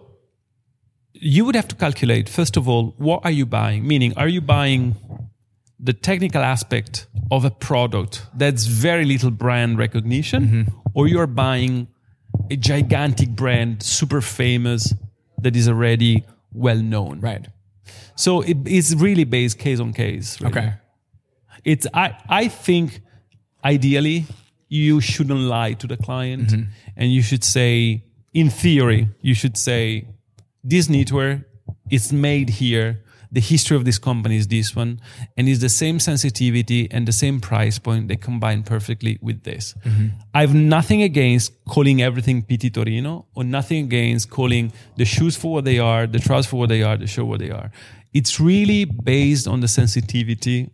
you 1.15 1.45
would 1.45 1.57
have 1.57 1.67
to 1.69 1.75
calculate, 1.75 2.29
first 2.29 2.57
of 2.57 2.69
all, 2.69 2.95
what 2.99 3.23
are 3.25 3.31
you 3.33 3.45
buying? 3.47 3.87
Meaning, 3.89 4.13
are 4.17 4.29
you 4.29 4.41
buying 4.41 4.95
the 5.85 5.93
technical 5.93 6.43
aspect 6.43 7.07
of 7.31 7.45
a 7.45 7.51
product 7.51 8.27
that's 8.35 8.67
very 8.67 9.05
little 9.05 9.31
brand 9.31 9.79
recognition, 9.79 10.67
or 10.95 11.09
you're 11.09 11.27
buying 11.27 11.89
a 12.51 12.57
gigantic 12.57 13.31
brand, 13.31 13.83
super 13.83 14.21
famous, 14.21 14.95
that 15.43 15.57
is 15.57 15.69
already 15.69 16.25
well 16.53 16.77
known? 16.79 17.21
Right. 17.21 17.47
So 18.15 18.43
it 18.43 18.59
is 18.67 18.95
really 18.97 19.25
based 19.25 19.59
case 19.59 19.81
on 19.81 19.93
case. 19.93 20.41
really. 20.41 20.53
Okay. 20.59 20.73
it's 21.65 21.87
I 21.95 22.17
I 22.29 22.49
think 22.49 23.01
ideally 23.65 24.25
you 24.69 25.01
shouldn't 25.01 25.41
lie 25.41 25.75
to 25.75 25.87
the 25.87 25.97
client 25.97 26.49
Mm-hmm. 26.49 26.71
and 26.97 27.13
you 27.13 27.23
should 27.23 27.45
say 27.45 28.05
in 28.33 28.51
theory 28.51 29.09
you 29.21 29.35
should 29.35 29.57
say 29.57 30.07
this 30.65 30.89
knitwear 30.89 31.45
is 31.91 32.13
made 32.13 32.49
here 32.51 33.03
the 33.33 33.41
history 33.41 33.77
of 33.77 33.85
this 33.85 33.99
company 33.99 34.37
is 34.37 34.47
this 34.49 34.77
one 34.77 35.01
and 35.37 35.49
it's 35.49 35.61
the 35.61 35.69
same 35.69 35.99
sensitivity 35.99 36.87
and 36.91 37.09
the 37.09 37.13
same 37.13 37.41
price 37.41 37.79
point 37.79 38.09
they 38.09 38.17
combine 38.17 38.63
perfectly 38.63 39.19
with 39.23 39.43
this 39.45 39.75
Mm-hmm. 39.85 40.09
i 40.35 40.41
have 40.43 40.55
nothing 40.55 41.03
against 41.03 41.53
calling 41.67 42.03
everything 42.03 42.43
pt 42.43 42.75
torino 42.75 43.27
or 43.35 43.45
nothing 43.45 43.85
against 43.85 44.31
calling 44.31 44.73
the 44.97 45.05
shoes 45.05 45.37
for 45.37 45.53
what 45.55 45.65
they 45.65 45.79
are 45.79 46.07
the 46.07 46.19
trousers 46.19 46.47
for 46.51 46.57
what 46.61 46.69
they 46.69 46.83
are 46.83 46.97
the 46.97 47.07
show 47.07 47.25
what 47.25 47.41
they 47.41 47.51
are 47.51 47.71
it's 48.13 48.39
really 48.39 48.85
based 48.85 49.49
on 49.49 49.61
the 49.61 49.69
sensitivity 49.69 50.71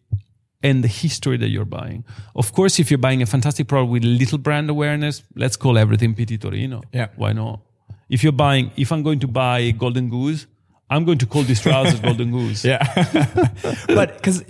and 0.63 0.83
the 0.83 0.89
history 0.89 1.37
that 1.37 1.49
you're 1.51 1.65
buying. 1.65 2.05
Of 2.35 2.53
course, 2.53 2.81
if 2.81 2.91
you're 2.91 2.99
buying 2.99 3.23
a 3.23 3.27
fantastic 3.27 3.69
product 3.69 3.93
with 3.93 4.03
little 4.03 4.39
brand 4.39 4.69
awareness, 4.69 5.23
let's 5.37 5.57
call 5.57 5.79
everything 5.79 6.15
PT 6.17 6.41
Torino. 6.41 6.83
Yeah. 6.93 7.09
Why 7.15 7.33
not? 7.33 7.61
If 8.09 8.25
you're 8.25 8.33
buying, 8.33 8.73
if 8.77 8.91
I'm 8.91 9.05
going 9.05 9.21
to 9.21 9.29
buy 9.29 9.71
Golden 9.71 10.09
Goose, 10.09 10.49
I'm 10.91 11.05
going 11.05 11.19
to 11.19 11.27
call 11.27 11.43
these 11.43 11.61
trousers 11.61 12.01
Golden 12.01 12.31
Goose. 12.31 12.65
Yeah. 12.65 12.83
but 13.89 14.17
because 14.17 14.43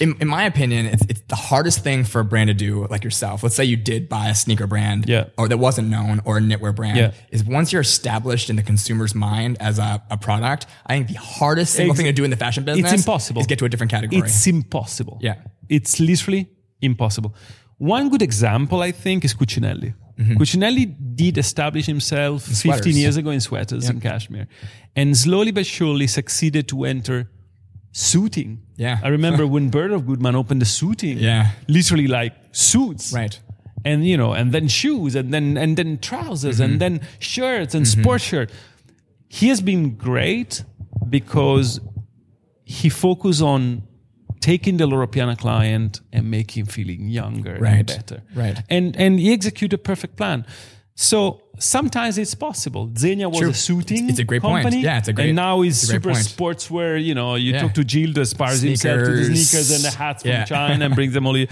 in, 0.00 0.16
in 0.20 0.28
my 0.28 0.44
opinion, 0.44 0.86
it's, 0.86 1.02
it's 1.08 1.20
the 1.28 1.36
hardest 1.36 1.82
thing 1.82 2.04
for 2.04 2.20
a 2.20 2.24
brand 2.24 2.48
to 2.48 2.54
do 2.54 2.86
like 2.88 3.04
yourself. 3.04 3.42
Let's 3.42 3.54
say 3.54 3.64
you 3.64 3.76
did 3.76 4.08
buy 4.08 4.28
a 4.28 4.34
sneaker 4.34 4.66
brand 4.66 5.08
Yeah. 5.08 5.24
or 5.38 5.48
that 5.48 5.56
wasn't 5.58 5.88
known 5.88 6.20
or 6.24 6.36
a 6.38 6.40
knitwear 6.40 6.74
brand 6.74 6.98
Yeah. 6.98 7.12
is 7.30 7.42
once 7.42 7.72
you're 7.72 7.80
established 7.82 8.50
in 8.50 8.56
the 8.56 8.62
consumer's 8.62 9.14
mind 9.14 9.56
as 9.60 9.78
a, 9.78 10.02
a 10.10 10.16
product, 10.18 10.66
I 10.86 10.94
think 10.96 11.08
the 11.08 11.14
hardest 11.14 11.72
single 11.74 11.92
Ex- 11.92 11.98
thing 11.98 12.06
to 12.06 12.12
do 12.12 12.24
in 12.24 12.30
the 12.30 12.36
fashion 12.36 12.64
business 12.64 12.92
it's 12.92 13.02
impossible. 13.02 13.40
is 13.40 13.46
get 13.46 13.58
to 13.60 13.64
a 13.64 13.68
different 13.70 13.90
category. 13.90 14.20
It's 14.20 14.46
impossible. 14.46 15.18
Yeah. 15.22 15.36
It's 15.70 15.98
literally 16.00 16.48
impossible. 16.82 17.34
One 17.78 18.10
good 18.10 18.22
example, 18.22 18.82
I 18.82 18.92
think, 18.92 19.24
is 19.24 19.34
Cucinelli. 19.34 19.94
Cucinelli 20.18 20.92
did 21.14 21.38
establish 21.38 21.86
himself 21.86 22.42
15 22.42 22.52
Mm-hmm. 22.72 22.78
sweaters. 22.78 22.98
years 22.98 23.16
ago 23.16 23.30
in 23.30 23.40
sweaters 23.40 23.88
in 23.88 24.00
cashmere 24.00 24.48
and 24.98 25.16
slowly 25.16 25.52
but 25.52 25.66
surely 25.66 26.06
succeeded 26.06 26.64
to 26.68 26.84
enter 26.84 27.18
suiting. 27.92 28.58
Yeah. 28.76 28.98
I 29.02 29.08
remember 29.08 29.46
when 29.54 29.70
Bergdorf 29.70 30.04
Goodman 30.06 30.34
opened 30.36 30.60
the 30.62 30.66
suiting. 30.66 31.18
Yeah. 31.18 31.50
Literally 31.68 32.06
like 32.06 32.34
suits. 32.52 33.12
right. 33.12 33.40
And 33.84 34.04
you 34.06 34.16
know, 34.16 34.32
and 34.34 34.52
then 34.52 34.68
shoes 34.68 35.14
and 35.14 35.32
then 35.32 35.56
and 35.56 35.76
then 35.76 35.98
trousers 35.98 36.56
Mm-hmm. 36.58 36.72
and 36.72 36.80
then 36.80 37.00
shirts 37.20 37.74
and 37.74 37.86
sports 37.86 38.24
shirt. 38.24 38.50
He 39.28 39.48
has 39.48 39.60
been 39.60 39.96
great 39.96 40.64
because 41.08 41.80
he 42.64 42.88
focused 42.90 43.42
on 43.42 43.82
taking 44.40 44.78
the 44.78 44.86
Loro 44.86 45.06
Piana 45.06 45.36
client 45.36 46.00
and 46.12 46.30
making 46.30 46.62
him 46.62 46.66
feeling 46.66 47.08
younger 47.08 47.56
Right. 47.60 47.78
and 47.78 47.86
better. 47.86 48.22
Right. 48.34 48.58
And 48.68 48.96
and 48.96 49.18
he 49.20 49.32
executed 49.32 49.74
a 49.80 49.82
perfect 49.82 50.16
plan. 50.16 50.44
So 50.94 51.40
sometimes 51.58 52.18
it's 52.18 52.34
possible. 52.34 52.88
Zegna 52.88 53.28
was 53.30 53.40
True. 53.40 53.50
a 53.50 53.54
suiting 53.54 54.08
It's 54.08 54.18
a 54.18 54.24
great 54.24 54.42
point. 54.42 54.62
company. 54.62 54.82
Yeah, 54.82 54.98
it's 54.98 55.08
a 55.08 55.12
great- 55.12 55.28
And 55.28 55.36
now 55.36 55.60
he's 55.62 55.82
it's 55.82 55.90
super 55.92 56.12
point. 56.12 56.24
sportswear. 56.24 57.02
You 57.02 57.14
know, 57.14 57.34
you 57.36 57.52
Yeah. 57.52 57.60
talk 57.62 57.74
to 57.74 57.82
Gildo, 57.84 58.18
aspires 58.18 58.62
himself 58.62 59.04
to 59.04 59.12
the 59.16 59.36
Sneakers. 59.36 59.70
and 59.70 59.84
the 59.84 59.90
hats 59.96 60.22
from 60.22 60.30
Yeah. 60.32 60.44
China 60.44 60.84
and 60.86 60.94
brings 60.94 61.12
them 61.14 61.26
all. 61.26 61.34
here. 61.34 61.48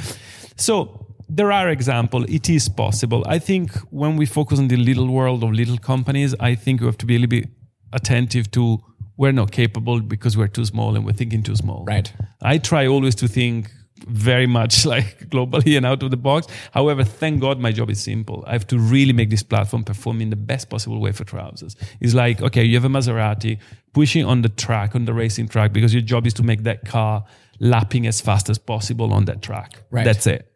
So 0.57 1.07
there 1.29 1.51
are 1.53 1.69
examples. 1.71 2.27
It 2.29 2.49
is 2.49 2.69
possible. 2.69 3.25
I 3.27 3.39
think 3.39 3.73
when 3.91 4.17
we 4.17 4.27
focus 4.27 4.59
on 4.59 4.69
the 4.69 4.77
little 4.77 5.09
world 5.09 5.43
of 5.45 5.51
little 5.53 5.79
companies, 5.79 6.35
I 6.41 6.55
think 6.55 6.81
we 6.81 6.87
have 6.87 6.99
to 6.99 7.07
be 7.07 7.17
a 7.17 7.19
little 7.19 7.31
bit 7.41 7.49
attentive 7.93 8.51
to 8.53 8.81
we're 9.19 9.33
not 9.33 9.51
capable 9.51 10.01
because 10.01 10.37
we're 10.37 10.47
too 10.49 10.65
small 10.67 10.95
and 10.95 11.05
we're 11.07 11.13
thinking 11.13 11.43
too 11.43 11.57
small. 11.57 11.85
Right. 11.87 12.13
I 12.43 12.59
try 12.59 12.87
always 12.87 13.15
to 13.17 13.27
think 13.29 13.71
very 14.09 14.47
much 14.47 14.85
like 14.95 15.29
globally 15.31 15.77
and 15.77 15.87
out 15.87 16.03
of 16.03 16.11
the 16.11 16.17
box. 16.17 16.47
However, 16.73 17.05
thank 17.05 17.41
God 17.41 17.59
my 17.59 17.73
job 17.73 17.91
is 17.91 18.01
simple. 18.03 18.45
I 18.47 18.53
have 18.53 18.67
to 18.69 18.79
really 18.79 19.13
make 19.13 19.31
this 19.31 19.43
platform 19.43 19.85
perform 19.85 20.21
in 20.21 20.31
the 20.31 20.37
best 20.37 20.69
possible 20.69 21.01
way 21.01 21.13
for 21.13 21.25
trousers. 21.25 21.77
It's 22.01 22.15
like, 22.15 22.43
okay, 22.43 22.65
you 22.65 22.75
have 22.75 22.85
a 22.85 22.89
Maserati 22.89 23.59
pushing 23.93 24.25
on 24.25 24.43
the 24.43 24.49
track, 24.49 24.95
on 24.95 25.05
the 25.05 25.15
racing 25.15 25.49
track, 25.49 25.73
because 25.73 25.95
your 25.95 26.03
job 26.03 26.27
is 26.27 26.35
to 26.35 26.43
make 26.43 26.65
that 26.65 26.85
car 26.85 27.25
lapping 27.59 28.07
as 28.07 28.21
fast 28.21 28.51
as 28.51 28.59
possible 28.59 29.13
on 29.13 29.25
that 29.25 29.43
track. 29.43 29.83
Right. 29.91 30.05
That's 30.05 30.27
it. 30.27 30.53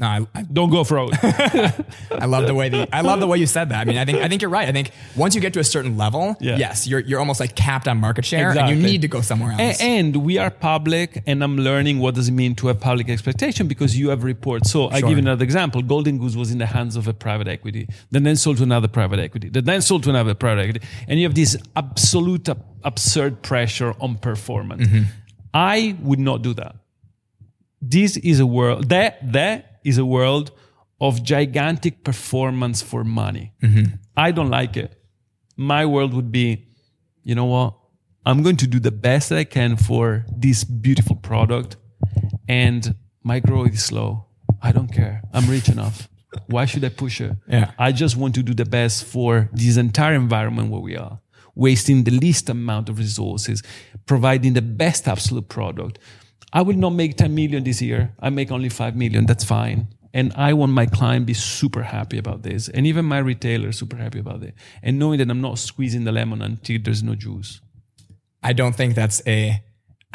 No, 0.00 0.06
I, 0.06 0.26
I, 0.32 0.42
Don't 0.42 0.70
go 0.70 0.78
off 0.78 0.92
road. 0.92 1.10
I 1.22 2.26
love 2.26 2.46
the 2.46 2.54
way 2.54 2.68
the 2.68 2.88
I 2.94 3.00
love 3.00 3.18
the 3.18 3.26
way 3.26 3.38
you 3.38 3.46
said 3.46 3.70
that. 3.70 3.80
I 3.80 3.84
mean, 3.84 3.98
I 3.98 4.04
think 4.04 4.18
I 4.18 4.28
think 4.28 4.42
you're 4.42 4.50
right. 4.50 4.68
I 4.68 4.72
think 4.72 4.92
once 5.16 5.34
you 5.34 5.40
get 5.40 5.52
to 5.54 5.60
a 5.60 5.64
certain 5.64 5.96
level, 5.96 6.36
Yeah. 6.40 6.56
yes, 6.56 6.86
you're 6.86 7.00
you're 7.00 7.18
almost 7.18 7.40
like 7.40 7.56
capped 7.56 7.88
on 7.88 7.98
market 7.98 8.24
share, 8.24 8.56
and 8.56 8.68
you 8.70 8.76
need 8.76 9.02
to 9.02 9.08
go 9.08 9.20
somewhere 9.22 9.52
else. 9.58 9.80
and 9.80 10.14
we 10.16 10.38
are 10.38 10.50
public, 10.50 11.22
and 11.26 11.42
I'm 11.42 11.56
learning 11.56 11.98
what 11.98 12.14
does 12.14 12.28
it 12.28 12.32
mean 12.32 12.54
to 12.56 12.68
have 12.68 12.78
public 12.78 13.08
expectation 13.08 13.66
because 13.66 13.98
you 13.98 14.10
have 14.10 14.22
reports. 14.22 14.70
So 14.70 14.88
I 14.88 15.00
give 15.00 15.10
you 15.10 15.18
another 15.18 15.42
example. 15.42 15.82
Golden 15.82 16.18
Goose 16.18 16.36
was 16.36 16.52
in 16.52 16.58
the 16.58 16.66
hands 16.66 16.94
of 16.94 17.08
a 17.08 17.12
private 17.12 17.48
equity, 17.48 17.88
then 18.12 18.22
then 18.22 18.36
sold 18.36 18.58
to 18.58 18.62
another 18.62 18.88
private 18.88 19.18
equity, 19.18 19.48
that 19.48 19.64
then 19.64 19.82
sold 19.82 20.04
to 20.04 20.10
another 20.10 20.34
private 20.34 20.60
equity, 20.62 20.86
and 21.08 21.18
you 21.18 21.26
have 21.26 21.34
this 21.34 21.56
absolute 21.74 22.48
absurd 22.84 23.42
pressure 23.42 23.94
on 24.00 24.16
performance. 24.16 24.86
Mm-hmm. 24.86 25.02
I 25.52 25.96
would 26.02 26.20
not 26.20 26.42
do 26.42 26.54
that. 26.54 26.76
This 27.82 28.16
is 28.16 28.38
a 28.40 28.46
world 28.46 28.88
that 28.90 29.32
that 29.32 29.77
is 29.88 29.98
a 29.98 30.04
world 30.04 30.50
of 31.00 31.22
gigantic 31.22 32.04
performance 32.04 32.82
for 32.82 33.04
money. 33.04 33.52
Mm-hmm. 33.62 33.94
I 34.16 34.32
don't 34.32 34.50
like 34.50 34.76
it. 34.76 35.00
My 35.56 35.86
world 35.86 36.12
would 36.14 36.30
be, 36.30 36.66
you 37.22 37.34
know 37.34 37.46
what? 37.46 37.74
I'm 38.26 38.42
going 38.42 38.56
to 38.58 38.66
do 38.66 38.78
the 38.78 38.90
best 38.90 39.28
that 39.28 39.38
I 39.38 39.44
can 39.44 39.76
for 39.76 40.26
this 40.36 40.64
beautiful 40.64 41.16
product, 41.16 41.76
and 42.48 42.94
my 43.22 43.40
growth 43.40 43.72
is 43.72 43.84
slow. 43.84 44.26
I 44.60 44.72
don't 44.72 44.92
care. 44.92 45.22
I'm 45.32 45.48
rich 45.48 45.68
enough. 45.68 46.08
Why 46.46 46.66
should 46.66 46.84
I 46.84 46.90
push 46.90 47.20
it? 47.20 47.32
Yeah. 47.48 47.70
I 47.78 47.92
just 47.92 48.16
want 48.16 48.34
to 48.34 48.42
do 48.42 48.54
the 48.54 48.64
best 48.66 49.04
for 49.04 49.48
this 49.52 49.76
entire 49.76 50.14
environment 50.14 50.70
where 50.70 50.80
we 50.80 50.96
are, 50.96 51.20
wasting 51.54 52.04
the 52.04 52.10
least 52.10 52.50
amount 52.50 52.88
of 52.88 52.98
resources, 52.98 53.62
providing 54.04 54.52
the 54.52 54.62
best 54.62 55.08
absolute 55.08 55.48
product. 55.48 55.98
I 56.52 56.62
will 56.62 56.76
not 56.76 56.90
make 56.90 57.16
10 57.16 57.34
million 57.34 57.64
this 57.64 57.82
year. 57.82 58.14
I 58.20 58.30
make 58.30 58.50
only 58.50 58.68
5 58.68 58.96
million. 58.96 59.26
That's 59.26 59.44
fine. 59.44 59.88
And 60.14 60.32
I 60.34 60.54
want 60.54 60.72
my 60.72 60.86
client 60.86 61.26
be 61.26 61.34
super 61.34 61.82
happy 61.82 62.16
about 62.18 62.42
this. 62.42 62.68
And 62.68 62.86
even 62.86 63.04
my 63.04 63.18
retailer 63.18 63.72
super 63.72 63.96
happy 63.96 64.18
about 64.20 64.42
it. 64.42 64.54
And 64.82 64.98
knowing 64.98 65.18
that 65.18 65.28
I'm 65.30 65.40
not 65.42 65.58
squeezing 65.58 66.04
the 66.04 66.12
lemon 66.12 66.40
until 66.42 66.78
there's 66.82 67.02
no 67.02 67.14
juice. 67.14 67.60
I 68.42 68.54
don't 68.54 68.74
think 68.74 68.94
that's 68.94 69.20
a 69.26 69.62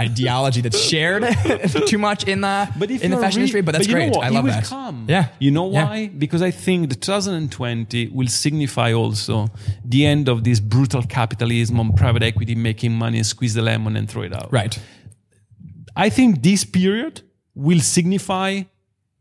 ideology 0.01 0.61
that's 0.61 0.79
shared 0.79 1.23
too 1.87 1.99
much 1.99 2.27
in 2.27 2.41
the 2.41 2.67
in 3.01 3.11
the 3.11 3.17
fashion 3.17 3.37
re- 3.37 3.43
industry, 3.43 3.61
but 3.61 3.73
that's 3.73 3.87
know 3.87 3.93
great. 3.93 4.17
I 4.17 4.29
love 4.29 4.45
that. 4.45 4.63
Come. 4.63 5.05
Yeah. 5.07 5.27
You 5.37 5.51
know 5.51 5.71
Yeah. 5.71 5.85
why? 5.85 6.07
Because 6.07 6.41
I 6.41 6.49
think 6.49 6.89
the 6.89 6.95
2020 6.95 8.07
will 8.07 8.27
signify 8.27 8.91
also 8.93 9.49
the 9.85 10.05
end 10.07 10.27
of 10.29 10.43
this 10.43 10.59
brutal 10.59 11.03
capitalism 11.03 11.79
on 11.79 11.93
private 11.93 12.23
equity 12.23 12.55
making 12.55 12.93
money 12.93 13.17
and 13.17 13.25
squeeze 13.25 13.53
the 13.53 13.61
lemon 13.61 13.95
and 13.95 14.09
throw 14.09 14.23
it 14.23 14.33
out. 14.33 14.51
Right. 14.51 14.79
I 15.95 16.09
think 16.09 16.41
this 16.43 16.63
period 16.63 17.21
will 17.55 17.79
signify 17.79 18.63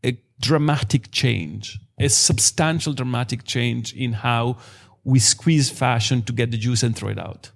a 0.04 0.16
dramatic 0.40 1.10
change, 1.10 1.78
a 1.98 2.08
substantial 2.08 2.92
dramatic 2.92 3.44
change 3.44 3.92
in 3.94 4.12
how 4.12 4.56
we 5.04 5.18
squeeze 5.18 5.68
fashion 5.70 6.22
to 6.22 6.32
get 6.32 6.50
the 6.50 6.56
juice 6.56 6.82
and 6.82 6.96
throw 6.96 7.10
it 7.10 7.18
out. 7.18 7.50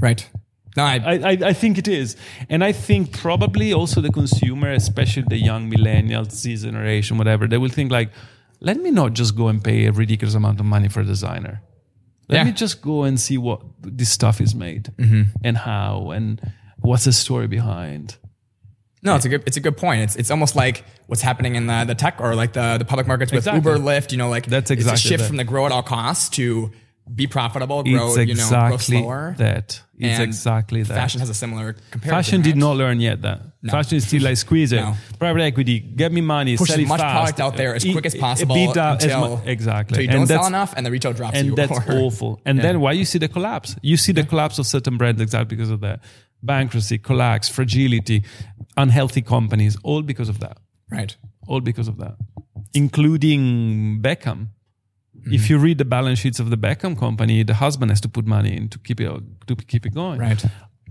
Right. 0.00 0.28
No, 0.76 0.84
I, 0.84 0.96
I, 0.96 1.30
I, 1.30 1.52
think 1.52 1.78
it 1.78 1.88
is. 1.88 2.16
And 2.48 2.62
I 2.62 2.72
think 2.72 3.12
probably 3.18 3.72
also 3.72 4.00
the 4.00 4.12
consumer, 4.12 4.70
especially 4.72 5.24
the 5.28 5.36
young 5.36 5.70
millennials, 5.70 6.30
Z 6.30 6.56
generation, 6.58 7.18
whatever, 7.18 7.48
they 7.48 7.58
will 7.58 7.70
think 7.70 7.90
like, 7.90 8.10
let 8.60 8.78
me 8.78 8.90
not 8.90 9.14
just 9.14 9.36
go 9.36 9.48
and 9.48 9.62
pay 9.62 9.86
a 9.86 9.92
ridiculous 9.92 10.34
amount 10.34 10.60
of 10.60 10.66
money 10.66 10.88
for 10.88 11.00
a 11.00 11.04
designer. 11.04 11.60
Let 12.28 12.36
Yeah. 12.38 12.44
me 12.44 12.52
just 12.52 12.80
go 12.82 13.02
and 13.02 13.18
see 13.18 13.36
what 13.36 13.62
this 13.82 14.10
stuff 14.10 14.40
is 14.40 14.54
made 14.54 14.92
mm-hmm. 14.96 15.22
and 15.42 15.56
how 15.58 16.12
and 16.12 16.40
what's 16.78 17.04
the 17.04 17.12
story 17.12 17.48
behind. 17.48 18.16
No, 19.02 19.16
it's 19.16 19.24
a 19.24 19.28
good 19.28 19.42
it's 19.46 19.56
a 19.56 19.60
good 19.60 19.76
point. 19.76 20.02
It's 20.02 20.16
it's 20.16 20.30
almost 20.30 20.54
like 20.56 20.84
what's 21.06 21.22
happening 21.22 21.54
in 21.56 21.66
the, 21.66 21.84
the 21.86 21.94
tech 21.94 22.20
or 22.20 22.34
like 22.34 22.52
the, 22.52 22.76
the 22.78 22.84
public 22.84 23.06
markets 23.06 23.32
with 23.32 23.46
Exactly. 23.46 23.72
Uber, 23.72 23.82
Lyft. 23.82 24.12
You 24.12 24.18
know, 24.18 24.28
like 24.28 24.46
That's 24.46 24.70
it's 24.70 24.82
exactly 24.82 24.94
a 24.94 24.98
shift 24.98 25.20
that. 25.22 25.26
from 25.28 25.36
the 25.36 25.44
grow 25.44 25.66
at 25.66 25.72
all 25.72 25.82
costs 25.82 26.28
to 26.30 26.70
be 27.12 27.26
profitable, 27.26 27.82
grow 27.82 28.14
it's 28.14 28.28
you 28.28 28.34
know, 28.34 28.48
grow 28.48 28.66
exactly 28.74 29.00
slower. 29.00 29.34
that. 29.38 29.82
It's 29.98 30.14
And 30.18 30.22
exactly 30.22 30.82
that. 30.84 30.94
Fashion 30.94 31.18
has 31.20 31.28
a 31.28 31.34
similar 31.34 31.72
comparison. 31.90 32.10
Fashion 32.10 32.42
did 32.42 32.50
right? 32.50 32.56
not 32.58 32.76
learn 32.76 33.00
yet 33.00 33.22
that. 33.22 33.40
Fashion 33.68 33.96
is 33.96 34.06
still 34.06 34.22
like 34.22 34.36
squeeze 34.36 34.72
it. 34.72 34.76
No. 34.80 34.94
Private 35.18 35.42
equity, 35.42 35.80
get 35.80 36.12
me 36.12 36.20
money, 36.20 36.56
push 36.56 36.68
sell 36.68 36.78
as 36.78 36.84
it 36.84 36.88
much 36.88 37.00
fast. 37.00 37.16
product 37.36 37.40
out 37.40 37.56
there 37.56 37.74
as 37.74 37.82
quick 37.84 38.06
as 38.06 38.14
possible 38.14 38.54
out 38.78 38.98
as 38.98 39.04
until, 39.04 39.36
mu- 39.38 39.42
exactly. 39.44 40.04
until 40.04 40.04
you 40.04 40.18
don't 40.18 40.26
sell 40.28 40.46
enough 40.46 40.72
and 40.76 40.86
the 40.86 40.90
retail 40.90 41.12
drops 41.12 41.36
and 41.36 41.48
you. 41.48 41.54
that's 41.56 41.72
or- 41.88 41.92
awful. 41.94 42.40
And 42.46 42.60
then 42.60 42.80
why 42.80 42.92
you 42.92 43.04
see 43.04 43.18
the 43.18 43.28
collapse? 43.28 43.74
You 43.82 43.96
see 43.96 44.12
the 44.12 44.24
collapse 44.24 44.58
of 44.60 44.66
certain 44.66 44.96
brands 44.96 45.20
exactly 45.20 45.56
because 45.56 45.70
of 45.70 45.80
that. 45.80 46.00
Bankruptcy, 46.42 46.98
collapse, 46.98 47.48
fragility, 47.48 48.24
unhealthy 48.76 49.22
companies, 49.22 49.76
all 49.82 50.02
because 50.02 50.28
of 50.28 50.40
that. 50.40 50.58
Right. 50.90 51.16
All 51.46 51.60
because 51.60 51.88
of 51.88 51.98
that. 51.98 52.16
Including 52.74 54.00
Beckham. 54.02 54.48
Mm-hmm. 55.16 55.34
If 55.34 55.50
you 55.50 55.58
read 55.58 55.78
the 55.78 55.84
balance 55.84 56.18
sheets 56.18 56.40
of 56.40 56.50
the 56.50 56.56
Beckham 56.56 56.98
company, 56.98 57.42
the 57.42 57.54
husband 57.54 57.90
has 57.90 58.00
to 58.02 58.08
put 58.08 58.26
money 58.26 58.56
in 58.56 58.68
to 58.70 58.78
keep 58.78 59.00
it 59.00 59.10
to 59.46 59.56
keep 59.56 59.84
it 59.84 59.94
going. 59.94 60.18
Right. 60.18 60.42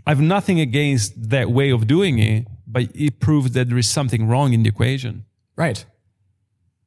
I've 0.05 0.21
nothing 0.21 0.59
against 0.59 1.29
that 1.29 1.49
way 1.51 1.71
of 1.71 1.87
doing 1.87 2.19
it, 2.19 2.47
but 2.67 2.83
it 2.95 3.19
proves 3.19 3.51
that 3.51 3.69
there 3.69 3.77
is 3.77 3.87
something 3.87 4.27
wrong 4.27 4.53
in 4.53 4.63
the 4.63 4.69
equation. 4.69 5.25
Right. 5.55 5.85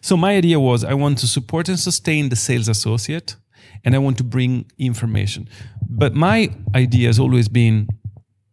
So 0.00 0.16
my 0.16 0.36
idea 0.36 0.60
was 0.60 0.84
I 0.84 0.94
want 0.94 1.18
to 1.18 1.26
support 1.26 1.68
and 1.68 1.78
sustain 1.78 2.28
the 2.28 2.36
sales 2.36 2.68
associate, 2.68 3.36
and 3.84 3.94
I 3.94 3.98
want 3.98 4.18
to 4.18 4.24
bring 4.24 4.70
information. 4.78 5.48
But 5.88 6.14
my 6.14 6.50
idea 6.74 7.08
has 7.08 7.18
always 7.18 7.48
been 7.48 7.88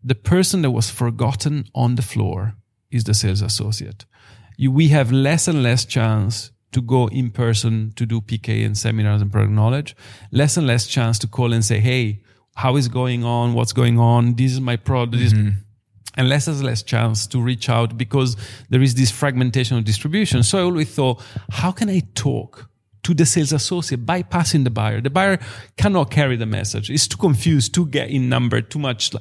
the 0.04 0.16
person 0.16 0.62
that 0.62 0.72
was 0.72 0.90
forgotten 0.90 1.66
on 1.74 1.96
the 1.96 2.02
floor 2.02 2.56
is 2.92 3.04
the 3.06 3.14
sales 3.14 3.42
associate. 3.42 4.06
You, 4.58 4.72
we 4.72 4.90
have 4.90 5.12
less 5.12 5.48
and 5.48 5.64
less 5.64 5.84
chance 5.84 6.52
to 6.72 6.82
go 6.82 7.08
in 7.08 7.32
person 7.32 7.94
to 7.96 8.06
do 8.06 8.22
PK 8.22 8.66
and 8.66 8.78
seminars 8.78 9.22
and 9.22 9.32
product 9.32 9.54
knowledge, 9.54 9.96
less 10.32 10.58
and 10.58 10.68
less 10.68 10.88
chance 10.88 11.18
to 11.20 11.28
call 11.28 11.54
and 11.54 11.64
say, 11.64 11.80
Hey, 11.80 12.22
how 12.56 12.76
is 12.76 12.88
going 12.88 13.24
on? 13.24 13.54
What's 13.54 13.74
going 13.74 13.98
on? 13.98 14.36
This 14.36 14.52
is 14.54 14.62
my 14.62 14.76
product. 14.76 15.18
This 15.18 15.34
mm-hmm. 15.34 15.60
And 16.16 16.30
less 16.30 16.48
and 16.48 16.62
less 16.64 16.84
chance 16.84 17.28
to 17.28 17.42
reach 17.42 17.70
out 17.70 17.98
because 17.98 18.36
there 18.70 18.82
is 18.82 18.96
this 18.96 19.12
fragmentation 19.12 19.78
of 19.78 19.84
distribution. 19.84 20.44
So 20.44 20.60
I 20.60 20.62
always 20.62 20.94
thought, 20.94 21.22
how 21.50 21.72
can 21.72 21.90
I 21.90 22.02
talk 22.16 22.70
to 23.04 23.14
the 23.14 23.26
sales 23.26 23.52
associate 23.52 24.06
bypassing 24.06 24.64
the 24.64 24.70
buyer? 24.70 25.02
The 25.02 25.10
buyer 25.10 25.40
cannot 25.78 26.12
carry 26.12 26.36
the 26.38 26.46
message. 26.46 26.90
It's 26.90 27.08
too 27.08 27.18
confused, 27.18 27.74
too 27.74 27.88
get 27.88 28.10
in 28.10 28.30
number, 28.30 28.62
too 28.62 28.80
much. 28.80 29.12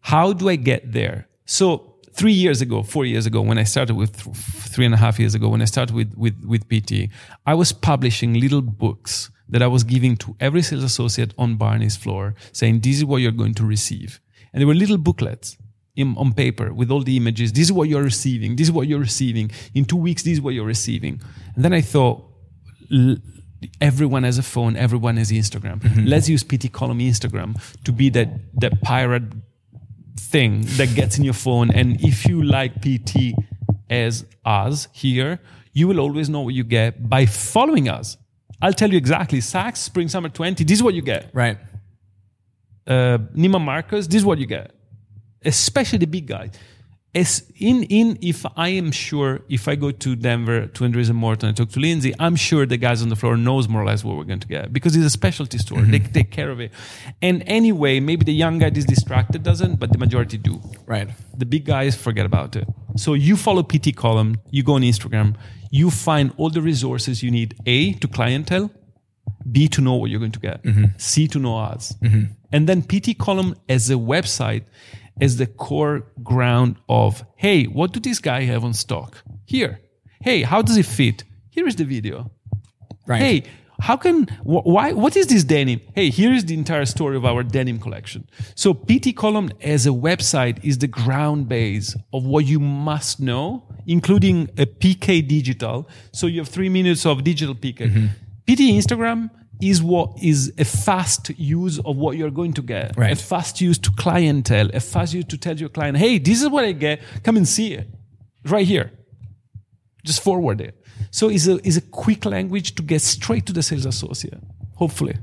How 0.00 0.32
do 0.32 0.48
I 0.48 0.56
get 0.56 0.92
there? 0.92 1.28
So 1.44 1.96
three 2.12 2.32
years 2.32 2.60
ago, 2.60 2.82
four 2.82 3.04
years 3.04 3.26
ago, 3.26 3.40
when 3.40 3.58
I 3.58 3.64
started 3.64 3.94
with 3.96 4.14
three 4.14 4.84
and 4.84 4.94
a 4.94 4.98
half 4.98 5.18
years 5.18 5.34
ago, 5.34 5.48
when 5.48 5.62
I 5.62 5.66
started 5.66 5.94
with, 5.94 6.16
with, 6.16 6.44
with 6.44 6.68
PT, 6.68 7.10
I 7.46 7.54
was 7.54 7.72
publishing 7.72 8.34
little 8.34 8.62
books 8.62 9.30
that 9.48 9.62
I 9.62 9.66
was 9.66 9.84
giving 9.84 10.16
to 10.18 10.36
every 10.40 10.62
sales 10.62 10.82
associate 10.82 11.32
on 11.38 11.56
Barney's 11.56 11.96
floor 11.96 12.34
saying, 12.52 12.80
this 12.80 12.96
is 12.96 13.04
what 13.04 13.18
you're 13.18 13.32
going 13.32 13.54
to 13.54 13.64
receive. 13.64 14.20
And 14.52 14.60
they 14.60 14.64
were 14.64 14.74
little 14.74 14.98
booklets 14.98 15.56
in, 15.98 16.16
on 16.16 16.32
paper 16.32 16.72
with 16.72 16.90
all 16.90 17.02
the 17.02 17.16
images. 17.16 17.52
This 17.52 17.64
is 17.64 17.72
what 17.72 17.88
you're 17.88 18.02
receiving. 18.02 18.56
This 18.56 18.68
is 18.68 18.72
what 18.72 18.86
you're 18.86 19.00
receiving. 19.00 19.50
In 19.74 19.84
two 19.84 19.96
weeks, 19.96 20.22
this 20.22 20.34
is 20.34 20.40
what 20.40 20.54
you're 20.54 20.64
receiving. 20.64 21.20
And 21.54 21.64
then 21.64 21.72
I 21.72 21.80
thought, 21.80 22.24
everyone 23.80 24.22
has 24.22 24.38
a 24.38 24.42
phone. 24.42 24.76
Everyone 24.76 25.16
has 25.16 25.30
Instagram. 25.32 25.82
Let's 26.08 26.28
use 26.28 26.44
PT 26.44 26.72
column 26.72 27.00
Instagram 27.00 27.50
to 27.84 27.92
be 27.92 28.08
that, 28.10 28.28
that 28.60 28.80
pirate 28.80 29.24
thing 30.16 30.62
that 30.78 30.94
gets 30.94 31.18
in 31.18 31.24
your 31.24 31.34
phone. 31.34 31.70
And 31.72 32.00
if 32.00 32.26
you 32.26 32.42
like 32.42 32.80
PT 32.80 33.34
as 33.90 34.24
us 34.44 34.88
here, 34.92 35.40
you 35.72 35.88
will 35.88 36.00
always 36.00 36.28
know 36.28 36.40
what 36.42 36.54
you 36.54 36.64
get 36.64 37.08
by 37.08 37.26
following 37.26 37.88
us. 37.88 38.16
I'll 38.62 38.72
tell 38.72 38.90
you 38.90 38.98
exactly. 38.98 39.40
Saks, 39.40 39.78
Spring 39.78 40.08
Summer 40.08 40.28
20, 40.28 40.64
this 40.64 40.78
is 40.78 40.82
what 40.82 40.94
you 40.94 41.02
get. 41.02 41.30
right. 41.34 41.58
Uh, 42.86 43.18
Neiman 43.36 43.60
Marcus, 43.60 44.06
this 44.06 44.16
is 44.16 44.24
what 44.24 44.38
you 44.38 44.46
get. 44.46 44.72
Especially 45.44 45.98
the 45.98 46.06
big 46.06 46.26
guys. 46.26 46.50
As 47.14 47.50
in, 47.56 47.84
in, 47.84 48.18
if 48.20 48.44
I 48.54 48.68
am 48.68 48.92
sure, 48.92 49.40
if 49.48 49.66
I 49.66 49.76
go 49.76 49.90
to 49.90 50.14
Denver 50.14 50.66
to 50.66 50.84
Andrisen 50.84 51.14
Morton 51.14 51.48
and 51.48 51.56
talk 51.56 51.70
to 51.70 51.80
Lindsay, 51.80 52.14
I'm 52.18 52.36
sure 52.36 52.66
the 52.66 52.76
guys 52.76 53.00
on 53.00 53.08
the 53.08 53.16
floor 53.16 53.36
knows 53.36 53.66
more 53.66 53.82
or 53.82 53.86
less 53.86 54.04
what 54.04 54.16
we're 54.18 54.24
going 54.24 54.40
to 54.40 54.46
get 54.46 54.74
because 54.74 54.94
it's 54.94 55.06
a 55.06 55.10
specialty 55.10 55.56
store. 55.56 55.80
They 55.80 56.00
mm-hmm. 56.00 56.12
take 56.12 56.30
care 56.30 56.50
of 56.50 56.60
it. 56.60 56.70
And 57.22 57.42
anyway, 57.46 57.98
maybe 57.98 58.24
the 58.24 58.34
young 58.34 58.58
guy 58.58 58.70
is 58.74 58.84
distracted 58.84 59.42
doesn't, 59.42 59.80
but 59.80 59.90
the 59.90 59.98
majority 59.98 60.36
do 60.36 60.60
Right. 60.86 61.08
the 61.36 61.46
big 61.46 61.64
guys 61.64 61.96
forget 61.96 62.26
about 62.26 62.54
it. 62.56 62.68
So 62.96 63.14
you 63.14 63.36
follow 63.36 63.62
PT 63.62 63.96
column, 63.96 64.36
you 64.50 64.62
go 64.62 64.74
on 64.74 64.82
Instagram, 64.82 65.34
you 65.70 65.90
find 65.90 66.32
all 66.36 66.50
the 66.50 66.62
resources 66.62 67.22
you 67.22 67.30
need 67.30 67.54
A 67.64 67.94
to 67.94 68.06
clientele, 68.06 68.70
B 69.50 69.66
to 69.68 69.80
know 69.80 69.94
what 69.94 70.10
you're 70.10 70.20
going 70.20 70.32
to 70.32 70.40
get, 70.40 70.62
mm-hmm. 70.62 70.84
C 70.98 71.26
to 71.28 71.38
know 71.38 71.58
ads. 71.60 71.94
Mm-hmm. 72.02 72.32
And 72.52 72.68
then 72.68 72.82
PT 72.82 73.18
Column 73.18 73.54
as 73.68 73.90
a 73.90 73.94
website 73.94 74.64
as 75.20 75.36
the 75.36 75.46
core 75.46 76.06
ground 76.22 76.76
of, 76.88 77.24
hey, 77.36 77.64
what 77.64 77.92
do 77.92 78.00
this 78.00 78.18
guy 78.18 78.42
have 78.42 78.64
on 78.64 78.72
stock? 78.72 79.22
Here. 79.46 79.80
Hey, 80.20 80.42
how 80.42 80.62
does 80.62 80.76
it 80.76 80.86
fit? 80.86 81.24
Here 81.50 81.66
is 81.66 81.76
the 81.76 81.84
video. 81.84 82.30
Right. 83.06 83.20
Hey, 83.20 83.44
how 83.80 83.96
can 83.96 84.24
wh- 84.42 84.66
why 84.66 84.92
what 84.92 85.16
is 85.16 85.28
this 85.28 85.44
denim 85.44 85.80
hey 85.94 86.10
here 86.10 86.32
is 86.32 86.44
the 86.46 86.54
entire 86.54 86.84
story 86.84 87.16
of 87.16 87.24
our 87.24 87.42
denim 87.42 87.78
collection 87.78 88.28
so 88.54 88.74
pt 88.74 89.14
column 89.14 89.50
as 89.62 89.86
a 89.86 89.90
website 89.90 90.62
is 90.64 90.78
the 90.78 90.88
ground 90.88 91.48
base 91.48 91.96
of 92.12 92.24
what 92.24 92.44
you 92.44 92.58
must 92.58 93.20
know 93.20 93.62
including 93.86 94.48
a 94.58 94.66
pk 94.66 95.26
digital 95.26 95.88
so 96.12 96.26
you 96.26 96.40
have 96.40 96.48
three 96.48 96.68
minutes 96.68 97.06
of 97.06 97.22
digital 97.22 97.54
pk 97.54 97.78
mm-hmm. 97.78 98.06
pt 98.46 98.60
instagram 98.60 99.30
is 99.60 99.82
what 99.82 100.10
is 100.22 100.52
a 100.58 100.64
fast 100.64 101.30
use 101.38 101.78
of 101.80 101.96
what 101.96 102.16
you're 102.16 102.30
going 102.30 102.52
to 102.52 102.62
get 102.62 102.96
Right. 102.96 103.12
a 103.12 103.16
fast 103.16 103.60
use 103.60 103.78
to 103.78 103.90
clientele 103.92 104.70
a 104.74 104.80
fast 104.80 105.14
use 105.14 105.24
to 105.26 105.36
tell 105.36 105.56
your 105.56 105.68
client 105.68 105.96
hey 105.96 106.18
this 106.18 106.40
is 106.42 106.48
what 106.48 106.64
i 106.64 106.72
get 106.72 107.00
come 107.24 107.36
and 107.36 107.46
see 107.48 107.74
it 107.74 107.88
right 108.44 108.66
here 108.66 108.92
just 110.04 110.22
forward 110.22 110.60
it. 110.60 110.74
So 111.10 111.28
it's 111.28 111.46
a, 111.46 111.56
it's 111.66 111.76
a 111.76 111.80
quick 111.82 112.24
language 112.24 112.74
to 112.76 112.82
get 112.82 113.02
straight 113.02 113.44
to 113.46 113.52
the 113.52 113.62
sales 113.62 113.84
associate, 113.84 114.40
hopefully. 114.76 115.16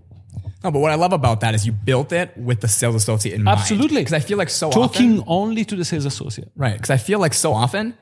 No, 0.63 0.69
but 0.71 0.79
what 0.79 0.91
I 0.91 0.95
love 0.95 1.13
about 1.13 1.39
that 1.41 1.55
is 1.55 1.65
you 1.65 1.71
built 1.71 2.11
it 2.11 2.37
with 2.37 2.59
the 2.61 2.67
sales 2.67 2.95
associate 2.95 3.35
in 3.35 3.43
mind. 3.43 3.57
Absolutely. 3.59 4.01
Because 4.01 4.13
I 4.13 4.19
feel 4.19 4.37
like 4.37 4.49
so 4.49 4.69
Talking 4.69 5.19
often, 5.19 5.23
only 5.27 5.65
to 5.65 5.75
the 5.75 5.85
sales 5.85 6.05
associate. 6.05 6.51
right? 6.55 6.73
Because 6.73 6.89
I 6.91 6.97
feel 6.97 7.19
like 7.19 7.33
so 7.33 7.53
often, 7.53 7.95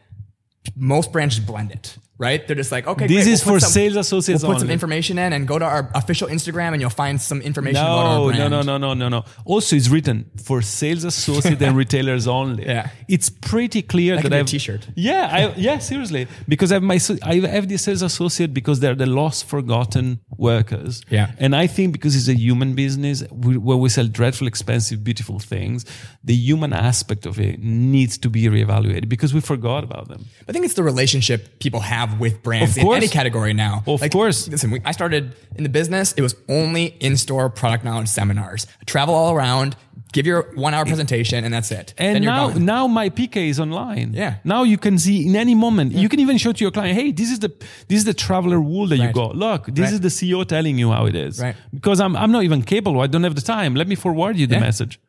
most 0.75 1.11
branches 1.13 1.39
blend 1.39 1.71
it. 1.71 1.97
Right? 2.27 2.39
They're 2.45 2.61
just 2.63 2.71
like, 2.77 2.85
okay, 2.93 3.07
This 3.07 3.25
great, 3.25 3.33
is 3.33 3.45
we'll 3.45 3.55
for 3.55 3.59
sales 3.77 3.97
associates 4.05 4.43
We'll 4.43 4.53
put 4.53 4.61
some 4.61 4.69
information 4.79 5.15
in 5.25 5.33
and 5.35 5.41
go 5.47 5.57
to 5.63 5.65
our 5.65 5.83
official 6.01 6.27
Instagram, 6.35 6.71
and 6.73 6.79
you'll 6.81 6.99
find 7.05 7.15
some 7.29 7.39
information 7.41 7.81
No, 7.83 8.29
no, 8.29 8.47
no, 8.47 8.61
no, 8.61 8.77
no, 8.77 8.93
no, 8.93 9.07
no. 9.09 9.25
Also, 9.45 9.75
it's 9.75 9.89
written 9.89 10.31
for 10.47 10.61
sales 10.61 11.03
associate 11.03 11.61
and 11.61 11.75
retailers 11.83 12.27
only. 12.27 12.65
Yeah. 12.65 12.89
it's 13.15 13.29
pretty 13.29 13.81
clear 13.81 14.15
That 14.15 14.23
that, 14.23 14.23
could 14.23 14.31
be 14.31 14.37
a 14.37 14.39
I've 14.39 14.45
t-shirt. 14.47 14.87
Yeah, 14.95 15.29
I, 15.31 15.53
yeah, 15.57 15.77
seriously, 15.79 16.27
because 16.47 16.71
I 16.71 16.75
have 16.75 16.83
my 16.83 16.99
I 17.23 17.35
have 17.57 17.67
the 17.67 17.77
sales 17.77 18.01
associate 18.01 18.53
because 18.53 18.79
they're 18.79 18.95
the 18.95 19.05
lost, 19.05 19.45
forgotten 19.45 20.19
workers. 20.37 21.01
Yeah. 21.09 21.31
and 21.39 21.51
I 21.55 21.67
think 21.67 21.93
because 21.93 22.15
it's 22.15 22.27
a 22.27 22.35
human 22.47 22.73
business 22.75 23.23
we, 23.31 23.57
where 23.57 23.77
we 23.77 23.89
sell 23.89 24.07
dreadful, 24.07 24.47
expensive, 24.47 25.03
beautiful 25.03 25.39
things, 25.39 25.85
the 26.23 26.35
human 26.35 26.71
aspect 26.73 27.25
of 27.25 27.39
it 27.39 27.59
needs 27.59 28.17
to 28.19 28.29
be 28.29 28.43
reevaluated 28.43 29.09
because 29.09 29.33
we 29.33 29.41
forgot 29.41 29.83
about 29.83 30.07
them. 30.07 30.25
I 30.47 30.51
think 30.51 30.65
it's 30.65 30.75
the 30.75 30.83
relationship 30.83 31.59
people 31.59 31.81
have 31.81 32.12
with 32.19 32.43
brands 32.43 32.77
in 32.77 32.87
any 32.91 33.07
category 33.07 33.53
now. 33.53 33.83
Of 33.87 34.09
course. 34.11 34.47
Listen, 34.47 34.71
we, 34.71 34.81
I 34.85 34.91
started 34.91 35.35
in 35.55 35.63
the 35.63 35.69
business. 35.69 36.13
It 36.13 36.21
was 36.21 36.35
only 36.49 36.85
in-store 36.99 37.49
product 37.49 37.83
knowledge 37.83 38.07
seminars. 38.09 38.67
Travel 38.85 39.13
all 39.15 39.33
around, 39.35 39.75
give 40.11 40.25
your 40.25 40.51
one-hour 40.55 40.85
presentation, 40.85 41.43
and 41.43 41.53
that's 41.53 41.71
it. 41.71 41.93
And 41.97 42.23
now, 42.23 42.49
gone. 42.49 42.65
now 42.65 42.87
my 42.87 43.09
PK 43.09 43.49
is 43.49 43.59
online. 43.59 44.13
Yeah. 44.13 44.35
Now 44.43 44.63
you 44.63 44.77
can 44.77 44.97
see 44.97 45.25
in 45.27 45.35
any 45.35 45.55
moment. 45.55 45.91
You 45.93 46.09
can 46.09 46.19
even 46.19 46.37
show 46.37 46.51
to 46.51 46.63
your 46.63 46.71
client, 46.71 46.97
"Hey, 46.97 47.11
this 47.11 47.31
is 47.31 47.39
the 47.39 47.49
this 47.87 47.97
is 47.99 48.05
the 48.05 48.13
traveler 48.13 48.59
wool 48.61 48.87
that 48.87 48.97
you 48.97 49.03
Right. 49.05 49.13
got. 49.13 49.35
Look, 49.35 49.65
this 49.67 49.85
Right. 49.85 49.93
is 49.93 49.99
the 50.01 50.09
CEO 50.09 50.43
telling 50.43 50.77
you 50.77 50.91
how 50.91 51.05
it 51.05 51.15
is. 51.15 51.39
Right. 51.39 51.55
Because 51.73 51.99
I'm 51.99 52.15
I'm 52.15 52.31
not 52.31 52.43
even 52.43 52.61
capable. 52.63 53.01
I 53.01 53.07
don't 53.07 53.23
have 53.23 53.35
the 53.35 53.41
time. 53.41 53.75
Let 53.75 53.87
me 53.87 53.95
forward 53.95 54.37
you 54.37 54.47
the 54.47 54.55
Yeah. 54.55 54.61
message. 54.61 54.99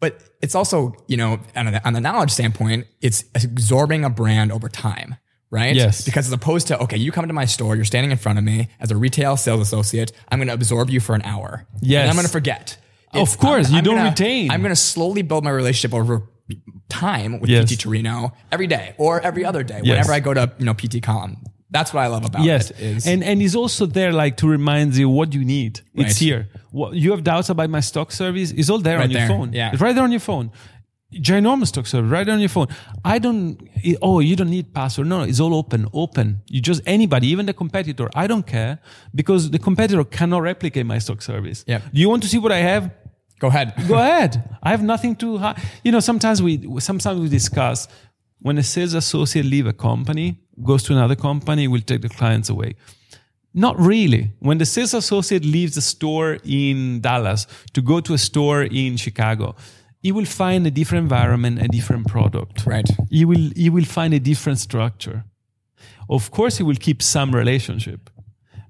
But 0.00 0.22
it's 0.40 0.54
also, 0.54 0.94
you 1.08 1.16
know, 1.16 1.40
on 1.56 1.66
the, 1.72 1.84
on 1.84 1.92
the 1.92 2.00
knowledge 2.00 2.30
standpoint, 2.30 2.86
it's 3.00 3.24
absorbing 3.34 4.04
a 4.04 4.10
brand 4.10 4.52
over 4.52 4.68
time, 4.68 5.16
right? 5.50 5.74
Yes. 5.74 6.04
Because 6.04 6.26
as 6.26 6.32
opposed 6.32 6.66
to, 6.68 6.78
okay, 6.82 6.96
you 6.96 7.10
come 7.12 7.26
to 7.26 7.32
my 7.32 7.44
store, 7.46 7.74
you're 7.76 7.84
standing 7.84 8.10
in 8.10 8.18
front 8.18 8.38
of 8.38 8.44
me 8.44 8.68
as 8.80 8.90
a 8.90 8.96
retail 8.96 9.36
sales 9.36 9.60
associate, 9.60 10.12
I'm 10.30 10.38
going 10.38 10.48
to 10.48 10.54
absorb 10.54 10.90
you 10.90 11.00
for 11.00 11.14
an 11.14 11.22
hour. 11.22 11.66
Yes. 11.80 12.02
And 12.02 12.10
I'm 12.10 12.16
going 12.16 12.26
to 12.26 12.32
forget. 12.32 12.76
Of 13.14 13.38
course, 13.38 13.70
you 13.70 13.80
don't 13.82 13.96
gonna- 13.96 14.10
retain. 14.10 14.50
I'm 14.50 14.60
going 14.60 14.70
to 14.70 14.76
slowly 14.76 15.22
build 15.22 15.44
my 15.44 15.50
relationship 15.50 15.94
over 15.94 16.22
time 16.88 17.40
with 17.40 17.50
Yes. 17.50 17.72
PT 17.74 17.80
Torino 17.80 18.32
every 18.52 18.66
day 18.66 18.94
or 18.98 19.20
every 19.20 19.44
other 19.44 19.62
day, 19.62 19.80
Yes. 19.82 19.94
whenever 19.94 20.12
I 20.12 20.20
go 20.20 20.34
to, 20.34 20.52
you 20.58 20.64
know, 20.64 20.74
PT 20.74 21.02
Column. 21.02 21.42
That's 21.70 21.92
what 21.92 22.02
I 22.02 22.06
love 22.06 22.24
about 22.24 22.40
it. 22.40 22.46
Yes, 22.46 22.70
and 23.06 23.22
and 23.22 23.42
it's 23.42 23.54
also 23.54 23.84
there 23.84 24.10
like 24.10 24.38
to 24.38 24.48
remind 24.48 24.96
you 24.96 25.10
what 25.10 25.34
you 25.34 25.44
need. 25.44 25.82
It's 25.94 26.16
here. 26.16 26.48
What 26.70 26.94
you 26.94 27.10
have 27.10 27.22
doubts 27.22 27.50
about 27.50 27.68
my 27.68 27.80
stock 27.80 28.10
service? 28.10 28.52
It's 28.52 28.70
all 28.70 28.78
there 28.78 28.96
Right 28.96 29.04
on 29.04 29.10
your 29.10 29.20
there. 29.20 29.28
phone. 29.28 29.52
Yeah. 29.52 29.72
it's 29.72 29.82
right 29.82 29.94
there 29.94 30.04
on 30.04 30.10
your 30.10 30.20
phone. 30.20 30.50
Ginormous 31.12 31.68
stock 31.68 31.86
service 31.86 32.10
right 32.10 32.28
on 32.28 32.38
your 32.38 32.50
phone. 32.50 32.66
I 33.04 33.18
don't. 33.18 33.58
oh, 34.02 34.20
you 34.20 34.36
don't 34.36 34.50
need 34.50 34.74
password. 34.74 35.06
No, 35.06 35.22
it's 35.22 35.40
all 35.40 35.54
open. 35.54 35.86
Open. 35.94 36.42
You 36.48 36.60
just 36.60 36.82
anybody, 36.84 37.28
even 37.28 37.46
the 37.46 37.54
competitor. 37.54 38.10
I 38.14 38.26
don't 38.26 38.46
care 38.46 38.78
because 39.14 39.50
the 39.50 39.58
competitor 39.58 40.04
cannot 40.04 40.42
replicate 40.42 40.84
my 40.84 40.98
stock 40.98 41.22
service. 41.22 41.64
Yeah. 41.66 41.78
Do 41.78 42.00
you 42.00 42.10
want 42.10 42.22
to 42.24 42.28
see 42.28 42.38
what 42.38 42.52
I 42.52 42.58
have? 42.58 42.90
go 43.38 43.48
ahead. 43.48 43.72
Go 43.86 43.94
ahead. 43.94 44.56
I 44.62 44.70
have 44.70 44.82
nothing 44.82 45.16
to 45.16 45.38
hide. 45.38 45.60
You 45.84 45.92
know, 45.92 46.00
sometimes 46.00 46.42
we 46.42 46.80
sometimes 46.80 47.20
we 47.20 47.28
discuss 47.28 47.88
when 48.40 48.58
a 48.58 48.62
sales 48.62 48.94
associate 48.94 49.46
leave 49.46 49.66
a 49.66 49.72
company, 49.72 50.38
goes 50.62 50.82
to 50.84 50.92
another 50.92 51.16
company, 51.16 51.68
will 51.68 51.80
take 51.80 52.02
the 52.02 52.08
clients 52.08 52.48
away. 52.48 52.76
Not 53.54 53.78
really. 53.80 54.32
When 54.40 54.58
the 54.58 54.66
sales 54.66 54.94
associate 54.94 55.44
leaves 55.44 55.76
a 55.76 55.80
store 55.80 56.38
in 56.44 57.00
Dallas 57.00 57.46
to 57.72 57.82
go 57.82 58.00
to 58.00 58.14
a 58.14 58.18
store 58.18 58.62
in 58.62 58.96
Chicago, 58.96 59.56
he 60.00 60.12
will 60.12 60.24
find 60.24 60.66
a 60.66 60.70
different 60.70 61.04
environment, 61.04 61.60
a 61.60 61.68
different 61.68 62.06
product. 62.06 62.66
Right. 62.66 62.88
He 63.10 63.24
will 63.24 63.50
he 63.56 63.70
will 63.70 63.84
find 63.84 64.14
a 64.14 64.20
different 64.20 64.58
structure. 64.58 65.24
Of 66.08 66.30
course, 66.30 66.56
he 66.58 66.62
will 66.62 66.76
keep 66.76 67.02
some 67.02 67.34
relationship. 67.34 68.10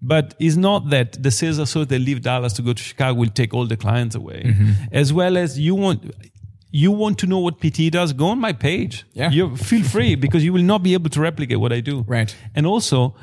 But 0.01 0.35
it's 0.39 0.57
not 0.57 0.91
that 0.91 1.23
the 1.23 1.31
sales 1.31 1.59
associate 1.59 1.89
that 1.89 1.99
leave 1.99 2.23
Dallas 2.23 2.53
to 2.55 2.63
go 2.63 2.73
to 2.73 2.83
Chicago 2.83 3.19
will 3.19 3.31
take 3.31 3.53
all 3.53 3.67
the 3.67 3.77
clients 3.77 4.15
away. 4.15 4.43
Mm-hmm. 4.47 4.73
As 4.93 5.13
well 5.13 5.37
as 5.37 5.59
you 5.59 5.75
want 5.75 6.15
you 6.71 6.93
want 6.93 7.19
to 7.19 7.27
know 7.27 7.39
what 7.39 7.61
PT 7.61 7.91
does, 7.91 8.13
go 8.13 8.27
on 8.27 8.39
my 8.39 8.53
page. 8.53 9.05
Yeah. 9.13 9.31
You 9.31 9.57
feel 9.57 9.83
free 9.83 10.15
because 10.15 10.45
you 10.45 10.53
will 10.53 10.63
not 10.63 10.83
be 10.83 10.93
able 10.95 11.11
to 11.11 11.21
replicate 11.21 11.59
what 11.59 11.73
I 11.73 11.81
do. 11.81 12.05
Right. 12.07 12.35
And 12.55 12.67
also, 12.67 13.15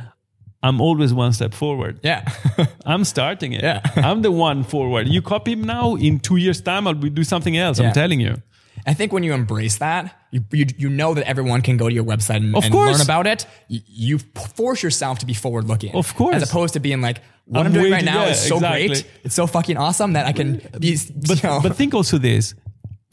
I'm 0.66 0.82
always 0.82 1.14
one 1.14 1.32
step 1.32 1.54
forward. 1.54 2.00
Yeah. 2.02 2.28
I'm 2.86 3.04
starting 3.04 3.54
it. 3.54 3.62
Yeah. 3.64 3.82
I'm 3.96 4.24
the 4.24 4.32
one 4.32 4.64
forward. 4.64 5.08
You 5.08 5.22
copy 5.22 5.52
him 5.52 5.64
now, 5.64 5.94
in 5.96 6.20
two 6.20 6.38
years' 6.38 6.60
time, 6.60 6.88
I'll 6.88 6.96
be 6.96 7.12
do 7.12 7.24
something 7.24 7.56
else. 7.56 7.80
Yeah. 7.80 7.88
I'm 7.88 7.94
telling 7.94 8.20
you. 8.20 8.42
I 8.88 8.94
think 8.96 9.14
when 9.14 9.24
you 9.24 9.34
embrace 9.34 9.78
that, 9.78 10.20
you, 10.32 10.44
you, 10.52 10.66
you 10.78 10.90
know 10.90 11.14
that 11.14 11.28
everyone 11.28 11.62
can 11.62 11.78
go 11.78 11.88
to 11.88 11.94
your 11.94 12.04
website 12.04 12.38
and, 12.38 12.56
and 12.56 12.74
learn 12.74 13.00
about 13.00 13.28
it. 13.28 13.46
You, 13.68 13.82
you 13.88 14.18
force 14.56 14.82
yourself 14.82 15.20
to 15.20 15.26
be 15.28 15.36
forward 15.36 15.66
looking. 15.66 15.96
Of 15.96 16.16
course. 16.16 16.36
As 16.36 16.50
opposed 16.50 16.74
to 16.74 16.80
being 16.80 17.02
like, 17.02 17.22
what 17.46 17.62
I'm, 17.62 17.68
I'm 17.68 17.74
doing 17.74 17.92
right 17.92 18.04
now 18.04 18.24
yeah, 18.24 18.32
is 18.32 18.48
so 18.48 18.56
exactly. 18.56 18.88
great. 18.88 19.12
It's 19.24 19.36
so 19.36 19.46
fucking 19.46 19.78
awesome 19.78 20.14
that 20.14 20.26
I 20.26 20.34
can 20.34 20.62
uh, 20.74 20.80
be, 20.80 20.98
But, 21.16 21.44
you 21.44 21.50
know, 21.50 21.60
but 21.62 21.76
think 21.76 21.94
also 21.94 22.18
this. 22.18 22.56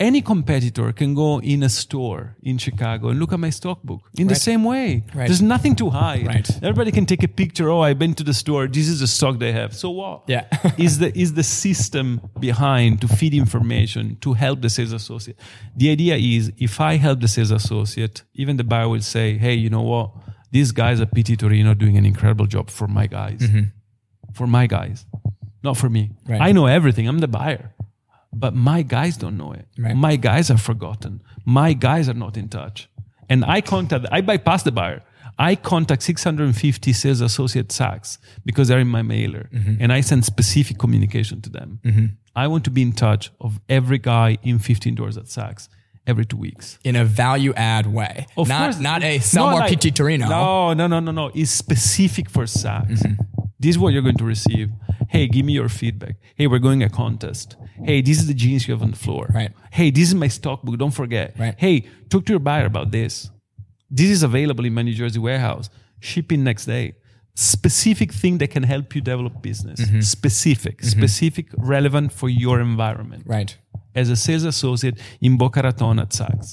Any 0.01 0.21
competitor 0.21 0.93
can 0.93 1.15
go 1.15 1.41
in 1.41 1.63
a 1.63 1.69
store 1.69 2.37
in 2.43 2.59
Chicago 2.59 3.11
and 3.11 3.21
look 3.21 3.33
at 3.33 3.39
my 3.39 3.51
stock 3.51 3.83
book 3.85 4.01
in 4.19 4.27
the 4.27 4.35
same 4.35 4.65
way. 4.65 5.05
Right. 5.15 5.29
There's 5.29 5.43
nothing 5.43 5.77
to 5.77 5.91
hide. 5.91 6.27
Right. 6.27 6.51
Everybody 6.57 6.91
can 6.91 7.07
take 7.07 7.23
a 7.23 7.29
picture. 7.29 7.71
Oh, 7.71 7.83
I've 7.83 7.99
been 7.99 8.15
to 8.15 8.25
the 8.25 8.35
store. 8.35 8.67
This 8.67 8.89
is 8.89 8.99
the 9.01 9.07
stock 9.07 9.39
they 9.39 9.53
have. 9.53 9.77
So 9.77 9.91
what? 9.91 10.25
Yeah. 10.27 10.47
is 10.79 10.99
the 10.99 11.17
is 11.17 11.35
the 11.35 11.45
system 11.45 12.21
behind 12.41 13.01
to 13.03 13.09
feed 13.09 13.33
information 13.35 14.17
to 14.23 14.33
help 14.33 14.63
the 14.63 14.71
sales 14.71 14.93
associate? 14.93 15.39
The 15.77 15.91
idea 15.91 16.17
is 16.17 16.53
if 16.59 16.81
I 16.81 16.97
help 16.97 17.21
the 17.21 17.29
sales 17.29 17.53
associate, 17.53 18.25
even 18.35 18.57
the 18.57 18.65
buyer 18.65 18.89
will 18.89 19.03
say, 19.03 19.39
"Hey, 19.39 19.55
you 19.55 19.71
know 19.71 19.83
what? 19.83 20.11
These 20.51 20.73
guys 20.73 21.01
at 21.01 21.15
PT 21.15 21.39
Torino 21.39 21.75
doing 21.75 21.97
an 21.97 22.07
incredible 22.07 22.47
job 22.47 22.71
for 22.71 22.89
my 22.89 23.07
guys, 23.07 23.41
mm-hmm. 23.41 23.67
for 24.33 24.47
my 24.47 24.67
guys, 24.67 25.07
not 25.63 25.77
for 25.77 25.89
me. 25.89 26.11
Right. 26.27 26.41
I 26.41 26.51
know 26.51 26.67
everything. 26.67 27.07
I'm 27.07 27.21
the 27.21 27.29
buyer." 27.29 27.73
But 28.33 28.55
my 28.55 28.83
guys 28.83 29.17
don't 29.17 29.37
know 29.37 29.53
it. 29.53 29.67
Right. 29.79 29.95
My 29.97 30.17
guys 30.17 30.51
are 30.51 30.59
forgotten. 30.59 31.23
My 31.45 31.73
guys 31.75 32.09
are 32.09 32.15
not 32.15 32.37
in 32.37 32.49
touch. 32.49 32.89
And 33.29 33.45
I 33.45 33.61
contact, 33.61 34.07
I 34.11 34.21
bypass 34.21 34.63
the 34.63 34.73
buyer. 34.73 35.03
I 35.39 35.55
contact 35.55 36.03
650 36.03 36.93
sales 36.93 37.21
associate 37.21 37.69
Saks 37.69 38.19
because 38.45 38.69
they're 38.69 38.79
in 38.81 38.89
my 38.89 39.03
mailer 39.03 39.49
and 39.81 39.93
I 39.93 40.01
send 40.03 40.25
specific 40.25 40.79
communication 40.79 41.41
to 41.43 41.51
them. 41.51 41.81
I 42.37 42.47
want 42.49 42.65
to 42.65 42.71
be 42.71 42.83
in 42.83 42.93
touch 42.93 43.31
of 43.41 43.59
every 43.69 43.99
guy 43.99 44.39
in 44.43 44.59
15 44.59 44.95
doors 44.95 45.17
at 45.17 45.25
Saks 45.25 45.69
every 46.07 46.25
two 46.27 46.37
weeks. 46.37 46.79
in 46.85 46.97
a 46.97 47.05
value 47.05 47.53
add 47.55 47.87
way. 47.87 48.27
Of 48.37 48.49
not, 48.49 48.63
course. 48.73 48.79
not 48.81 49.03
a 49.05 49.21
sell 49.21 49.51
more 49.51 49.61
like- 49.61 49.79
PT 49.81 49.95
Torino. 49.95 50.29
No, 50.29 50.73
no, 50.75 50.87
no, 50.87 51.01
no, 51.01 51.13
no. 51.13 51.31
It's 51.35 51.51
specific 51.51 52.29
for 52.29 52.45
Saks. 52.45 52.99
Mm-hmm. 53.03 53.23
This 53.63 53.77
is 53.77 53.79
what 53.79 53.93
you're 53.93 54.03
going 54.03 54.17
to 54.17 54.25
receive. 54.25 54.71
Hey, 55.09 55.29
give 55.29 55.47
me 55.47 55.53
your 55.53 55.69
feedback. 55.69 56.17
Hey, 56.35 56.49
we're 56.49 56.59
going 56.59 56.83
a 56.83 56.91
contest. 56.91 57.57
Hey, 57.85 58.03
this 58.03 58.19
is 58.19 58.27
the 58.27 58.35
jeans 58.35 58.67
you 58.67 58.75
have 58.75 58.83
on 58.83 58.91
the 58.91 58.97
floor. 58.97 59.29
Right. 59.33 59.53
Hey, 59.71 59.91
this 59.93 60.09
is 60.09 60.17
my 60.17 60.29
stock 60.29 60.63
book. 60.63 60.77
Don't 60.79 60.91
forget. 60.91 61.39
Right. 61.39 61.55
Hey, 61.57 61.87
talk 62.11 62.27
to 62.27 62.33
your 62.33 62.41
buyer 62.41 62.67
about 62.67 62.91
this. 62.91 63.31
This 63.89 64.11
is 64.11 64.25
available 64.25 64.65
in 64.65 64.75
my 64.75 64.83
New 64.83 64.95
Jersey 64.95 65.21
warehouse. 65.21 65.71
Shipping 66.01 66.43
next 66.43 66.67
day. 66.67 66.95
Specific 67.37 68.13
thing 68.13 68.39
that 68.39 68.51
can 68.51 68.65
help 68.65 68.95
you 68.97 69.01
develop 69.01 69.41
business. 69.41 69.81
Mm-hmm. 69.81 70.01
Specific, 70.01 70.83
specific, 70.83 71.47
relevant 71.57 72.13
for 72.13 72.29
your 72.29 72.61
environment. 72.61 73.23
Right. 73.27 73.57
As 73.95 74.11
a 74.11 74.17
sales 74.17 74.43
associate 74.43 74.99
in 75.21 75.39
Boca 75.39 75.63
Raton 75.63 76.01
at 76.01 76.11
Saks. 76.11 76.53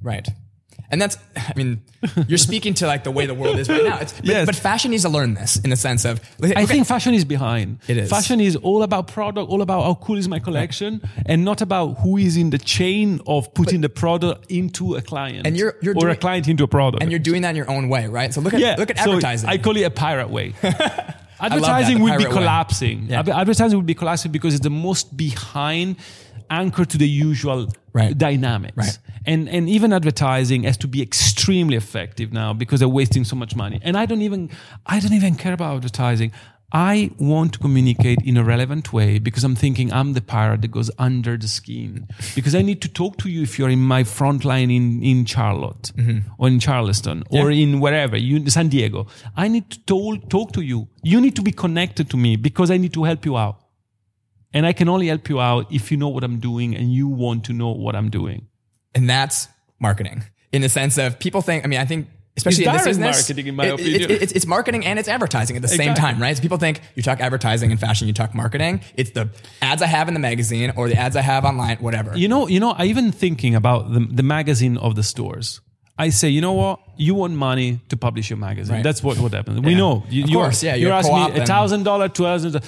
Right. 0.00 0.26
And 0.90 1.02
that's, 1.02 1.16
I 1.36 1.52
mean, 1.56 1.82
you're 2.28 2.38
speaking 2.38 2.74
to 2.74 2.86
like 2.86 3.02
the 3.04 3.10
way 3.10 3.26
the 3.26 3.34
world 3.34 3.58
is 3.58 3.68
right 3.68 3.82
now. 3.84 3.98
It's, 3.98 4.12
but, 4.12 4.24
Yes. 4.24 4.46
but 4.46 4.54
fashion 4.54 4.90
needs 4.92 5.02
to 5.02 5.08
learn 5.08 5.34
this 5.34 5.56
in 5.56 5.70
the 5.70 5.76
sense 5.76 6.04
of, 6.04 6.20
look 6.38 6.50
at- 6.52 6.56
I 6.56 6.66
think 6.66 6.86
fashion 6.86 7.14
is 7.14 7.24
behind. 7.24 7.78
It 7.88 7.96
is. 7.96 8.10
Fashion 8.10 8.40
is 8.40 8.54
all 8.56 8.82
about 8.82 9.08
product, 9.08 9.50
all 9.50 9.62
about 9.62 9.82
how 9.82 9.94
cool 9.94 10.16
is 10.16 10.28
my 10.28 10.38
collection, 10.38 11.00
and 11.26 11.44
not 11.44 11.60
about 11.60 11.94
who 11.98 12.16
is 12.16 12.36
in 12.36 12.50
the 12.50 12.58
chain 12.58 13.20
of 13.26 13.52
putting 13.54 13.80
the 13.80 13.88
product 13.88 14.50
into 14.50 14.94
a 14.94 15.02
client, 15.02 15.46
And 15.46 15.56
you're- 15.56 15.72
you're 15.82 15.94
or 15.96 16.08
a 16.10 16.16
client 16.16 16.46
into 16.48 16.62
a 16.64 16.68
product. 16.68 17.02
and 17.02 17.10
you're 17.10 17.18
doing 17.18 17.42
that 17.42 17.50
in 17.50 17.56
your 17.56 17.70
own 17.70 17.88
way, 17.88 18.06
right? 18.06 18.32
So 18.32 18.40
look 18.40 18.54
at, 18.54 18.60
yeah, 18.60 18.76
look 18.78 18.90
at 18.90 18.98
so 18.98 19.10
advertising. 19.10 19.48
I 19.50 19.58
call 19.58 19.76
it 19.76 19.82
a 19.82 19.90
pirate 19.90 20.30
way. 20.30 20.54
Advertising 21.38 21.98
the 21.98 22.04
will 22.04 22.16
be 22.16 22.24
collapsing. 22.24 23.06
Yeah. 23.10 23.20
Advertising 23.20 23.76
will 23.76 23.84
be 23.84 23.94
collapsing 23.94 24.32
because 24.32 24.54
it's 24.54 24.62
the 24.62 24.70
most 24.70 25.14
behind 25.16 25.96
anchor 26.50 26.84
to 26.84 26.98
the 26.98 27.08
usual 27.08 27.68
Right. 27.92 28.16
dynamics. 28.16 28.76
Right. 28.76 28.98
And 29.24 29.48
and 29.48 29.68
even 29.70 29.92
advertising 29.92 30.64
has 30.64 30.76
to 30.78 30.88
be 30.88 31.00
extremely 31.00 31.76
effective 31.76 32.30
now 32.30 32.52
because 32.52 32.80
they're 32.80 32.88
wasting 32.88 33.24
so 33.24 33.36
much 33.36 33.56
money. 33.56 33.80
And 33.82 33.96
I 33.96 34.04
don't 34.04 34.22
even 34.22 34.50
I 34.84 35.00
don't 35.00 35.14
even 35.14 35.34
care 35.34 35.54
about 35.54 35.76
advertising. 35.76 36.32
I 36.72 37.10
want 37.18 37.52
to 37.54 37.58
communicate 37.60 38.18
in 38.24 38.36
a 38.36 38.44
relevant 38.44 38.92
way 38.92 39.18
because 39.18 39.44
I'm 39.44 39.54
thinking 39.54 39.92
I'm 39.92 40.14
the 40.14 40.20
pirate 40.20 40.62
that 40.62 40.72
goes 40.72 40.90
under 40.98 41.36
the 41.36 41.46
skin. 41.46 42.08
Because 42.34 42.54
I 42.56 42.62
need 42.62 42.82
to 42.82 42.88
talk 42.88 43.18
to 43.18 43.28
you 43.28 43.42
if 43.42 43.56
you're 43.58 43.70
in 43.70 43.82
my 43.82 44.02
front 44.02 44.44
line 44.44 44.70
in, 44.70 45.02
in 45.02 45.24
Charlotte 45.24 45.92
mm-hmm. 45.96 46.28
or 46.38 46.48
in 46.48 46.58
Charleston 46.58 47.22
or 47.30 47.50
in 47.52 47.80
wherever, 47.80 48.16
you, 48.16 48.50
San 48.50 48.68
Diego. 48.68 49.06
I 49.36 49.46
need 49.48 49.70
to 49.70 49.80
talk, 49.86 50.28
talk 50.28 50.52
to 50.52 50.60
you. 50.60 50.88
You 51.04 51.20
need 51.20 51.36
to 51.36 51.42
be 51.42 51.52
connected 51.52 52.10
to 52.10 52.16
me 52.16 52.34
because 52.34 52.70
I 52.70 52.78
need 52.78 52.92
to 52.94 53.04
help 53.04 53.24
you 53.24 53.36
out. 53.36 53.60
And 54.56 54.64
I 54.66 54.72
can 54.72 54.88
only 54.88 55.06
help 55.08 55.28
you 55.28 55.38
out 55.40 55.70
if 55.72 55.90
you 55.90 55.96
know 55.98 56.08
what 56.08 56.24
I'm 56.24 56.38
doing 56.40 56.74
and 56.74 56.92
you 56.92 57.06
want 57.08 57.44
to 57.48 57.52
know 57.52 57.70
what 57.84 57.94
I'm 57.94 58.08
doing. 58.10 58.46
And 58.94 59.08
that's 59.08 59.48
marketing 59.78 60.24
in 60.52 60.62
the 60.62 60.68
sense 60.70 60.96
of 60.98 61.18
people 61.18 61.42
think, 61.42 61.64
I 61.64 61.68
mean, 61.68 61.78
I 61.78 61.84
think, 61.84 62.08
especially 62.38 62.64
It's 62.64 62.70
in 62.70 62.76
this 62.78 62.86
business, 62.86 63.16
marketing, 63.28 63.46
in 63.48 63.54
my 63.56 63.64
it- 63.66 63.68
it- 63.68 63.74
opinion. 63.80 64.10
it's, 64.22 64.32
it's 64.32 64.46
marketing 64.46 64.84
and 64.86 64.98
it's 64.98 65.08
advertising 65.08 65.56
at 65.56 65.62
the 65.62 65.68
same 65.68 65.94
time, 65.94 66.20
right? 66.20 66.34
So 66.36 66.42
people 66.42 66.56
think 66.58 66.80
you 66.94 67.02
talk 67.02 67.20
advertising 67.20 67.70
and 67.70 67.78
fashion, 67.80 68.08
you 68.08 68.14
talk 68.14 68.34
marketing. 68.34 68.80
It's 68.96 69.10
the 69.10 69.28
ads 69.60 69.82
I 69.82 69.86
have 69.86 70.08
in 70.08 70.14
the 70.14 70.20
magazine 70.30 70.72
or 70.76 70.88
the 70.88 70.96
ads 70.96 71.16
I 71.16 71.20
have 71.22 71.44
online, 71.44 71.76
whatever. 71.78 72.16
You 72.16 72.28
know, 72.28 72.48
you 72.48 72.58
know, 72.60 72.70
I 72.70 72.86
even 72.86 73.12
thinking 73.12 73.54
about 73.54 73.92
the, 73.92 74.00
the 74.00 74.22
magazine 74.22 74.76
of 74.78 74.94
the 74.94 75.02
stores. 75.02 75.60
I 75.98 76.10
say, 76.10 76.28
you 76.30 76.40
know 76.40 76.52
what? 76.52 76.80
You 76.96 77.14
want 77.14 77.34
money 77.34 77.80
to 77.90 77.96
publish 77.96 78.28
your 78.30 78.38
magazine. 78.38 78.76
Right. 78.76 78.84
That's 78.84 79.02
what, 79.02 79.18
what 79.18 79.32
happens. 79.32 79.60
We 79.60 79.74
know. 79.74 80.04
You, 80.10 80.24
Of 80.24 80.30
you're- 80.30 80.42
course, 80.44 80.62
yeah, 80.62 80.74
You're 80.74 80.88
you're 80.88 80.98
asking 80.98 81.34
me 81.34 81.40
a 81.40 81.46
thousand 81.46 81.82
dollar, 81.84 82.08
two 82.10 82.24
thousand. 82.24 82.62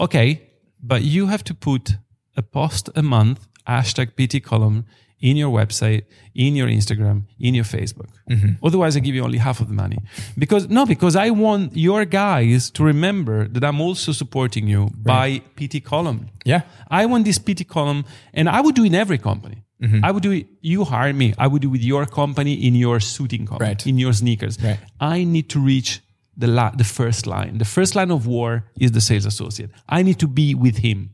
Okay, 0.00 0.47
but 0.82 1.02
you 1.02 1.26
have 1.26 1.44
to 1.44 1.54
put 1.54 1.96
a 2.36 2.42
post 2.42 2.88
a 2.94 3.02
month 3.02 3.46
hashtag 3.66 4.08
PT 4.16 4.42
column 4.44 4.84
in 5.20 5.36
your 5.36 5.50
website, 5.50 6.02
in 6.34 6.54
your 6.54 6.68
Instagram, 6.68 7.24
in 7.40 7.52
your 7.54 7.64
Facebook. 7.64 8.08
Mm-hmm. 8.30 8.64
Otherwise, 8.64 8.96
I 8.96 9.00
give 9.00 9.16
you 9.16 9.24
only 9.24 9.38
half 9.38 9.60
of 9.60 9.66
the 9.66 9.74
money. 9.74 9.98
Because 10.38 10.68
no, 10.68 10.86
because 10.86 11.16
I 11.16 11.30
want 11.30 11.76
your 11.76 12.04
guys 12.04 12.70
to 12.70 12.84
remember 12.84 13.48
that 13.48 13.64
I'm 13.64 13.80
also 13.80 14.12
supporting 14.12 14.68
you 14.68 14.90
by 14.96 15.42
PT 15.56 15.82
column. 15.84 16.28
Yeah. 16.44 16.62
I 16.88 17.06
want 17.06 17.24
this 17.24 17.38
PT 17.38 17.66
column, 17.68 18.04
and 18.32 18.48
I 18.48 18.60
would 18.60 18.76
do 18.76 18.84
in 18.84 18.94
every 18.94 19.18
company. 19.18 19.64
Mm-hmm. 19.82 20.04
I 20.04 20.10
would 20.12 20.22
do 20.22 20.30
it. 20.30 20.46
You 20.60 20.84
hire 20.84 21.12
me. 21.12 21.34
I 21.36 21.46
would 21.48 21.62
do 21.62 21.70
with 21.70 21.82
your 21.82 22.06
company 22.06 22.54
in 22.66 22.74
your 22.76 23.00
suiting 23.00 23.46
company, 23.46 23.68
Right. 23.70 23.86
in 23.86 23.98
your 23.98 24.12
sneakers. 24.12 24.56
Right. 24.62 24.78
I 25.00 25.24
need 25.24 25.48
to 25.50 25.58
reach 25.60 26.00
the 26.38 26.46
la- 26.46 26.70
the 26.70 26.84
first 26.84 27.26
line. 27.26 27.58
The 27.58 27.64
first 27.76 27.94
line 27.94 28.10
of 28.10 28.26
war 28.26 28.64
is 28.80 28.92
the 28.92 29.00
sales 29.00 29.26
associate. 29.26 29.70
I 29.88 30.02
need 30.02 30.18
to 30.20 30.28
be 30.28 30.54
with 30.54 30.78
him. 30.78 31.10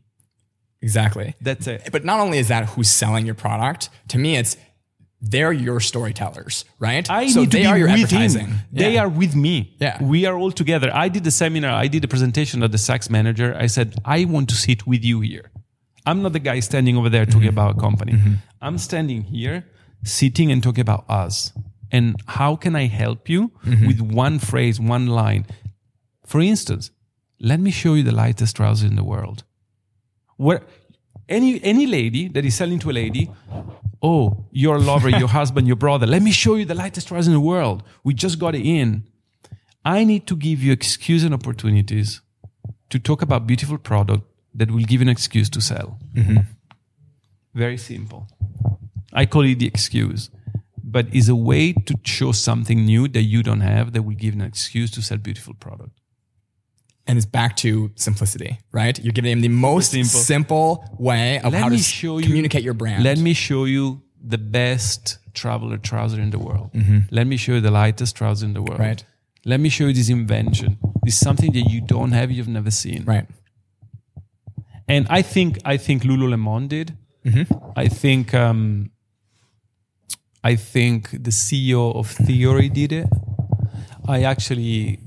Exactly. 0.83 1.35
That's 1.41 1.67
it. 1.67 1.89
But 1.91 2.05
not 2.05 2.21
only 2.21 2.39
is 2.39 2.49
that 2.49 2.67
who's 2.71 2.91
selling 2.91 3.25
your 3.27 3.35
product, 3.35 3.89
to 4.09 4.19
me, 4.19 4.37
it's 4.37 4.57
they're 5.21 5.53
your 5.53 5.81
storytellers, 5.81 6.67
right? 6.79 7.09
I 7.09 7.29
so 7.29 7.41
need 7.41 7.51
to 7.53 7.57
they 7.57 7.63
be 7.63 7.67
are 7.67 7.79
your 7.79 7.89
with 7.89 8.03
advertising. 8.05 8.47
him. 8.49 8.59
They 8.71 8.99
are 8.99 9.09
with 9.09 9.35
me. 9.35 9.75
Yeah. 9.81 10.03
We 10.03 10.27
are 10.27 10.37
all 10.37 10.53
together. 10.53 10.91
I 10.93 11.09
did 11.09 11.25
the 11.25 11.31
seminar. 11.31 11.71
I 11.71 11.87
did 11.89 12.03
the 12.03 12.09
presentation 12.09 12.63
at 12.63 12.71
the 12.73 12.77
Saks 12.77 13.09
manager. 13.09 13.57
I 13.59 13.67
said, 13.69 13.95
I 14.05 14.27
want 14.27 14.51
to 14.51 14.55
sit 14.55 14.87
with 14.87 15.03
you 15.03 15.21
here. 15.23 15.51
I'm 16.05 16.21
not 16.21 16.35
the 16.35 16.41
guy 16.41 16.61
standing 16.61 16.99
over 16.99 17.09
there 17.09 17.25
talking 17.25 17.49
Mm-hmm. 17.49 17.59
about 17.59 17.79
a 17.79 17.81
company. 17.81 18.15
I'm 18.61 18.77
standing 18.77 19.23
here, 19.23 19.65
sitting 20.03 20.53
and 20.53 20.63
talking 20.63 20.83
about 20.83 21.07
us. 21.09 21.53
And 21.97 22.07
how 22.39 22.57
can 22.57 22.75
I 22.77 22.87
help 23.03 23.29
you 23.29 23.41
Mm-hmm. 23.65 23.87
with 23.89 24.01
one 24.25 24.39
phrase, 24.39 24.77
one 24.95 25.07
line? 25.21 25.45
For 26.27 26.41
instance, 26.53 26.91
let 27.51 27.59
me 27.61 27.71
show 27.71 27.95
you 27.99 28.03
the 28.11 28.17
lightest 28.25 28.57
trousers 28.57 28.89
in 28.91 28.97
the 28.97 29.05
world. 29.13 29.39
Where 30.47 30.61
any 31.29 31.51
any 31.73 31.87
lady 31.87 32.29
that 32.35 32.45
is 32.45 32.55
selling 32.61 32.81
to 32.81 32.91
a 32.91 32.97
lady, 33.03 33.25
oh, 34.03 34.25
your 34.65 34.79
lover, 34.91 35.11
your 35.23 35.29
husband, 35.41 35.67
your 35.67 35.77
brother, 35.87 36.07
let 36.07 36.23
me 36.23 36.33
show 36.33 36.55
you 36.59 36.65
the 36.65 36.75
lightest 36.85 37.09
trousers 37.09 37.29
in 37.29 37.35
the 37.41 37.47
world. 37.53 37.83
We 38.07 38.13
just 38.25 38.39
got 38.39 38.55
it 38.55 38.65
in. 38.79 38.89
I 39.99 40.05
need 40.05 40.27
to 40.27 40.37
give 40.37 40.59
you 40.65 40.73
excuse 40.73 41.23
and 41.27 41.35
opportunities 41.35 42.21
to 42.91 42.99
talk 42.99 43.23
about 43.23 43.47
beautiful 43.47 43.79
product 43.79 44.23
that 44.59 44.71
will 44.71 44.87
give 44.91 45.01
you 45.01 45.07
an 45.09 45.13
excuse 45.19 45.49
to 45.51 45.61
sell. 45.61 45.99
Very 47.55 47.77
simple. 47.79 48.27
I 49.13 49.27
call 49.27 49.45
it 49.45 49.59
the 49.59 49.67
excuse, 49.67 50.31
but 50.87 51.05
is 51.15 51.29
a 51.29 51.35
way 51.51 51.73
to 51.73 51.95
show 52.05 52.31
something 52.33 52.85
new 52.85 53.09
that 53.09 53.23
you 53.23 53.43
don't 53.43 53.61
have 53.63 53.93
that 53.95 54.03
will 54.03 54.15
give 54.25 54.35
an 54.35 54.43
excuse 54.43 54.91
to 54.93 55.01
sell 55.03 55.19
beautiful 55.19 55.55
product. 55.55 55.95
and 57.07 57.17
it's 57.19 57.27
back 57.41 57.53
to 57.57 57.91
simplicity, 57.97 58.59
right? 58.73 58.99
You're 59.05 59.13
giving 59.19 59.31
them 59.35 59.43
the 59.43 59.49
most 59.69 59.91
Simple. 59.91 60.21
simple, 60.21 60.69
way 60.99 61.39
of 61.45 61.53
Let 61.53 61.63
how 61.63 61.69
to 61.69 61.79
show 61.79 62.19
you- 62.19 62.27
communicate 62.27 62.63
your 62.69 62.75
brand. 62.83 63.03
Let 63.05 63.19
me 63.19 63.33
show 63.35 63.65
you 63.67 63.85
the 64.35 64.39
best 64.39 65.19
traveler 65.35 65.77
trouser 65.79 66.19
in 66.27 66.31
the 66.31 66.39
world. 66.39 66.69
Mm-hmm. 66.73 66.99
Let 67.11 67.27
me 67.27 67.37
show 67.37 67.53
you 67.57 67.61
the 67.61 67.71
lightest 67.83 68.17
trouser 68.17 68.47
in 68.47 68.55
the 68.55 68.63
world. 68.63 68.81
Right. 68.81 69.05
Let 69.45 69.61
me 69.61 69.69
show 69.69 69.87
you 69.89 69.93
this 70.01 70.09
invention. 70.09 70.79
This 71.05 71.15
is 71.15 71.21
something 71.21 71.53
that 71.53 71.67
you 71.73 71.81
don't 71.95 72.13
have, 72.13 72.31
you've 72.31 72.49
never 72.59 72.71
seen. 72.71 73.05
right. 73.05 73.27
And 74.89 75.07
I 75.09 75.23
think 75.23 75.59
I 75.65 75.77
think 75.79 76.03
Lululemon 76.03 76.69
did. 76.69 76.97
Mm-hmm. 77.25 77.45
I 77.77 77.89
think 77.89 78.35
um, 78.35 78.91
I 80.45 80.57
think 80.57 81.11
the 81.11 81.31
CEO 81.31 81.97
of 81.97 82.11
Theory 82.11 82.69
did 82.69 82.93
it. 82.93 83.09
I 84.07 84.23
actually 84.23 85.01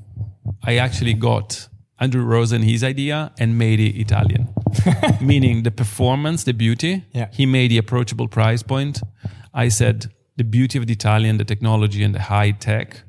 I 0.64 0.78
actually 0.78 1.14
got 1.14 1.70
Andrew 2.00 2.24
Rosen 2.24 2.64
his 2.64 2.84
idea 2.84 3.32
and 3.40 3.56
made 3.56 3.80
it 3.80 3.96
Italian, 4.00 4.50
meaning 5.22 5.62
the 5.62 5.70
performance, 5.72 6.44
the 6.44 6.54
beauty. 6.54 7.06
Yeah. 7.14 7.30
He 7.32 7.46
made 7.46 7.70
the 7.70 7.78
approachable 7.78 8.28
price 8.28 8.64
point. 8.64 9.00
I 9.54 9.70
said 9.70 10.12
the 10.38 10.44
beauty 10.44 10.80
of 10.80 10.88
the 10.88 10.94
Italian, 10.94 11.38
the 11.38 11.46
technology, 11.46 12.04
and 12.04 12.16
the 12.16 12.22
high 12.22 12.52
tech, 12.52 13.04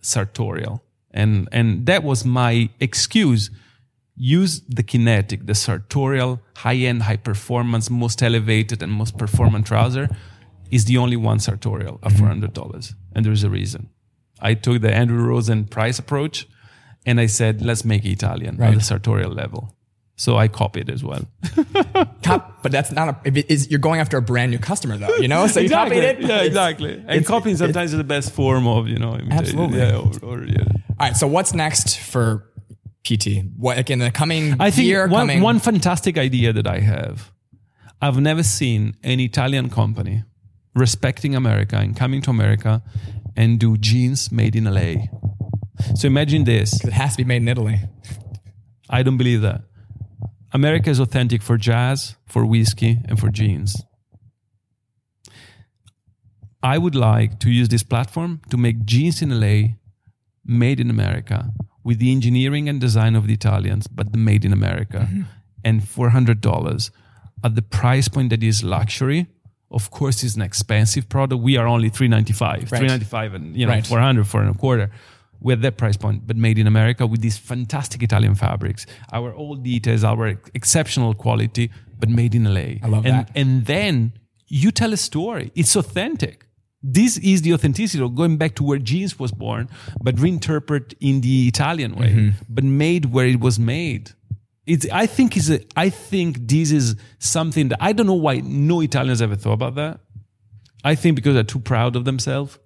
sartorial, 0.00 0.82
and 1.12 1.48
and 1.52 1.86
that 1.86 2.02
was 2.02 2.24
my 2.24 2.70
excuse 2.80 3.50
use 4.14 4.60
the 4.68 4.82
kinetic, 4.82 5.46
the 5.46 5.54
sartorial, 5.54 6.40
high 6.56 6.74
end, 6.74 7.02
high 7.02 7.16
performance, 7.16 7.88
most 7.88 8.22
elevated, 8.22 8.82
and 8.82 8.92
most 8.92 9.16
performant 9.16 9.66
trouser 9.66 10.08
is 10.72 10.86
the 10.86 10.96
only 10.96 11.16
one 11.16 11.38
sartorial 11.38 12.00
at 12.02 12.12
mm-hmm. 12.12 12.44
$400. 12.44 12.94
And 13.14 13.24
there's 13.24 13.44
a 13.44 13.50
reason. 13.50 13.90
I 14.40 14.54
took 14.54 14.80
the 14.80 14.92
Andrew 14.92 15.22
Rosen 15.22 15.66
price 15.66 16.00
approach 16.00 16.48
and 17.06 17.20
I 17.20 17.26
said, 17.26 17.62
let's 17.62 17.84
make 17.84 18.04
it 18.04 18.10
Italian 18.10 18.60
at 18.60 18.74
the 18.74 18.80
sartorial 18.80 19.30
level. 19.30 19.76
So 20.16 20.36
I 20.36 20.48
copied 20.48 20.88
as 20.90 21.04
well. 21.04 21.26
Cop, 22.22 22.62
but 22.62 22.70
that's 22.70 22.92
not 22.92 23.08
a. 23.08 23.16
If 23.24 23.36
it 23.36 23.50
is, 23.50 23.70
you're 23.70 23.80
going 23.80 23.98
after 23.98 24.18
a 24.18 24.22
brand 24.22 24.52
new 24.52 24.58
customer, 24.58 24.96
though. 24.96 25.16
You 25.16 25.26
know, 25.26 25.46
so 25.46 25.58
you 25.58 25.70
copied 25.70 26.04
it. 26.04 26.20
Yeah, 26.20 26.42
exactly. 26.42 27.02
And 27.08 27.26
copying 27.26 27.56
sometimes 27.56 27.92
is 27.92 27.98
the 27.98 28.04
best 28.04 28.30
form 28.32 28.66
of, 28.68 28.88
you 28.88 28.98
know. 28.98 29.18
Absolutely. 29.30 29.78
Yeah, 29.78 29.96
or, 29.96 30.12
or, 30.22 30.44
yeah. 30.44 30.60
All 30.60 30.96
right. 31.00 31.16
So 31.16 31.26
what's 31.26 31.54
next 31.54 31.98
for 31.98 32.46
PT? 33.04 33.42
What 33.56 33.78
like 33.78 33.90
in 33.90 33.98
the 33.98 34.10
coming 34.10 34.60
I 34.60 34.70
think 34.70 34.86
year? 34.86 35.08
one, 35.08 35.22
coming 35.22 35.40
one 35.40 35.58
fantastic 35.58 36.18
idea 36.18 36.52
that 36.52 36.68
I 36.68 36.80
have. 36.80 37.32
I've 38.00 38.20
never 38.20 38.42
seen 38.42 38.96
an 39.02 39.18
Italian 39.18 39.70
company 39.70 40.22
respecting 40.74 41.34
America 41.34 41.76
and 41.76 41.96
coming 41.96 42.22
to 42.22 42.30
America 42.30 42.82
and 43.36 43.58
do 43.58 43.76
jeans 43.76 44.32
made 44.32 44.56
in 44.56 44.64
LA. 44.64 45.06
So 45.94 46.06
imagine 46.06 46.44
this. 46.44 46.84
it 46.84 46.92
has 46.92 47.12
to 47.12 47.18
be 47.18 47.24
made 47.24 47.42
in 47.42 47.48
Italy. 47.48 47.80
I 48.88 49.02
don't 49.02 49.16
believe 49.16 49.40
that. 49.42 49.62
America 50.52 50.90
is 50.90 51.00
authentic 51.00 51.42
for 51.42 51.56
jazz, 51.56 52.16
for 52.26 52.44
whiskey, 52.44 53.00
and 53.06 53.18
for 53.18 53.30
jeans. 53.30 53.82
I 56.62 56.78
would 56.78 56.94
like 56.94 57.40
to 57.40 57.50
use 57.50 57.68
this 57.68 57.82
platform 57.82 58.42
to 58.50 58.56
make 58.56 58.84
jeans 58.84 59.22
in 59.22 59.40
LA 59.40 59.74
made 60.44 60.78
in 60.78 60.90
America 60.90 61.52
with 61.82 61.98
the 61.98 62.12
engineering 62.12 62.68
and 62.68 62.80
design 62.80 63.16
of 63.16 63.26
the 63.26 63.34
Italians, 63.34 63.86
but 63.86 64.14
made 64.14 64.44
in 64.44 64.52
America. 64.52 65.08
Mm-hmm. 65.10 65.22
And 65.64 65.80
$400 65.80 66.90
at 67.44 67.54
the 67.54 67.62
price 67.62 68.08
point 68.08 68.30
that 68.30 68.42
is 68.42 68.62
luxury. 68.64 69.26
Of 69.72 69.90
course, 69.90 70.22
it's 70.22 70.36
an 70.36 70.42
expensive 70.42 71.08
product. 71.08 71.42
We 71.42 71.56
are 71.56 71.66
only 71.66 71.88
395 71.88 72.70
Right. 72.72 72.78
395 72.78 73.34
and 73.34 73.56
you 73.56 73.66
know 73.66 73.72
Right. 73.72 73.86
400 73.86 74.26
for 74.26 74.42
a 74.44 74.54
quarter. 74.54 74.90
We're 75.40 75.54
at 75.54 75.62
that 75.62 75.76
price 75.76 75.96
point, 75.96 76.24
but 76.26 76.36
made 76.36 76.58
in 76.58 76.66
America 76.68 77.04
with 77.04 77.20
these 77.20 77.36
fantastic 77.36 78.02
Italian 78.02 78.36
fabrics. 78.36 78.86
Our 79.12 79.34
old 79.34 79.64
details, 79.64 80.04
our 80.04 80.38
exceptional 80.54 81.14
quality, 81.14 81.70
but 81.98 82.08
made 82.08 82.34
in 82.36 82.44
LA. 82.44 82.78
I 82.82 82.88
love 82.88 83.04
and, 83.06 83.14
that. 83.14 83.30
And 83.34 83.66
then 83.66 84.12
you 84.46 84.70
tell 84.70 84.92
a 84.92 84.96
story. 84.96 85.50
It's 85.56 85.74
authentic. 85.74 86.46
this 86.82 87.16
is 87.18 87.42
the 87.42 87.52
authenticity 87.54 88.02
of 88.02 88.14
going 88.14 88.36
back 88.36 88.54
to 88.56 88.64
where 88.64 88.78
jeans 88.78 89.18
was 89.18 89.30
born, 89.30 89.68
but 90.02 90.16
reinterpret 90.16 90.94
in 91.00 91.20
the 91.20 91.46
Italian 91.46 91.94
way, 91.94 92.10
mm-hmm. 92.10 92.30
but 92.48 92.64
made 92.64 93.06
where 93.06 93.26
it 93.26 93.40
was 93.40 93.58
made. 93.58 94.10
It's, 94.66 94.86
I 94.92 95.06
think 95.06 95.36
is 95.36 95.50
a, 95.50 95.60
I 95.76 95.90
think 95.90 96.38
this 96.40 96.70
is 96.70 96.96
something 97.18 97.68
that 97.68 97.78
I 97.80 97.92
don't 97.92 98.06
know 98.06 98.14
why 98.14 98.40
no 98.40 98.80
Italians 98.80 99.20
ever 99.20 99.34
thought 99.34 99.54
about 99.54 99.74
that. 99.74 100.00
I 100.84 100.94
think 100.94 101.16
because 101.16 101.34
they're 101.34 101.42
too 101.42 101.60
proud 101.60 101.96
of 101.96 102.04
themselves. 102.04 102.58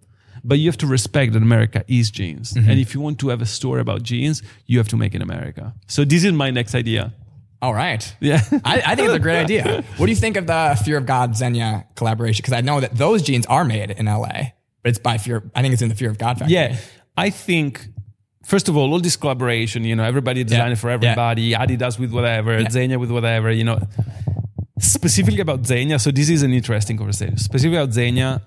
But 0.45 0.59
you 0.59 0.69
have 0.69 0.77
to 0.79 0.87
respect 0.87 1.33
that 1.33 1.43
America 1.43 1.85
is 1.89 2.11
jeans. 2.11 2.53
Mm-hmm. 2.53 2.71
And 2.71 2.79
if 2.79 2.95
you 2.95 3.01
want 3.01 3.19
to 3.21 3.31
have 3.31 3.43
a 3.43 3.47
story 3.47 3.81
about 3.81 4.03
jeans, 4.05 4.43
you 4.67 4.79
have 4.79 4.87
to 4.89 4.97
make 4.97 5.13
it 5.13 5.17
in 5.17 5.23
America. 5.23 5.75
So 5.89 6.05
this 6.05 6.23
is 6.23 6.33
my 6.33 6.51
next 6.51 6.75
idea. 6.75 7.13
All 7.61 7.75
right. 7.75 8.15
Yeah. 8.21 8.43
I, 8.65 8.83
I 8.87 8.95
think 8.95 9.09
it's 9.09 9.17
a 9.17 9.19
great 9.19 9.41
idea. 9.41 9.83
What 9.97 10.07
do 10.07 10.13
you 10.13 10.17
think 10.17 10.37
of 10.37 10.47
the 10.47 10.81
Fear 10.85 10.99
of 10.99 11.07
God 11.07 11.33
Zegna 11.33 11.85
collaboration? 11.97 12.43
Because 12.43 12.53
I 12.53 12.61
know 12.61 12.81
that 12.81 12.97
those 12.97 13.23
jeans 13.23 13.47
are 13.47 13.65
made 13.65 13.91
in 13.91 14.07
LA, 14.07 14.53
but 14.83 14.91
it's 14.91 14.99
by 14.99 15.19
Fear. 15.19 15.51
I 15.55 15.63
think 15.63 15.73
it's 15.73 15.83
in 15.83 15.89
the 15.89 15.95
Fear 15.95 16.11
of 16.11 16.19
God 16.19 16.39
factory. 16.39 16.55
Yeah, 16.55 16.77
I 17.17 17.31
think 17.31 17.89
first 18.47 18.69
of 18.69 18.77
all, 18.77 18.93
all 18.93 19.01
this 19.01 19.17
collaboration, 19.17 19.85
you 19.85 19.97
know, 19.97 20.05
everybody 20.05 20.45
designing 20.45 20.77
for 20.77 20.89
everybody, 20.89 21.53
Adidas 21.53 21.99
with 21.99 22.13
whatever, 22.13 22.59
Zegna 22.65 22.99
with 22.99 23.11
whatever, 23.11 23.51
you 23.51 23.65
know. 23.65 23.79
Specifically 24.79 25.41
about 25.41 25.63
Zegna, 25.63 26.01
so 26.01 26.11
this 26.11 26.29
is 26.29 26.43
an 26.43 26.53
interesting 26.53 26.97
conversation. 26.97 27.39
Specifically 27.39 27.79
about 27.79 27.91
Zegna, 27.91 28.41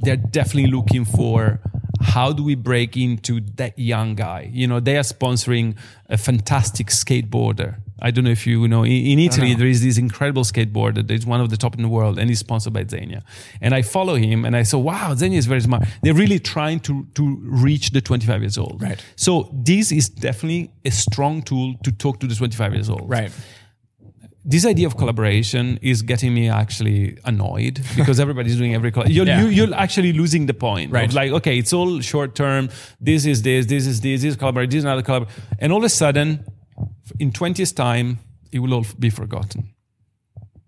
they're 0.00 0.16
definitely 0.16 0.70
looking 0.70 1.04
for 1.04 1.60
how 2.00 2.32
do 2.32 2.42
we 2.42 2.54
break 2.54 2.96
into 2.96 3.40
that 3.56 3.78
young 3.78 4.14
guy? 4.14 4.50
You 4.52 4.66
know, 4.66 4.80
they 4.80 4.96
are 4.96 5.02
sponsoring 5.02 5.76
a 6.08 6.16
fantastic 6.16 6.88
skateboarder. 6.88 7.76
I 8.00 8.10
don't 8.10 8.24
know 8.24 8.30
if 8.30 8.46
you 8.46 8.68
know, 8.68 8.82
in, 8.84 8.92
in 8.92 9.18
Italy, 9.18 9.54
there 9.54 9.66
is 9.66 9.82
this 9.82 9.96
incredible 9.96 10.42
skateboarder 10.42 11.06
that 11.06 11.10
is 11.10 11.24
one 11.24 11.40
of 11.40 11.48
the 11.48 11.56
top 11.56 11.74
in 11.76 11.82
the 11.82 11.88
world 11.88 12.18
and 12.18 12.28
he's 12.28 12.40
sponsored 12.40 12.72
by 12.74 12.84
Zegna. 12.84 13.22
And 13.62 13.74
I 13.74 13.82
follow 13.82 14.16
him 14.16 14.44
and 14.44 14.54
I 14.54 14.64
saw, 14.64 14.78
wow, 14.78 15.14
Zegna 15.14 15.36
is 15.36 15.46
very 15.46 15.62
smart. 15.62 15.84
They're 16.02 16.12
really 16.14 16.38
trying 16.38 16.80
to, 16.80 17.06
to 17.14 17.38
reach 17.42 17.90
the 17.90 18.00
25 18.02 18.42
years 18.42 18.58
old. 18.58 18.82
Right. 18.82 19.02
So 19.16 19.48
this 19.54 19.92
is 19.92 20.08
definitely 20.10 20.72
a 20.84 20.90
strong 20.90 21.40
tool 21.42 21.74
to 21.84 21.90
talk 21.92 22.20
to 22.20 22.26
the 22.26 22.34
25 22.34 22.74
years 22.74 22.90
old 22.90 23.08
Right. 23.08 23.32
this 24.48 24.64
idea 24.64 24.86
of 24.86 24.96
collaboration 24.96 25.76
is 25.82 26.02
getting 26.02 26.32
me 26.32 26.48
actually 26.48 27.18
annoyed 27.24 27.80
because 27.96 28.20
everybody's 28.20 28.56
doing 28.56 28.74
every 28.74 28.92
coll- 28.92 29.08
you're, 29.08 29.26
Yeah. 29.26 29.40
you, 29.42 29.48
you're 29.48 29.74
actually 29.74 30.12
losing 30.12 30.46
the 30.46 30.54
point 30.54 30.92
Right. 30.92 31.12
like 31.12 31.32
okay 31.32 31.58
it's 31.58 31.72
all 31.72 32.00
short 32.00 32.34
term 32.36 32.68
this 33.00 33.26
is 33.26 33.42
this 33.42 33.66
this 33.66 33.86
is 33.86 34.00
this 34.02 34.20
this 34.22 34.30
is 34.32 34.36
collaborate 34.36 34.70
this 34.70 34.78
is 34.78 34.84
another 34.84 35.02
collaborate 35.02 35.32
and 35.58 35.72
all 35.72 35.78
of 35.78 35.84
a 35.84 35.88
sudden 35.88 36.44
in 37.18 37.30
20 37.32 37.60
years 37.60 37.72
time 37.72 38.18
it 38.52 38.58
will 38.60 38.74
all 38.74 38.86
be 38.98 39.10
forgotten 39.10 39.68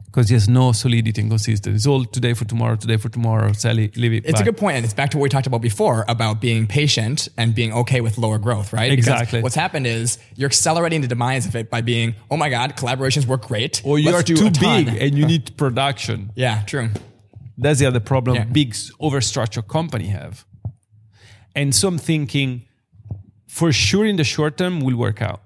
because 0.06 0.28
there's 0.30 0.48
no 0.48 0.72
solidity 0.72 1.20
and 1.20 1.30
consistency 1.30 1.76
it's 1.76 1.86
all 1.86 2.04
today 2.04 2.32
for 2.34 2.44
tomorrow 2.46 2.76
today 2.76 2.96
for 2.96 3.08
tomorrow 3.10 3.52
sell 3.52 3.78
it 3.78 3.96
leave 3.96 4.12
it 4.14 4.24
It's 4.24 4.34
bye. 4.34 4.40
a 4.40 4.44
good 4.44 4.56
point, 4.56 4.76
and 4.76 4.84
it's 4.84 4.94
back 4.94 5.10
to 5.10 5.18
what 5.18 5.24
we 5.24 5.28
talked 5.28 5.46
about 5.46 5.60
before 5.60 6.04
about 6.08 6.40
being 6.40 6.66
patient 6.66 7.28
and 7.36 7.54
being 7.54 7.72
okay 7.72 8.00
with 8.00 8.16
lower 8.18 8.38
growth, 8.38 8.72
right? 8.72 8.90
Because 8.90 9.06
Exactly. 9.08 9.42
what's 9.42 9.54
happened 9.54 9.86
is 9.86 10.18
you're 10.34 10.48
accelerating 10.48 11.00
the 11.02 11.08
demise 11.08 11.44
of 11.46 11.54
it 11.56 11.68
by 11.70 11.82
being, 11.82 12.14
oh 12.30 12.36
my 12.36 12.48
god, 12.48 12.76
collaborations 12.76 13.26
work 13.26 13.42
great, 13.46 13.82
or 13.84 13.98
you 13.98 14.10
Let's 14.10 14.18
are 14.30 14.34
too 14.34 14.50
big 14.50 14.88
and 15.04 15.16
you 15.18 15.26
need 15.26 15.56
production 15.56 16.18
Yeah, 16.44 16.62
true. 16.62 16.88
That's 17.58 17.78
the 17.80 17.86
other 17.86 18.00
problem 18.00 18.36
Yeah. 18.36 18.44
big 18.44 18.72
overstructured 19.06 19.68
company 19.68 20.06
have. 20.20 20.44
And 21.54 21.74
so 21.74 21.88
I'm 21.88 21.98
thinking, 21.98 22.62
for 23.46 23.72
sure 23.72 24.06
in 24.06 24.16
the 24.16 24.24
short 24.24 24.56
term 24.56 24.80
will 24.80 24.96
work 24.96 25.20
out. 25.20 25.40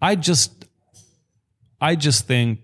I 0.00 0.16
just, 0.16 0.64
I 1.80 1.94
just 1.96 2.26
think 2.26 2.60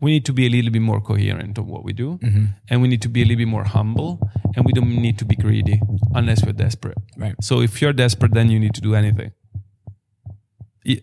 we 0.00 0.10
need 0.10 0.24
to 0.26 0.32
be 0.32 0.46
a 0.46 0.50
little 0.50 0.70
bit 0.72 0.82
more 0.82 1.00
coherent 1.00 1.58
of 1.58 1.66
what 1.66 1.84
we 1.84 1.92
do, 1.92 2.18
Mm-hmm. 2.18 2.44
and 2.68 2.82
we 2.82 2.88
need 2.88 3.02
to 3.02 3.08
be 3.08 3.22
a 3.22 3.24
little 3.24 3.38
bit 3.38 3.48
more 3.48 3.64
humble, 3.64 4.18
and 4.56 4.64
we 4.66 4.72
don't 4.72 4.88
need 4.88 5.18
to 5.18 5.24
be 5.24 5.36
greedy 5.36 5.80
unless 6.14 6.44
we're 6.44 6.52
desperate. 6.52 6.98
Right. 7.16 7.34
So 7.40 7.60
if 7.62 7.80
you're 7.80 7.92
desperate, 7.92 8.32
then 8.34 8.50
you 8.50 8.58
need 8.58 8.74
to 8.74 8.80
do 8.80 8.94
anything. 8.94 9.32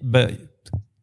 But 0.02 0.34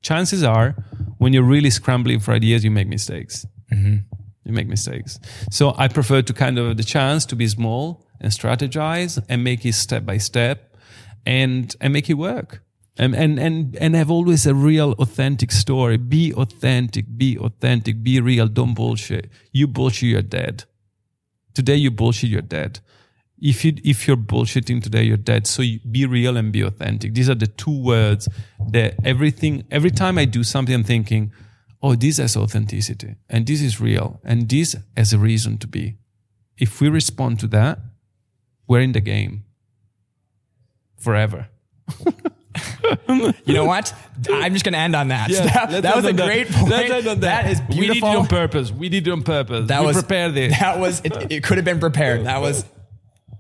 chances 0.03 0.43
are, 0.43 0.75
when 1.19 1.33
you're 1.33 1.43
really 1.43 1.71
scrambling 1.71 2.21
for 2.21 2.33
ideas, 2.33 2.65
you 2.65 2.71
make 2.71 2.89
mistakes. 2.89 3.47
You 3.73 4.53
make 4.53 4.69
mistakes. 4.69 5.19
So 5.51 5.75
I 5.77 5.89
prefer 5.89 6.23
to 6.23 6.33
kind 6.33 6.59
of 6.59 6.69
have 6.69 6.77
the 6.77 6.85
chance 6.85 7.25
to 7.27 7.37
be 7.37 7.49
small 7.49 8.07
and 8.21 8.31
strategize 8.31 9.19
and 9.29 9.43
make 9.43 9.65
it 9.67 9.73
step 9.75 10.05
by 10.07 10.19
step, 10.19 10.77
and 11.25 11.75
and 11.81 11.93
make 11.93 12.09
it 12.11 12.15
work. 12.15 12.63
And, 12.99 13.15
and 13.15 13.39
and 13.39 13.77
and 13.77 13.95
have 13.95 14.11
always 14.11 14.47
a 14.47 14.55
real 14.55 14.93
authentic 14.93 15.53
story. 15.53 15.99
Be 15.99 16.33
authentic. 16.33 17.05
Be 17.17 17.37
authentic. 17.39 18.03
Be 18.03 18.21
real. 18.21 18.49
Don't 18.49 18.75
bullshit. 18.75 19.29
You 19.53 19.67
bullshit, 19.67 20.09
you're 20.09 20.23
dead. 20.23 20.65
Today 21.53 21.77
you 21.77 21.91
bullshit, 21.91 22.31
you're 22.31 22.41
dead. 22.41 22.81
If 23.39 23.65
you 23.67 23.75
if 23.85 24.09
you're 24.09 24.17
bullshitting 24.17 24.83
today, 24.83 25.03
you're 25.03 25.19
dead. 25.19 25.47
So 25.47 25.61
you, 25.61 25.81
be 25.81 26.07
real 26.07 26.39
and 26.39 26.51
be 26.51 26.63
authentic. 26.63 27.13
These 27.13 27.29
are 27.29 27.35
the 27.35 27.47
two 27.47 27.83
words 27.83 28.29
that 28.71 28.95
everything. 29.05 29.65
Every 29.71 29.91
time 29.91 30.17
I 30.17 30.25
do 30.25 30.43
something, 30.43 30.75
I'm 30.75 30.85
thinking, 30.85 31.33
oh, 31.83 31.97
this 31.97 32.17
has 32.17 32.35
authenticity, 32.35 33.17
and 33.29 33.47
this 33.47 33.61
is 33.61 33.79
real, 33.79 34.21
and 34.25 34.49
this 34.49 34.75
has 34.97 35.13
a 35.13 35.19
reason 35.19 35.59
to 35.59 35.67
be. 35.67 35.97
If 36.57 36.81
we 36.81 36.89
respond 36.89 37.41
to 37.41 37.47
that, 37.49 37.79
we're 38.67 38.81
in 38.81 38.93
the 38.93 39.01
game 39.01 39.45
forever. 40.97 41.49
You 43.47 43.55
know 43.55 43.65
what? 43.65 43.95
I'm 44.31 44.53
just 44.53 44.65
going 44.65 44.73
to 44.75 44.79
end 44.79 44.97
on 44.97 45.09
that. 45.09 45.31
that, 45.31 45.83
that 45.83 45.97
was 45.97 46.05
a 46.05 46.13
great 46.13 46.49
that. 46.49 46.89
point. 46.89 47.07
On 47.07 47.21
that 47.21 47.47
is 47.47 47.61
We 47.69 47.87
did 47.87 47.97
it 47.99 48.03
on 48.03 48.27
purpose. 48.27 48.71
We 48.73 48.89
did 48.89 49.07
it 49.07 49.11
on 49.11 49.23
purpose. 49.23 49.69
That 49.69 49.81
we 49.81 49.87
was 49.87 49.97
prepared 49.97 50.37
it. 50.37 50.53
That 50.61 50.79
was 50.79 51.01
it. 51.05 51.31
It 51.31 51.45
could 51.45 51.59
have 51.59 51.65
been 51.65 51.81
prepared. 51.81 52.27
That 52.27 52.41
was 52.41 52.65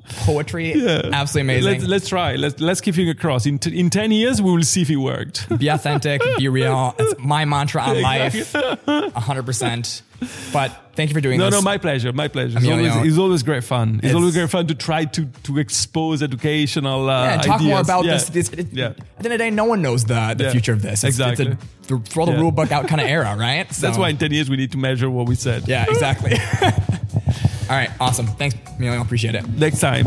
poetry. 0.09 0.73
Absolutely 0.87 1.41
amazing. 1.55 1.73
Let's, 1.73 1.85
let's 1.87 2.09
try. 2.09 2.37
Let's 2.37 2.61
let's 2.61 2.81
keep 2.81 2.95
fingers 2.95 3.15
across. 3.17 3.47
In, 3.47 3.59
t- 3.59 3.79
in 3.79 3.91
ten 3.91 4.11
years, 4.13 4.41
we 4.41 4.51
will 4.53 4.63
see 4.63 4.83
if 4.83 4.91
it 4.91 4.97
worked. 4.97 5.49
be 5.59 5.69
authentic, 5.69 6.23
be 6.39 6.49
real. 6.61 6.95
It's 6.99 7.21
my 7.21 7.45
mantra 7.45 7.83
on 7.83 8.01
life, 8.03 8.53
hundred 9.15 9.45
percent. 9.45 10.03
But 10.51 10.73
thank 10.95 11.11
you 11.11 11.15
for 11.15 11.21
doing 11.21 11.39
No, 11.39 11.45
this. 11.47 11.53
no, 11.53 11.59
no, 11.59 11.63
my 11.65 11.77
pleasure. 11.77 12.11
My 12.11 12.29
pleasure. 12.29 12.57
It's 12.57 12.67
always, 12.67 12.97
it's 13.07 13.19
always 13.19 13.43
great 13.43 13.65
fun. 13.65 13.97
It's, 13.97 14.05
It's- 14.07 14.15
always 14.15 14.35
great 14.35 14.49
fun 14.49 14.67
to 14.69 14.75
try 14.75 15.05
to 15.05 15.27
to 15.45 15.59
expose 15.59 16.23
educational 16.23 17.11
uh, 17.11 17.25
yeah, 17.25 17.33
and 17.35 17.43
talk 17.43 17.61
more 17.61 17.81
about 17.81 18.05
Yeah. 18.07 18.13
this. 18.15 18.29
this 18.31 18.49
it, 18.51 18.73
Yeah. 18.73 18.87
At 18.87 18.97
the 18.97 19.03
end 19.19 19.27
of 19.27 19.33
the 19.33 19.39
day, 19.39 19.51
no 19.51 19.65
one 19.67 19.83
knows 19.83 20.05
the, 20.07 20.35
the 20.37 20.45
Yeah. 20.45 20.51
future 20.53 20.73
of 20.73 20.81
this. 20.81 21.05
It's, 21.05 21.19
Exactly. 21.19 21.49
It's 21.83 21.91
a 21.91 21.99
throw 21.99 22.25
the 22.25 22.33
Yeah. 22.33 22.41
rule 22.41 22.51
book 22.51 22.73
out 22.73 22.89
kind 22.89 23.01
of 23.03 23.07
era, 23.09 23.37
right? 23.39 23.69
That's 23.69 23.99
why 23.99 24.09
in 24.09 24.17
ten 24.17 24.33
years 24.33 24.49
we 24.49 24.57
need 24.57 24.73
to 24.73 24.79
measure 24.79 25.11
what 25.11 25.27
we 25.29 25.35
said. 25.35 25.69
Yeah, 25.69 25.85
exactly. 25.89 26.33
All 27.69 27.77
right, 27.77 27.91
awesome. 28.01 28.27
Thanks, 28.27 28.57
Emilio. 28.77 29.01
Appreciate 29.01 29.35
it. 29.35 29.49
Next 29.49 29.81
time. 29.81 30.07